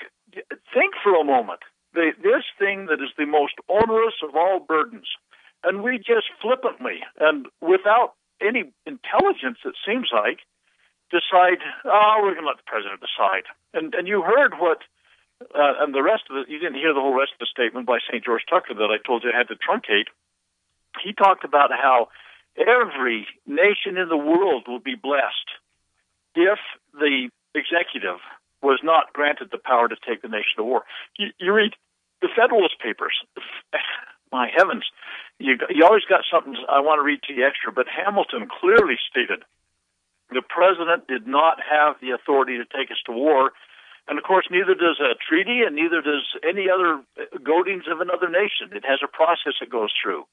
[0.74, 1.62] think for a moment.
[1.94, 5.08] The, this thing that is the most onerous of all burdens,
[5.64, 10.40] and we just flippantly and without any intelligence, it seems like,
[11.12, 13.46] decide, oh, we're going to let the president decide.
[13.74, 14.80] And and you heard what
[15.56, 17.86] uh, and the rest of it, you didn't hear the whole rest of the statement
[17.86, 18.24] by St.
[18.24, 20.10] George Tucker that I told you I had to truncate.
[21.04, 22.10] He talked about how
[22.58, 25.50] every nation in the world will be blessed
[26.36, 26.60] if
[26.94, 28.20] the executive
[28.62, 30.84] was not granted the power to take the nation to war.
[31.18, 31.74] You, you read
[32.22, 33.16] the Federalist Papers.
[34.32, 34.86] My heavens,
[35.40, 38.96] you, you always got something I want to read to you extra, but Hamilton clearly
[39.10, 39.44] stated
[40.30, 43.52] the president did not have the authority to take us to war
[44.08, 47.02] and of course, neither does a treaty and neither does any other
[47.44, 48.76] goadings of another nation.
[48.76, 50.26] It has a process it goes through.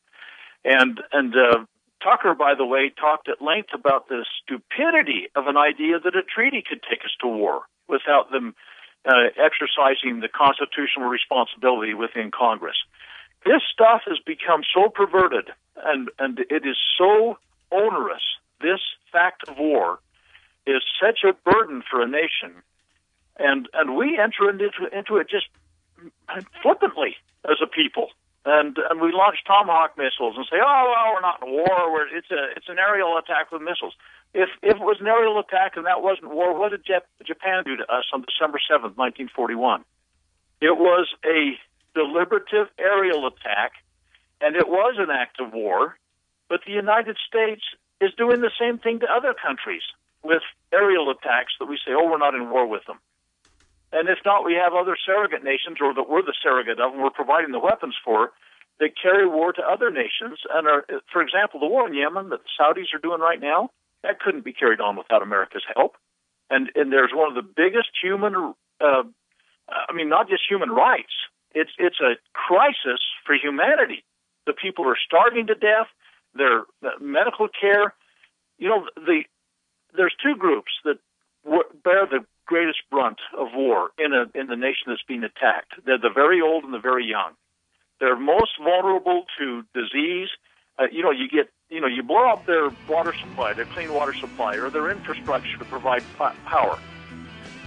[0.65, 1.65] And, and, uh,
[2.03, 6.23] Tucker, by the way, talked at length about the stupidity of an idea that a
[6.23, 8.55] treaty could take us to war without them
[9.05, 12.77] uh, exercising the constitutional responsibility within Congress.
[13.44, 17.39] This stuff has become so perverted and, and it is so
[17.70, 18.23] onerous.
[18.60, 18.81] This
[19.12, 20.01] fact of war
[20.66, 22.62] is such a burden for a nation
[23.39, 25.47] and and we enter into into it just
[26.62, 28.10] flippantly as a people.
[28.44, 31.93] And and we launch tomahawk missiles and say, oh well, we're not in war.
[31.93, 33.94] We're, it's a it's an aerial attack with missiles.
[34.35, 37.65] If if it was an aerial attack and that wasn't war, what did Jap- Japan
[37.65, 39.85] do to us on December seventh, nineteen forty one?
[40.60, 41.59] It was a
[41.94, 43.73] deliberative aerial attack,
[44.40, 45.97] and it was an act of war.
[46.48, 47.62] But the United States
[48.01, 49.82] is doing the same thing to other countries
[50.23, 50.43] with
[50.73, 52.98] aerial attacks that we say, oh, we're not in war with them.
[53.93, 57.02] And if not, we have other surrogate nations, or that we're the surrogate of, and
[57.02, 58.32] we're providing the weapons for,
[58.81, 60.39] that carry war to other nations.
[60.52, 63.70] And are, for example, the war in Yemen that the Saudis are doing right now,
[64.02, 65.97] that couldn't be carried on without America's help.
[66.51, 69.02] And and there's one of the biggest human, uh,
[69.69, 71.12] I mean, not just human rights.
[71.55, 74.05] It's it's a crisis for humanity.
[74.47, 75.89] The people are starving to death.
[76.35, 76.65] Their
[77.01, 77.95] medical care.
[78.59, 79.23] You know, the
[79.97, 80.99] there's two groups that
[81.85, 85.75] bear the greatest brunt of war in a in the nation that's being attacked.
[85.85, 87.33] They're the very old and the very young.
[88.01, 90.29] They're most vulnerable to disease.
[90.79, 93.93] Uh, you know, you get you know you blow up their water supply, their clean
[93.93, 96.79] water supply, or their infrastructure to provide power.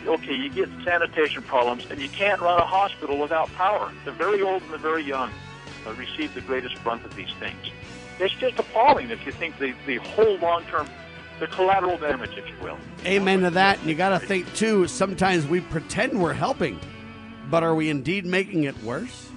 [0.06, 3.92] Okay, you get sanitation problems, and you can't run a hospital without power.
[4.06, 5.32] The very old and the very young
[5.86, 7.72] uh, receive the greatest brunt of these things.
[8.20, 10.88] It's just appalling if you think the, the whole long term
[11.40, 12.78] the collateral damage, if you will.
[13.04, 13.80] Amen to that.
[13.80, 16.80] And you got to think, too, sometimes we pretend we're helping,
[17.50, 19.30] but are we indeed making it worse?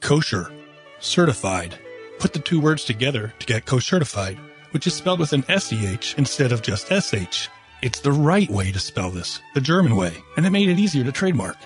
[0.00, 0.50] Kosher.
[0.98, 1.78] Certified.
[2.18, 4.38] Put the two words together to get kosher certified,
[4.72, 7.48] which is spelled with an SCH instead of just SH.
[7.82, 11.04] It's the right way to spell this, the German way, and it made it easier
[11.04, 11.56] to trademark.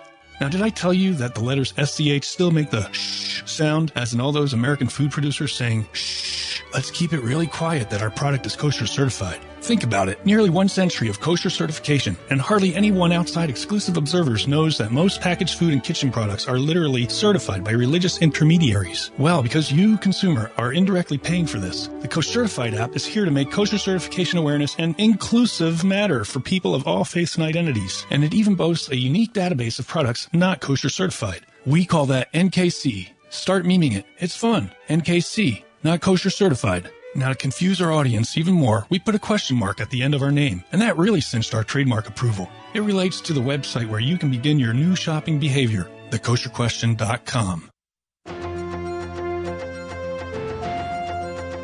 [0.40, 4.12] Now, did I tell you that the letters SCH still make the shh sound, as
[4.12, 8.10] in all those American food producers saying, shh, let's keep it really quiet that our
[8.10, 9.40] product is kosher certified?
[9.62, 10.18] Think about it.
[10.26, 15.20] Nearly one century of kosher certification, and hardly anyone outside exclusive observers knows that most
[15.20, 19.12] packaged food and kitchen products are literally certified by religious intermediaries.
[19.18, 23.24] Well, because you, consumer, are indirectly paying for this, the Kosher Certified app is here
[23.24, 28.04] to make kosher certification awareness an inclusive matter for people of all faiths and identities.
[28.10, 31.46] And it even boasts a unique database of products not kosher certified.
[31.64, 33.10] We call that NKC.
[33.30, 34.06] Start memeing it.
[34.18, 34.72] It's fun.
[34.88, 36.90] NKC not kosher certified.
[37.14, 40.14] Now, to confuse our audience even more, we put a question mark at the end
[40.14, 42.48] of our name, and that really cinched our trademark approval.
[42.72, 47.68] It relates to the website where you can begin your new shopping behavior, thekosherquestion.com.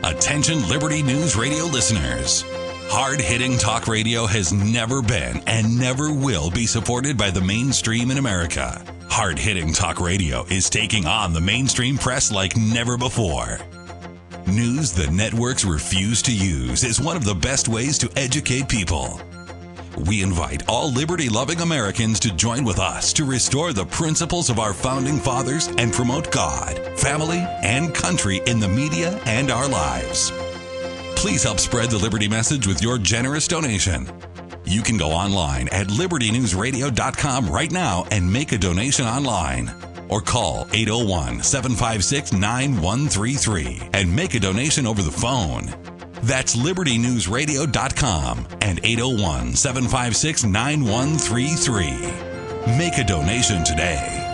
[0.04, 2.44] Attention Liberty News Radio listeners.
[2.90, 8.10] Hard hitting talk radio has never been and never will be supported by the mainstream
[8.10, 8.84] in America.
[9.08, 13.58] Hard hitting talk radio is taking on the mainstream press like never before.
[14.48, 19.20] News the networks refuse to use is one of the best ways to educate people.
[20.06, 24.58] We invite all liberty loving Americans to join with us to restore the principles of
[24.58, 30.32] our founding fathers and promote God, family, and country in the media and our lives.
[31.14, 34.08] Please help spread the Liberty message with your generous donation.
[34.64, 39.87] You can go online at libertynewsradio.com right now and make a donation online.
[40.08, 45.74] Or call 801 756 9133 and make a donation over the phone.
[46.22, 52.76] That's libertynewsradio.com and 801 756 9133.
[52.76, 54.27] Make a donation today.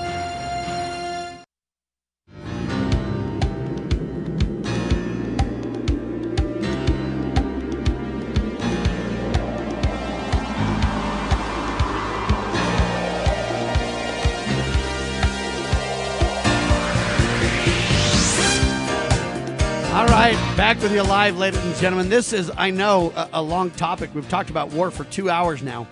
[20.65, 22.09] Back with you live, ladies and gentlemen.
[22.09, 24.09] This is, I know, a, a long topic.
[24.15, 25.87] We've talked about war for two hours now.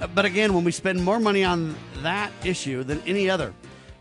[0.00, 3.52] Uh, But again, when we spend more money on that issue than any other,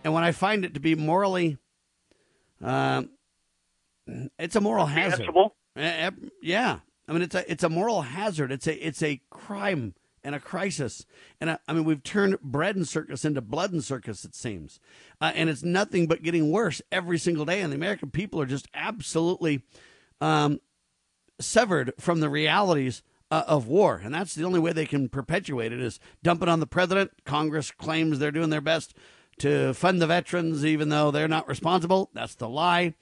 [0.01, 1.57] and when I find it to be morally,
[2.61, 3.09] um,
[4.39, 5.27] it's a moral hazard.
[5.75, 8.53] Eh, eh, Yeah, I mean it's a it's a moral hazard.
[8.53, 9.93] It's a it's a crime
[10.23, 11.05] and a crisis.
[11.41, 14.23] And I, I mean we've turned bread and circus into blood and circus.
[14.23, 14.79] It seems,
[15.19, 17.59] uh, and it's nothing but getting worse every single day.
[17.59, 19.63] And the American people are just absolutely
[20.23, 20.61] um,
[21.39, 25.73] severed from the realities uh, of war, and that's the only way they can perpetuate
[25.73, 27.11] it is dump it on the president.
[27.25, 28.95] Congress claims they're doing their best
[29.39, 32.09] to fund the veterans, even though they're not responsible.
[32.13, 32.93] That's the lie.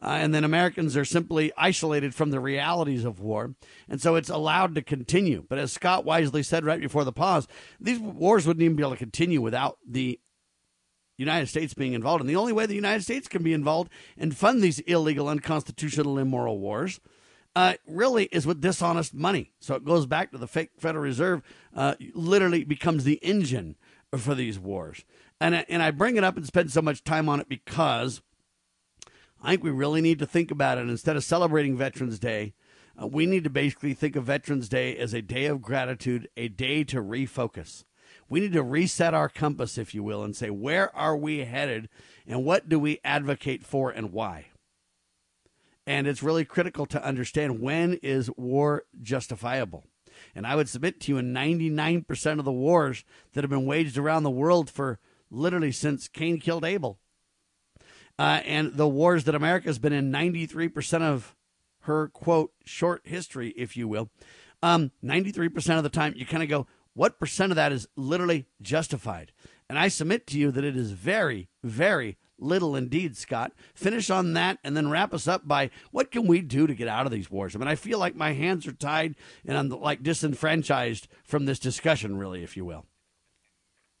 [0.00, 3.54] Uh, and then Americans are simply isolated from the realities of war.
[3.88, 5.44] And so it's allowed to continue.
[5.48, 7.48] But as Scott wisely said right before the pause,
[7.80, 10.20] these wars wouldn't even be able to continue without the
[11.18, 12.20] United States being involved.
[12.20, 16.18] And the only way the United States can be involved and fund these illegal, unconstitutional,
[16.18, 17.00] immoral wars
[17.56, 19.52] uh, really is with dishonest money.
[19.58, 21.42] So it goes back to the fake Federal Reserve,
[21.74, 23.76] uh, literally becomes the engine
[24.16, 25.04] for these wars.
[25.40, 28.22] And, I- and I bring it up and spend so much time on it because
[29.42, 30.88] I think we really need to think about it.
[30.88, 32.54] Instead of celebrating Veterans Day,
[33.00, 36.48] uh, we need to basically think of Veterans Day as a day of gratitude, a
[36.48, 37.84] day to refocus.
[38.28, 41.88] We need to reset our compass, if you will, and say, where are we headed
[42.26, 44.46] and what do we advocate for and why?
[45.86, 49.84] And it's really critical to understand when is war justifiable.
[50.34, 53.96] And I would submit to you in 99% of the wars that have been waged
[53.96, 54.98] around the world for
[55.30, 56.98] literally since Cain killed Abel,
[58.18, 61.34] uh, and the wars that America's been in 93% of
[61.82, 64.10] her quote short history, if you will,
[64.62, 66.66] um, 93% of the time you kind of go,
[66.98, 69.30] what percent of that is literally justified?
[69.68, 73.52] And I submit to you that it is very, very little indeed, Scott.
[73.72, 76.88] Finish on that and then wrap us up by what can we do to get
[76.88, 77.54] out of these wars?
[77.54, 79.14] I mean, I feel like my hands are tied
[79.46, 82.84] and I'm like disenfranchised from this discussion, really, if you will.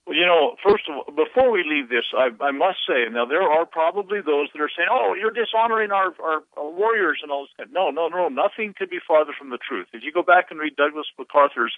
[0.08, 3.26] Well, you know, first of all, before we leave this, I, I must say, now
[3.26, 7.30] there are probably those that are saying, "Oh, you're dishonoring our, our, our warriors and
[7.30, 9.88] all this." No, no, no, nothing could be farther from the truth.
[9.92, 11.74] If you go back and read Douglas MacArthur's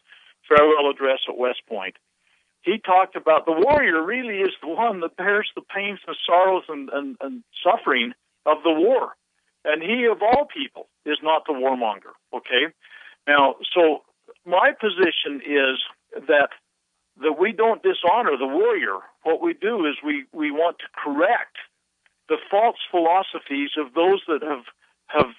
[0.51, 1.97] farewell address at West Point,
[2.63, 6.65] he talked about the warrior really is the one that bears the pains and sorrows
[6.69, 8.13] and, and, and suffering
[8.45, 9.17] of the war,
[9.65, 12.13] and he of all people is not the warmonger.
[12.35, 12.73] Okay,
[13.27, 14.03] now, so
[14.45, 15.79] my position is
[16.27, 16.51] that
[17.23, 18.99] that we don't dishonor the warrior.
[19.25, 21.57] What we do is we, we want to correct
[22.29, 24.65] the false philosophies of those that have
[25.09, 25.35] have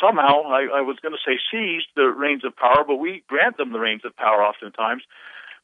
[0.00, 3.56] somehow I, I was going to say seized the reins of power, but we grant
[3.56, 5.02] them the reins of power oftentimes,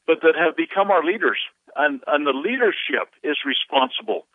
[0.07, 1.39] but that have become our leaders,
[1.75, 4.25] and and the leadership is responsible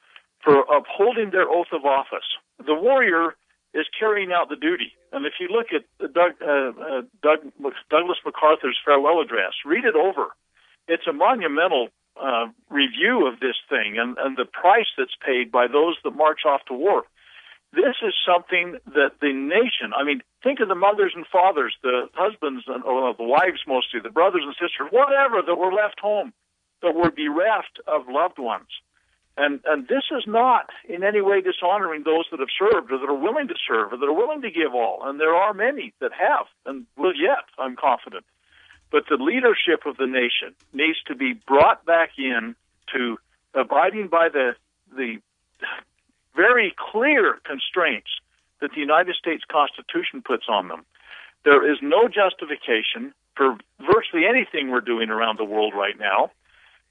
[0.43, 2.29] for upholding their oath of office.
[2.65, 3.35] The warrior
[3.73, 7.41] is carrying out the duty, and if you look at Doug, uh, uh, Doug,
[7.91, 10.29] Douglas MacArthur's farewell address, read it over
[10.89, 11.89] it's a monumental
[12.21, 16.41] uh, review of this thing and, and the price that's paid by those that march
[16.47, 17.05] off to war.
[17.74, 22.09] This is something that the nation, I mean, think of the mothers and fathers, the
[22.14, 26.32] husbands and or the wives mostly, the brothers and sisters, whatever that were left home,
[26.82, 28.68] that were bereft of loved ones.
[29.36, 33.10] And and this is not in any way dishonoring those that have served or that
[33.10, 35.01] are willing to serve or that are willing to give all.
[35.02, 38.24] And there are many that have and will yet, I'm confident.
[38.92, 42.55] But the leadership of the nation needs to be brought back in
[42.92, 43.18] to
[43.55, 44.55] abiding by the
[44.94, 45.18] the
[46.35, 48.11] very clear constraints
[48.61, 50.85] that the United States Constitution puts on them.
[51.44, 56.31] There is no justification for virtually anything we're doing around the world right now.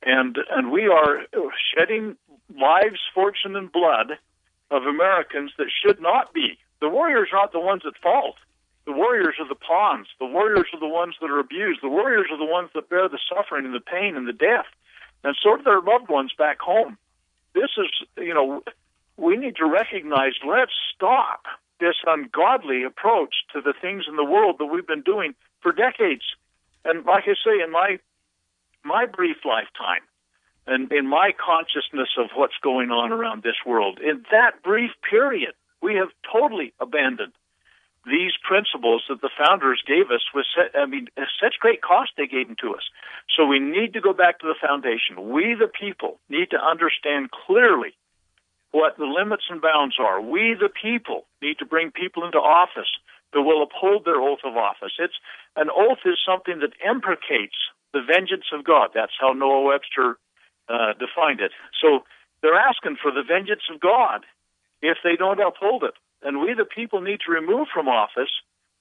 [0.04, 1.22] And and we are
[1.74, 2.18] shedding
[2.60, 4.18] lives, fortune, and blood
[4.70, 6.58] of Americans that should not be.
[6.82, 8.36] The warriors are not the ones at fault.
[8.86, 10.08] The warriors are the pawns.
[10.20, 11.82] The warriors are the ones that are abused.
[11.82, 14.66] The warriors are the ones that bear the suffering and the pain and the death.
[15.24, 16.98] And so do their loved ones back home.
[17.54, 17.88] This is,
[18.18, 18.62] you know,
[19.18, 21.46] we need to recognize, let's stop
[21.80, 26.24] this ungodly approach to the things in the world that we've been doing for decades.
[26.86, 28.00] And like I say, in my
[28.86, 30.04] my brief lifetime,
[30.68, 35.54] and in my consciousness of what's going on around this world, in that brief period,
[35.82, 37.34] we have totally abandoned
[38.06, 40.46] these principles that the founders gave us with,
[40.76, 41.08] I mean,
[41.42, 42.84] such great cost they gave them to us.
[43.36, 45.32] So we need to go back to the foundation.
[45.32, 47.96] We, the people, need to understand clearly
[48.74, 50.20] what the limits and bounds are.
[50.20, 52.90] We, the people, need to bring people into office
[53.32, 54.94] that will uphold their oath of office.
[54.98, 55.18] It's
[55.56, 57.56] an oath is something that imprecates
[57.94, 58.90] the vengeance of God.
[58.94, 60.18] That's how Noah Webster
[60.68, 61.52] uh, defined it.
[61.82, 62.02] So
[62.42, 64.26] they're asking for the vengeance of God
[64.82, 65.94] if they don't uphold it.
[66.24, 68.34] And we, the people, need to remove from office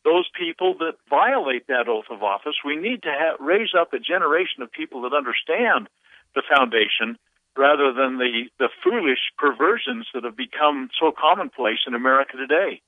[0.04, 2.56] those people that violate that oath of office.
[2.64, 5.88] We need to have, raise up a generation of people that understand
[6.34, 7.20] the foundation
[7.56, 12.80] rather than the, the foolish perversions that have become so commonplace in America today.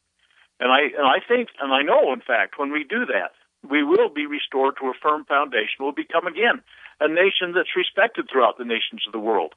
[0.61, 3.33] And I, and I think, and I know, in fact, when we do that,
[3.69, 5.81] we will be restored to a firm foundation.
[5.81, 6.63] We'll become again
[7.01, 9.55] a nation that's respected throughout the nations of the world.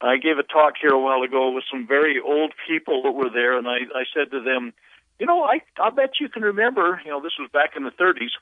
[0.00, 3.28] I gave a talk here a while ago with some very old people that were
[3.28, 4.72] there, and I, I said to them,
[5.18, 7.90] you know, I I bet you can remember, you know, this was back in the
[7.90, 8.32] 30s.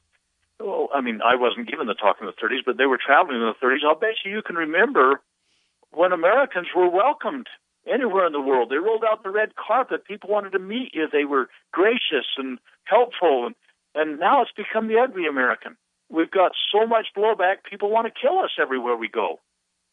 [0.61, 3.41] Well, I mean, I wasn't given the talk in the 30s, but they were traveling
[3.41, 3.85] in the 30s.
[3.85, 5.21] I'll bet you you can remember
[5.93, 7.47] when Americans were welcomed
[7.87, 8.71] anywhere in the world.
[8.71, 10.05] They rolled out the red carpet.
[10.05, 11.07] People wanted to meet you.
[11.11, 13.55] They were gracious and helpful, and
[13.95, 15.77] and now it's become the ugly American.
[16.11, 17.65] We've got so much blowback.
[17.69, 19.41] People want to kill us everywhere we go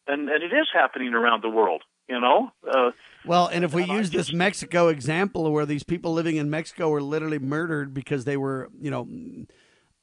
[0.06, 1.82] and and it is happening around the world.
[2.08, 2.50] You know.
[2.66, 2.92] Uh,
[3.24, 7.02] well, and if we use this Mexico example, where these people living in Mexico were
[7.02, 9.08] literally murdered because they were, you know.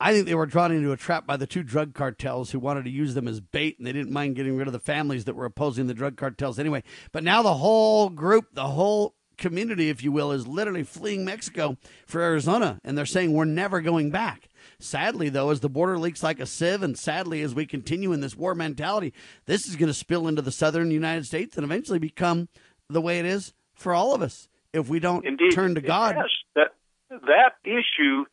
[0.04, 2.84] I think they were drawn into a trap by the two drug cartels who wanted
[2.84, 5.36] to use them as bait, and they didn't mind getting rid of the families that
[5.36, 6.84] were opposing the drug cartels anyway.
[7.14, 11.78] But now the whole group, the whole community, if you will, is literally fleeing Mexico
[12.06, 14.50] for Arizona, and they're saying we're never going back.
[14.78, 18.20] Sadly, though, as the border leaks like a sieve, and sadly, as we continue in
[18.20, 19.14] this war mentality,
[19.46, 22.50] this is going to spill into the southern United States and eventually become
[22.90, 26.18] the way it is for all of us if we don't Indeed, turn to God.
[26.18, 28.26] Yes, that that issue.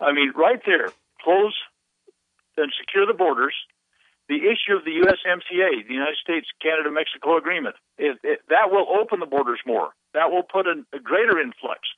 [0.00, 0.88] I mean, right there,
[1.24, 1.56] close
[2.56, 3.54] and secure the borders.
[4.28, 8.86] The issue of the USMCA, the United States Canada Mexico Agreement, it, it, that will
[8.88, 9.90] open the borders more.
[10.14, 11.88] That will put a, a greater influx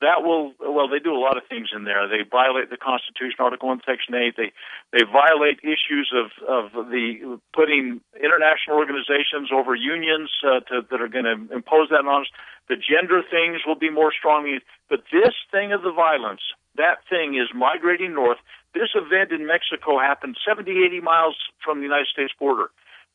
[0.00, 3.36] that will well they do a lot of things in there they violate the constitution
[3.38, 4.52] article 1 section 8 they
[4.92, 11.08] they violate issues of of the putting international organizations over unions uh, to, that are
[11.08, 12.28] going to impose that on us
[12.68, 16.42] the gender things will be more strongly but this thing of the violence
[16.76, 18.40] that thing is migrating north
[18.74, 22.70] this event in mexico happened 70 80 miles from the united states border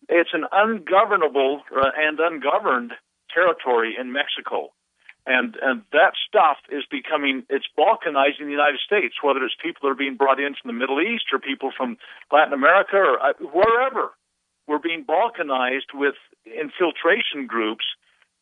[0.09, 2.93] it's an ungovernable uh, and ungoverned
[3.33, 4.71] territory in mexico
[5.25, 9.89] and and that stuff is becoming it's balkanizing the United States, whether it's people that
[9.89, 11.97] are being brought in from the Middle East or people from
[12.31, 14.11] Latin America or uh, wherever.
[14.67, 16.15] We're being balkanized with
[16.45, 17.85] infiltration groups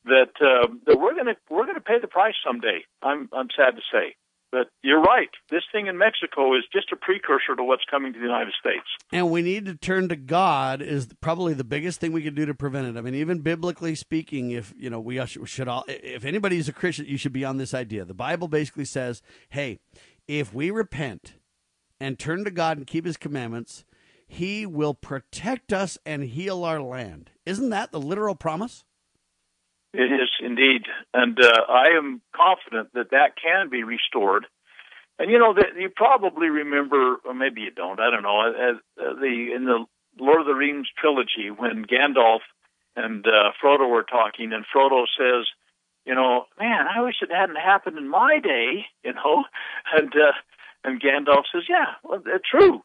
[0.05, 2.83] that uh, that we're going to we're going to pay the price someday.
[3.01, 4.15] I'm I'm sad to say.
[4.53, 5.31] But you're right.
[5.49, 8.85] This thing in Mexico is just a precursor to what's coming to the United States.
[9.11, 12.45] And we need to turn to God is probably the biggest thing we can do
[12.45, 12.95] to prevent it.
[12.95, 17.07] I mean, even biblically speaking, if you know we should all, if anybody's a Christian,
[17.07, 18.05] you should be on this idea.
[18.05, 19.79] The Bible basically says, "Hey,
[20.27, 21.33] if we repent
[21.99, 23.85] and turn to God and keep His commandments,
[24.27, 28.85] He will protect us and heal our land." Isn't that the literal promise?
[29.93, 34.47] It is indeed, and uh, I am confident that that can be restored.
[35.19, 37.99] And you know that you probably remember, or maybe you don't.
[37.99, 38.41] I don't know.
[38.41, 39.85] As, uh, the in the
[40.19, 42.39] Lord of the Rings trilogy, when Gandalf
[42.95, 45.45] and uh, Frodo were talking, and Frodo says,
[46.07, 49.43] "You know, man, I wish it hadn't happened in my day." You know,
[49.95, 50.31] and uh,
[50.83, 52.81] and Gandalf says, "Yeah, well, that's true."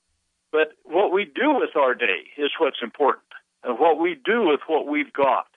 [0.53, 3.25] But what we do with our day is what's important,
[3.65, 5.48] and what we do with what we've got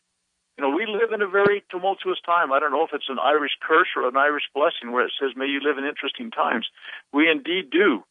[0.62, 2.52] You know, we live in a very tumultuous time.
[2.52, 5.32] I don't know if it's an Irish curse or an Irish blessing where it says,
[5.36, 6.68] may you live in interesting times.
[7.12, 8.04] We indeed do.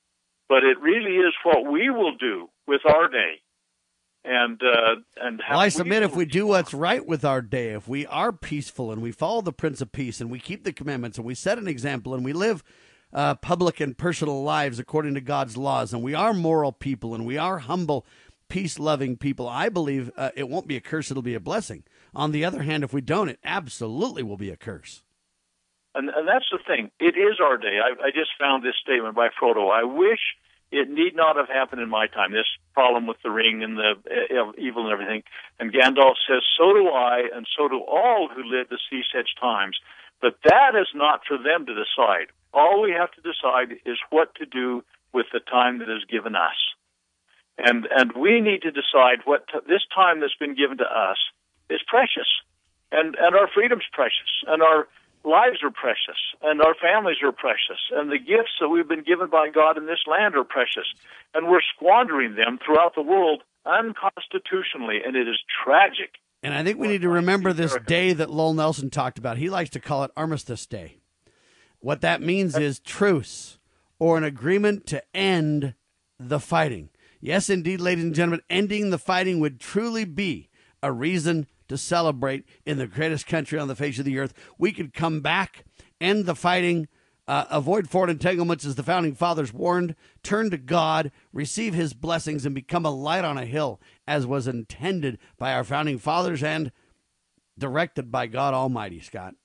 [0.48, 3.34] But it really is what we will do with our day.
[4.24, 7.86] And, uh, and well, I submit if we do what's right with our day, if
[7.86, 11.18] we are peaceful and we follow the Prince of Peace and we keep the commandments
[11.18, 12.64] and we set an example and we live
[13.12, 17.24] uh, public and personal lives according to God's laws and we are moral people and
[17.24, 18.04] we are humble,
[18.48, 21.84] peace loving people, I believe uh, it won't be a curse, it'll be a blessing.
[22.14, 25.02] On the other hand, if we don't, it absolutely will be a curse.
[25.94, 26.90] And, and that's the thing.
[27.00, 27.78] It is our day.
[27.82, 29.70] I, I just found this statement by Frodo.
[29.70, 30.20] I wish
[30.70, 32.32] it need not have happened in my time.
[32.32, 35.22] This problem with the ring and the uh, evil and everything.
[35.58, 39.30] And Gandalf says, "So do I, and so do all who live to see such
[39.40, 39.76] times."
[40.20, 42.28] But that is not for them to decide.
[42.52, 46.36] All we have to decide is what to do with the time that is given
[46.36, 46.58] us.
[47.58, 51.18] And and we need to decide what t- this time that's been given to us
[51.70, 52.28] is precious,
[52.92, 54.88] and and our freedom's precious, and our
[55.24, 59.28] lives are precious, and our families are precious, and the gifts that we've been given
[59.28, 60.86] by God in this land are precious,
[61.34, 66.10] and we're squandering them throughout the world unconstitutionally, and it is tragic.
[66.42, 69.36] And I think we need to remember this day that Lowell Nelson talked about.
[69.36, 70.96] He likes to call it Armistice Day.
[71.80, 73.58] What that means is truce
[73.98, 75.74] or an agreement to end
[76.18, 76.88] the fighting.
[77.20, 80.48] Yes, indeed, ladies and gentlemen, ending the fighting would truly be
[80.82, 84.34] a reason to celebrate in the greatest country on the face of the earth.
[84.58, 85.64] We could come back,
[86.00, 86.88] end the fighting,
[87.28, 89.94] uh, avoid foreign entanglements as the founding fathers warned,
[90.24, 94.48] turn to God, receive his blessings, and become a light on a hill as was
[94.48, 96.72] intended by our founding fathers and
[97.56, 99.36] directed by God Almighty, Scott.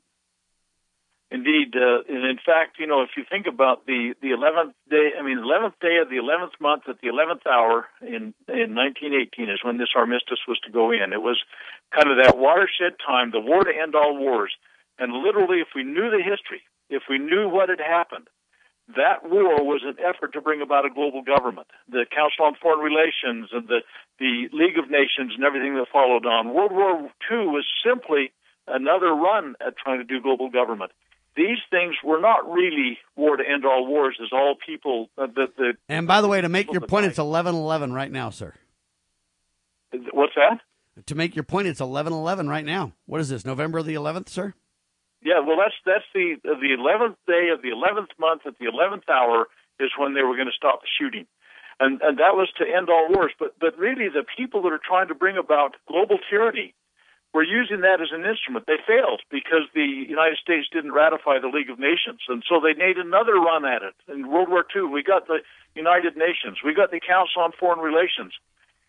[1.32, 5.10] Indeed, uh, and in fact, you know, if you think about the the eleventh day,
[5.18, 9.50] I mean, eleventh day of the eleventh month at the eleventh hour in in 1918
[9.50, 11.14] is when this armistice was to go in.
[11.14, 11.42] It was
[11.90, 14.54] kind of that watershed time, the war to end all wars.
[15.00, 18.30] And literally, if we knew the history, if we knew what had happened,
[18.94, 21.68] that war was an effort to bring about a global government.
[21.90, 23.82] The Council on Foreign Relations and the
[24.22, 26.54] the League of Nations and everything that followed on.
[26.54, 28.30] World War II was simply
[28.68, 30.92] another run at trying to do global government
[31.36, 35.10] these things were not really war to end all wars, as all people.
[35.18, 38.12] Uh, the, the, and by the way, to make your point, it's eleven eleven right
[38.12, 38.54] now, sir.
[40.12, 40.60] What's that?
[41.06, 42.94] To make your point, it's eleven eleven right now.
[43.06, 43.46] What is this?
[43.46, 44.54] November the eleventh, sir?
[45.22, 49.10] Yeah, well, that's that's the the eleventh day of the eleventh month at the eleventh
[49.10, 49.48] hour
[49.80, 51.26] is when they were going to stop the shooting,
[51.80, 53.34] and and that was to end all wars.
[53.38, 56.74] But but really, the people that are trying to bring about global tyranny
[57.36, 58.64] were using that as an instrument.
[58.66, 62.72] They failed because the United States didn't ratify the League of Nations, and so they
[62.74, 63.94] made another run at it.
[64.08, 65.44] In World War II, we got the
[65.76, 68.32] United Nations, we got the Council on Foreign Relations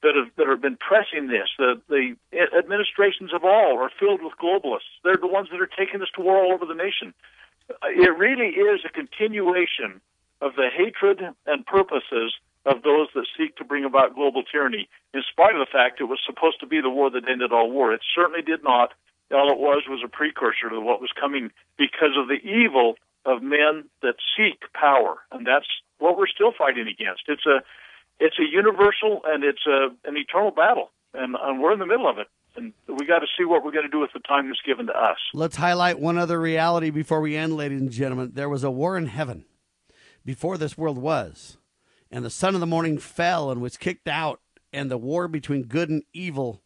[0.07, 1.51] that have that have been pressing this.
[1.59, 2.15] The the
[2.57, 4.95] administrations of all are filled with globalists.
[5.03, 7.15] They're the ones that are taking this to war all over the nation.
[7.83, 10.01] It really is a continuation
[10.41, 11.19] of the hatred
[11.51, 12.31] and purposes
[12.67, 16.11] of those that seek to bring about global tyranny, in spite of the fact it
[16.11, 17.95] was supposed to be the war that ended all war.
[17.95, 18.93] It certainly did not.
[19.33, 22.95] All it was was a precursor to what was coming because of the evil
[23.25, 25.67] of men that seek power, and that's
[25.99, 27.23] what we're still fighting against.
[27.29, 27.63] It's a
[28.19, 32.09] it's a universal and it's a an eternal battle, and, and we're in the middle
[32.09, 32.27] of it.
[32.57, 34.87] And we got to see what we're going to do with the time that's given
[34.87, 35.19] to us.
[35.35, 38.31] Let's highlight one other reality before we end, ladies and gentlemen.
[38.33, 39.45] There was a war in heaven
[40.25, 41.59] before this world was
[42.11, 44.41] and the son of the morning fell and was kicked out,
[44.73, 46.63] and the war between good and evil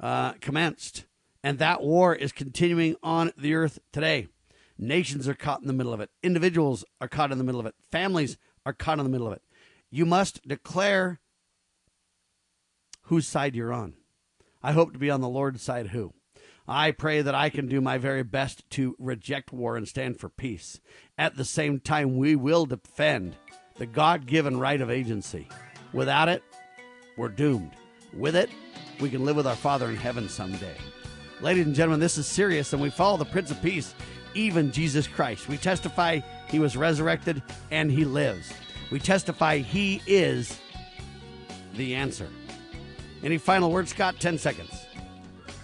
[0.00, 1.04] uh, commenced.
[1.44, 4.28] And that war is continuing on the earth today.
[4.78, 6.10] Nations are caught in the middle of it.
[6.22, 7.74] Individuals are caught in the middle of it.
[7.90, 9.42] Families are caught in the middle of it.
[9.90, 11.20] You must declare
[13.02, 13.94] whose side you're on.
[14.62, 15.88] I hope to be on the Lord's side.
[15.88, 16.14] Who?
[16.66, 20.28] I pray that I can do my very best to reject war and stand for
[20.28, 20.80] peace.
[21.18, 23.36] At the same time, we will defend
[23.82, 25.48] the God given right of agency.
[25.92, 26.44] Without it,
[27.16, 27.72] we're doomed.
[28.12, 28.48] With it,
[29.00, 30.76] we can live with our Father in heaven someday.
[31.40, 33.92] Ladies and gentlemen, this is serious, and we follow the Prince of Peace,
[34.34, 35.48] even Jesus Christ.
[35.48, 37.42] We testify he was resurrected
[37.72, 38.52] and he lives.
[38.92, 40.60] We testify he is
[41.74, 42.28] the answer.
[43.24, 44.20] Any final words, Scott?
[44.20, 44.70] 10 seconds.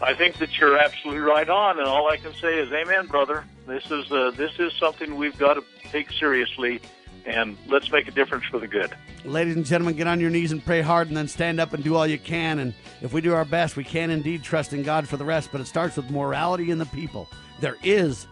[0.02, 3.44] I think that you're absolutely right on, and all I can say is, "Amen, brother."
[3.66, 6.80] This is uh, this is something we've got to take seriously
[7.26, 8.92] and let's make a difference for the good.
[9.24, 11.82] Ladies and gentlemen, get on your knees and pray hard, and then stand up and
[11.82, 12.58] do all you can.
[12.58, 15.50] And if we do our best, we can indeed trust in God for the rest,
[15.52, 17.28] but it starts with morality in the people.
[17.60, 18.26] There is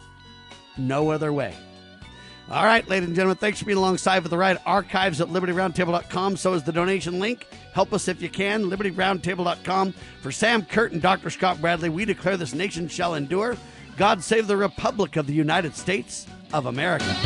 [0.76, 1.54] no other way.
[2.48, 4.58] All right, ladies and gentlemen, thanks for being alongside for the ride.
[4.64, 6.36] Archives at libertyroundtable.com.
[6.36, 7.44] So is the donation link.
[7.74, 8.70] Help us if you can.
[8.70, 9.92] Libertyroundtable.com.
[10.22, 11.30] For Sam Kurt and Dr.
[11.30, 13.56] Scott Bradley, we declare this nation shall endure.
[13.96, 17.16] God save the Republic of the United States of America.